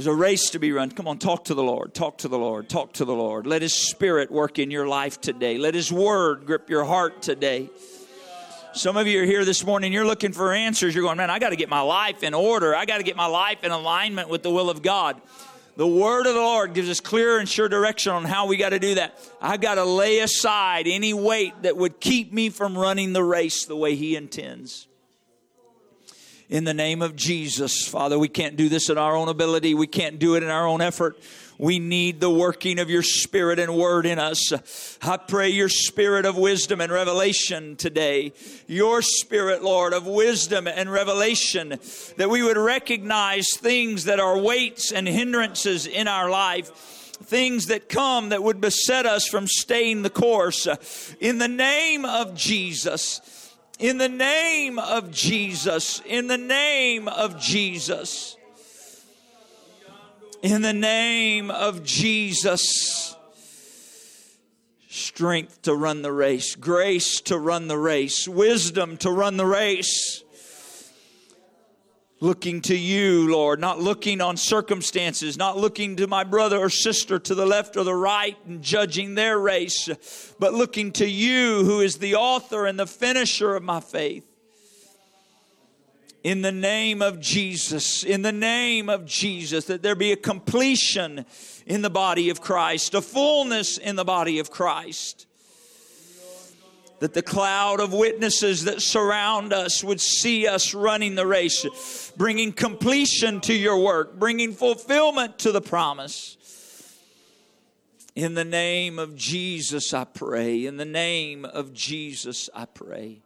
There's 0.00 0.06
a 0.06 0.14
race 0.14 0.48
to 0.52 0.58
be 0.58 0.72
run. 0.72 0.90
Come 0.92 1.06
on, 1.08 1.18
talk 1.18 1.44
to 1.44 1.54
the 1.54 1.62
Lord. 1.62 1.92
Talk 1.92 2.16
to 2.18 2.28
the 2.28 2.38
Lord. 2.38 2.70
Talk 2.70 2.94
to 2.94 3.04
the 3.04 3.12
Lord. 3.12 3.46
Let 3.46 3.60
His 3.60 3.74
Spirit 3.74 4.30
work 4.30 4.58
in 4.58 4.70
your 4.70 4.88
life 4.88 5.20
today. 5.20 5.58
Let 5.58 5.74
His 5.74 5.92
Word 5.92 6.46
grip 6.46 6.70
your 6.70 6.84
heart 6.84 7.20
today. 7.20 7.68
Some 8.72 8.96
of 8.96 9.06
you 9.06 9.20
are 9.20 9.26
here 9.26 9.44
this 9.44 9.62
morning, 9.62 9.92
you're 9.92 10.06
looking 10.06 10.32
for 10.32 10.54
answers. 10.54 10.94
You're 10.94 11.04
going, 11.04 11.18
man, 11.18 11.28
I 11.28 11.38
got 11.38 11.50
to 11.50 11.56
get 11.56 11.68
my 11.68 11.82
life 11.82 12.22
in 12.22 12.32
order. 12.32 12.74
I 12.74 12.86
got 12.86 12.96
to 12.96 13.02
get 13.02 13.14
my 13.14 13.26
life 13.26 13.62
in 13.62 13.72
alignment 13.72 14.30
with 14.30 14.42
the 14.42 14.50
will 14.50 14.70
of 14.70 14.80
God. 14.80 15.20
The 15.76 15.86
word 15.86 16.26
of 16.26 16.32
the 16.32 16.40
Lord 16.40 16.72
gives 16.72 16.88
us 16.88 17.00
clear 17.00 17.38
and 17.38 17.46
sure 17.46 17.68
direction 17.68 18.14
on 18.14 18.24
how 18.24 18.46
we 18.46 18.56
got 18.56 18.70
to 18.70 18.78
do 18.78 18.94
that. 18.94 19.18
I've 19.42 19.60
got 19.60 19.74
to 19.74 19.84
lay 19.84 20.20
aside 20.20 20.86
any 20.86 21.12
weight 21.12 21.60
that 21.60 21.76
would 21.76 22.00
keep 22.00 22.32
me 22.32 22.48
from 22.48 22.78
running 22.78 23.12
the 23.12 23.22
race 23.22 23.66
the 23.66 23.76
way 23.76 23.96
He 23.96 24.16
intends. 24.16 24.88
In 26.50 26.64
the 26.64 26.74
name 26.74 27.00
of 27.00 27.14
Jesus, 27.14 27.86
Father, 27.86 28.18
we 28.18 28.26
can't 28.26 28.56
do 28.56 28.68
this 28.68 28.90
in 28.90 28.98
our 28.98 29.14
own 29.14 29.28
ability. 29.28 29.72
We 29.74 29.86
can't 29.86 30.18
do 30.18 30.34
it 30.34 30.42
in 30.42 30.48
our 30.48 30.66
own 30.66 30.80
effort. 30.80 31.16
We 31.58 31.78
need 31.78 32.18
the 32.18 32.28
working 32.28 32.80
of 32.80 32.90
your 32.90 33.04
spirit 33.04 33.60
and 33.60 33.76
word 33.76 34.04
in 34.04 34.18
us. 34.18 34.98
I 35.00 35.16
pray 35.16 35.50
your 35.50 35.68
spirit 35.68 36.26
of 36.26 36.36
wisdom 36.36 36.80
and 36.80 36.90
revelation 36.90 37.76
today. 37.76 38.32
Your 38.66 39.00
spirit, 39.00 39.62
Lord, 39.62 39.92
of 39.92 40.08
wisdom 40.08 40.66
and 40.66 40.90
revelation, 40.90 41.78
that 42.16 42.28
we 42.28 42.42
would 42.42 42.56
recognize 42.56 43.50
things 43.56 44.06
that 44.06 44.18
are 44.18 44.36
weights 44.36 44.90
and 44.90 45.06
hindrances 45.06 45.86
in 45.86 46.08
our 46.08 46.28
life 46.28 46.96
things 47.22 47.66
that 47.66 47.90
come 47.90 48.30
that 48.30 48.42
would 48.42 48.62
beset 48.62 49.04
us 49.04 49.26
from 49.26 49.46
staying 49.46 50.00
the 50.00 50.08
course. 50.08 50.66
In 51.20 51.36
the 51.36 51.48
name 51.48 52.06
of 52.06 52.34
Jesus, 52.34 53.20
in 53.80 53.98
the 53.98 54.08
name 54.08 54.78
of 54.78 55.10
Jesus, 55.10 56.00
in 56.06 56.28
the 56.28 56.38
name 56.38 57.08
of 57.08 57.40
Jesus 57.40 58.36
in 60.42 60.62
the 60.62 60.72
name 60.72 61.50
of 61.50 61.84
Jesus. 61.84 63.14
Strength 64.88 65.62
to 65.62 65.74
run 65.74 66.02
the 66.02 66.12
race, 66.12 66.56
grace 66.56 67.20
to 67.22 67.38
run 67.38 67.68
the 67.68 67.78
race, 67.78 68.26
wisdom 68.26 68.96
to 68.98 69.10
run 69.10 69.36
the 69.36 69.46
race. 69.46 70.24
Looking 72.22 72.60
to 72.62 72.76
you, 72.76 73.30
Lord, 73.32 73.60
not 73.60 73.80
looking 73.80 74.20
on 74.20 74.36
circumstances, 74.36 75.38
not 75.38 75.56
looking 75.56 75.96
to 75.96 76.06
my 76.06 76.22
brother 76.22 76.58
or 76.58 76.68
sister 76.68 77.18
to 77.18 77.34
the 77.34 77.46
left 77.46 77.78
or 77.78 77.84
the 77.84 77.94
right 77.94 78.36
and 78.46 78.62
judging 78.62 79.14
their 79.14 79.38
race, 79.38 79.88
but 80.38 80.52
looking 80.52 80.92
to 80.92 81.08
you, 81.08 81.64
who 81.64 81.80
is 81.80 81.96
the 81.96 82.16
author 82.16 82.66
and 82.66 82.78
the 82.78 82.86
finisher 82.86 83.56
of 83.56 83.62
my 83.62 83.80
faith 83.80 84.26
in 86.22 86.42
the 86.42 86.52
name 86.52 87.00
of 87.00 87.20
Jesus, 87.20 88.04
in 88.04 88.22
the 88.22 88.32
name 88.32 88.88
of 88.88 89.06
Jesus, 89.06 89.66
that 89.66 89.82
there 89.82 89.94
be 89.94 90.12
a 90.12 90.16
completion 90.16 91.24
in 91.66 91.82
the 91.82 91.90
body 91.90 92.28
of 92.28 92.40
Christ, 92.40 92.94
a 92.94 93.00
fullness 93.00 93.78
in 93.78 93.96
the 93.96 94.04
body 94.04 94.38
of 94.38 94.50
Christ. 94.50 95.26
That 97.00 97.14
the 97.14 97.22
cloud 97.22 97.80
of 97.80 97.92
witnesses 97.92 98.64
that 98.64 98.82
surround 98.82 99.52
us 99.52 99.82
would 99.82 100.00
see 100.00 100.46
us 100.46 100.74
running 100.74 101.14
the 101.14 101.26
race, 101.26 102.12
bringing 102.16 102.52
completion 102.52 103.40
to 103.42 103.54
your 103.54 103.78
work, 103.78 104.18
bringing 104.18 104.52
fulfillment 104.52 105.38
to 105.40 105.52
the 105.52 105.62
promise. 105.62 106.36
In 108.14 108.34
the 108.34 108.44
name 108.44 108.98
of 108.98 109.16
Jesus, 109.16 109.94
I 109.94 110.04
pray. 110.04 110.66
In 110.66 110.76
the 110.76 110.84
name 110.84 111.44
of 111.44 111.72
Jesus, 111.72 112.50
I 112.54 112.66
pray. 112.66 113.22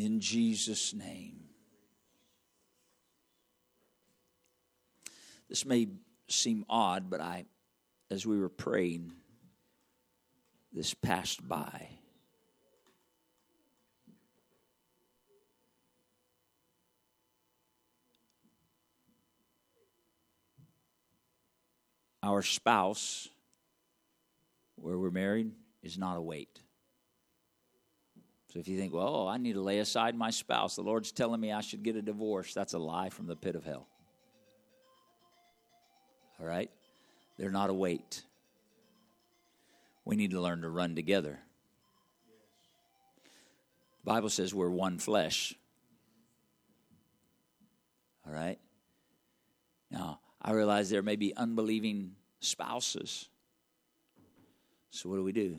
in 0.00 0.20
Jesus' 0.20 0.94
name. 0.94 1.40
This 5.48 5.66
may 5.66 5.88
seem 6.28 6.64
odd, 6.70 7.10
but 7.10 7.20
I, 7.20 7.44
as 8.10 8.26
we 8.26 8.38
were 8.38 8.48
praying, 8.48 9.12
this 10.72 10.94
passed 10.94 11.46
by. 11.46 11.88
Our 22.22 22.42
spouse, 22.42 23.28
where 24.76 24.98
we're 24.98 25.10
married, 25.10 25.52
is 25.82 25.96
not 25.96 26.16
a 26.16 26.20
weight. 26.20 26.60
So 28.52 28.58
if 28.58 28.68
you 28.68 28.76
think, 28.76 28.92
well, 28.92 29.14
oh, 29.14 29.28
I 29.28 29.38
need 29.38 29.54
to 29.54 29.62
lay 29.62 29.78
aside 29.78 30.14
my 30.16 30.30
spouse, 30.30 30.74
the 30.74 30.82
Lord's 30.82 31.12
telling 31.12 31.40
me 31.40 31.52
I 31.52 31.60
should 31.60 31.82
get 31.82 31.96
a 31.96 32.02
divorce, 32.02 32.52
that's 32.52 32.74
a 32.74 32.78
lie 32.78 33.08
from 33.08 33.26
the 33.26 33.36
pit 33.36 33.54
of 33.54 33.64
hell. 33.64 33.86
All 36.40 36.46
right? 36.46 36.70
They're 37.40 37.50
not 37.50 37.70
a 37.70 37.74
weight. 37.74 38.22
We 40.04 40.14
need 40.14 40.32
to 40.32 40.42
learn 40.42 40.60
to 40.60 40.68
run 40.68 40.94
together. 40.94 41.38
The 44.04 44.04
Bible 44.04 44.28
says 44.28 44.52
we're 44.52 44.68
one 44.68 44.98
flesh. 44.98 45.54
All 48.26 48.34
right? 48.34 48.58
Now, 49.90 50.20
I 50.42 50.52
realize 50.52 50.90
there 50.90 51.00
may 51.00 51.16
be 51.16 51.34
unbelieving 51.34 52.12
spouses. 52.40 53.30
So, 54.90 55.08
what 55.08 55.16
do 55.16 55.24
we 55.24 55.32
do? 55.32 55.58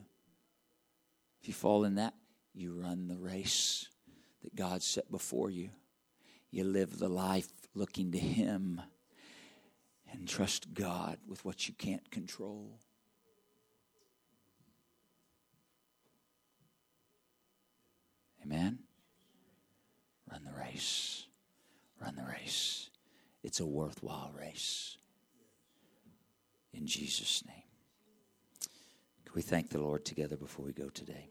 If 1.41 1.47
you 1.47 1.55
fall 1.55 1.84
in 1.84 1.95
that, 1.95 2.13
you 2.53 2.73
run 2.73 3.07
the 3.07 3.17
race 3.17 3.88
that 4.43 4.53
God 4.53 4.84
set 4.84 5.09
before 5.09 5.49
you. 5.49 5.71
You 6.51 6.63
live 6.63 6.99
the 6.99 7.09
life 7.09 7.49
looking 7.73 8.11
to 8.11 8.19
Him 8.19 8.82
and 10.12 10.28
trust 10.28 10.74
God 10.74 11.18
with 11.28 11.43
what 11.45 11.68
you 11.68 11.74
can't 11.74 12.09
control. 12.12 12.80
Amen? 18.43 18.80
Run 20.30 20.43
the 20.43 20.59
race. 20.59 21.26
Run 22.01 22.16
the 22.16 22.24
race. 22.24 22.89
It's 23.43 23.59
a 23.59 23.66
worthwhile 23.66 24.32
race. 24.38 24.97
In 26.74 26.88
Jesus' 26.88 27.43
name. 27.45 27.55
Can 29.26 29.34
we 29.36 29.41
thank 29.41 29.70
the 29.70 29.80
Lord 29.80 30.03
together 30.03 30.36
before 30.36 30.66
we 30.66 30.74
go 30.74 30.89
today? 30.89 31.30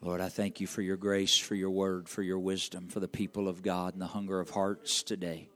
Lord, 0.00 0.20
I 0.20 0.28
thank 0.28 0.60
you 0.60 0.66
for 0.66 0.82
your 0.82 0.96
grace, 0.96 1.38
for 1.38 1.54
your 1.54 1.70
word, 1.70 2.08
for 2.08 2.22
your 2.22 2.38
wisdom, 2.38 2.88
for 2.88 3.00
the 3.00 3.08
people 3.08 3.48
of 3.48 3.62
God 3.62 3.94
and 3.94 4.02
the 4.02 4.06
hunger 4.06 4.38
of 4.38 4.50
hearts 4.50 5.02
today. 5.02 5.48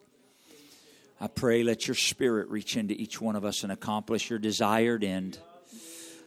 I 1.21 1.27
pray, 1.27 1.65
let 1.65 1.89
your 1.89 1.97
spirit 1.97 2.49
reach 2.49 2.77
into 2.77 2.95
each 2.95 3.21
one 3.21 3.35
of 3.35 3.45
us 3.45 3.65
and 3.65 3.73
accomplish 3.73 4.31
your 4.31 4.39
desired 4.39 5.03
end. 5.03 5.39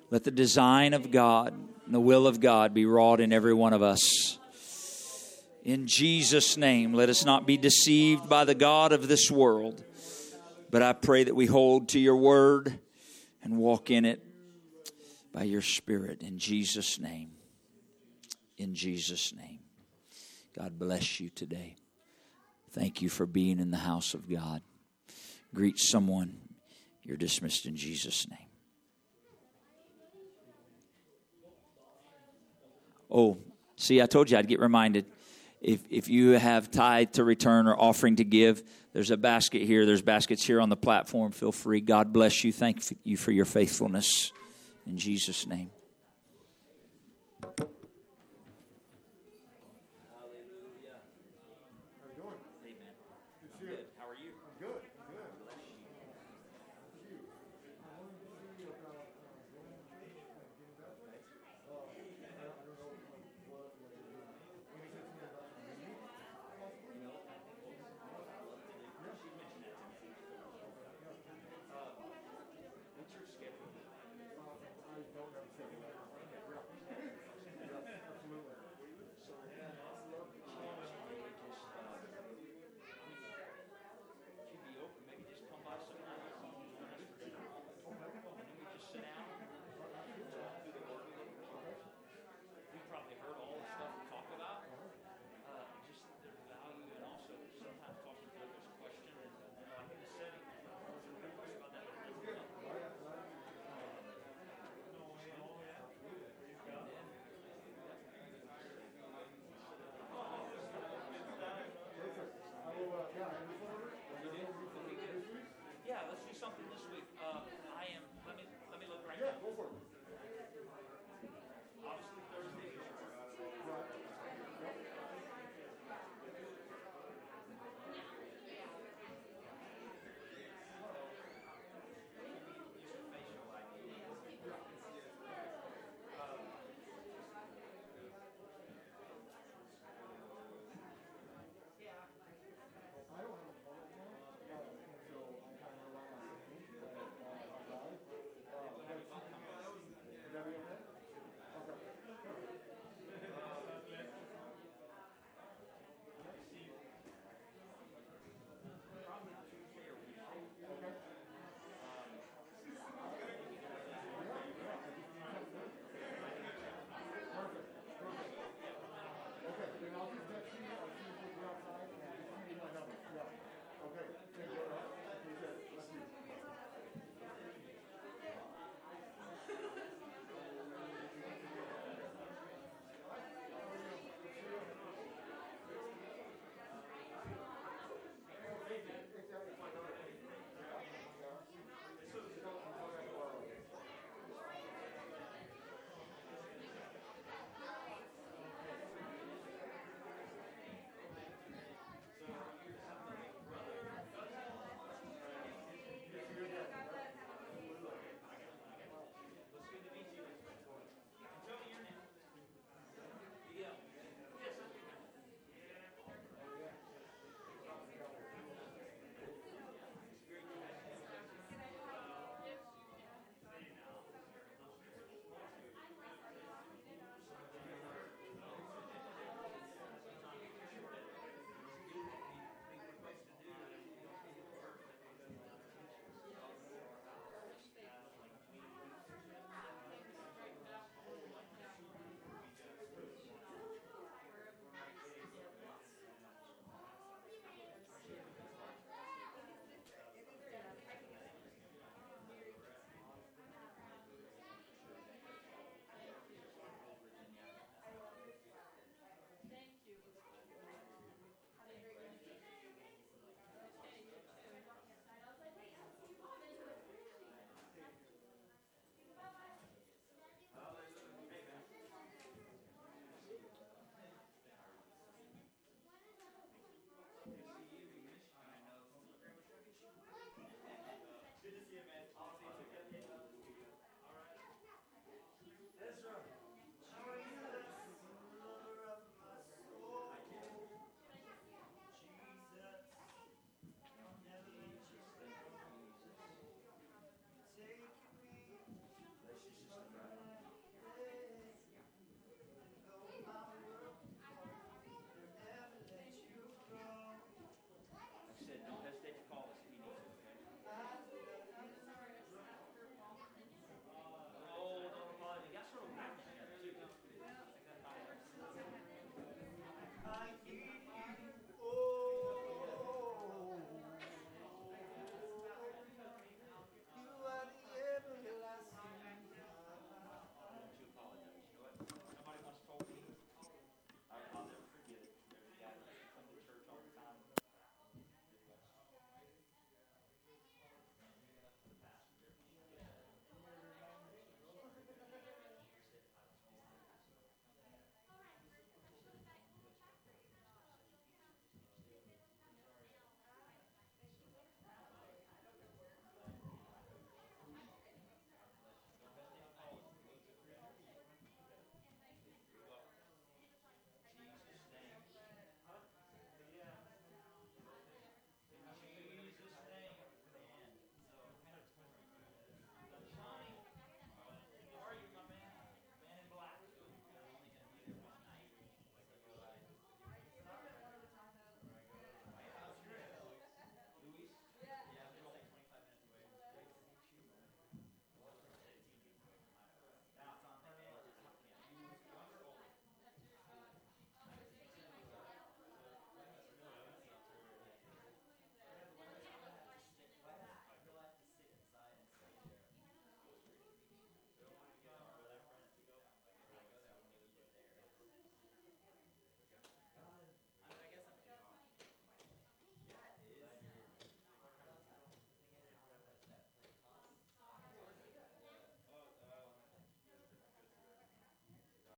Let 0.09 0.25
the 0.25 0.31
design 0.31 0.93
of 0.93 1.11
God 1.11 1.53
and 1.85 1.95
the 1.95 1.99
will 2.01 2.27
of 2.27 2.41
God 2.41 2.73
be 2.73 2.85
wrought 2.85 3.21
in 3.21 3.31
every 3.31 3.53
one 3.53 3.71
of 3.71 3.81
us. 3.81 4.37
In 5.63 5.87
Jesus' 5.87 6.57
name, 6.57 6.93
let 6.93 7.09
us 7.09 7.23
not 7.23 7.47
be 7.47 7.55
deceived 7.55 8.27
by 8.27 8.43
the 8.43 8.55
God 8.55 8.91
of 8.91 9.07
this 9.07 9.31
world, 9.31 9.81
but 10.69 10.81
I 10.81 10.91
pray 10.91 11.23
that 11.23 11.35
we 11.35 11.45
hold 11.45 11.89
to 11.89 11.99
your 11.99 12.17
word 12.17 12.79
and 13.43 13.57
walk 13.57 13.91
in 13.91 14.03
it 14.03 14.21
by 15.33 15.43
your 15.43 15.61
Spirit. 15.61 16.21
In 16.21 16.37
Jesus' 16.37 16.99
name. 16.99 17.31
In 18.57 18.75
Jesus' 18.75 19.33
name. 19.33 19.59
God 20.57 20.77
bless 20.77 21.19
you 21.19 21.29
today. 21.29 21.75
Thank 22.71 23.01
you 23.01 23.09
for 23.09 23.25
being 23.25 23.59
in 23.59 23.71
the 23.71 23.77
house 23.77 24.13
of 24.13 24.29
God. 24.29 24.61
Greet 25.53 25.79
someone. 25.79 26.37
You're 27.03 27.17
dismissed 27.17 27.65
in 27.65 27.75
Jesus' 27.75 28.27
name. 28.29 28.47
Oh, 33.09 33.37
see, 33.75 34.01
I 34.01 34.05
told 34.05 34.31
you 34.31 34.37
I'd 34.37 34.47
get 34.47 34.59
reminded. 34.59 35.05
If, 35.61 35.81
if 35.89 36.07
you 36.07 36.31
have 36.31 36.71
tithe 36.71 37.11
to 37.13 37.23
return 37.23 37.67
or 37.67 37.75
offering 37.79 38.15
to 38.15 38.23
give, 38.23 38.63
there's 38.93 39.11
a 39.11 39.17
basket 39.17 39.63
here. 39.63 39.85
There's 39.85 40.01
baskets 40.01 40.45
here 40.45 40.61
on 40.61 40.69
the 40.69 40.77
platform. 40.77 41.31
Feel 41.31 41.51
free. 41.51 41.81
God 41.81 42.13
bless 42.13 42.43
you. 42.43 42.51
Thank 42.51 42.81
you 43.03 43.17
for 43.17 43.31
your 43.31 43.45
faithfulness. 43.45 44.31
In 44.87 44.97
Jesus' 44.97 45.45
name. 45.45 45.69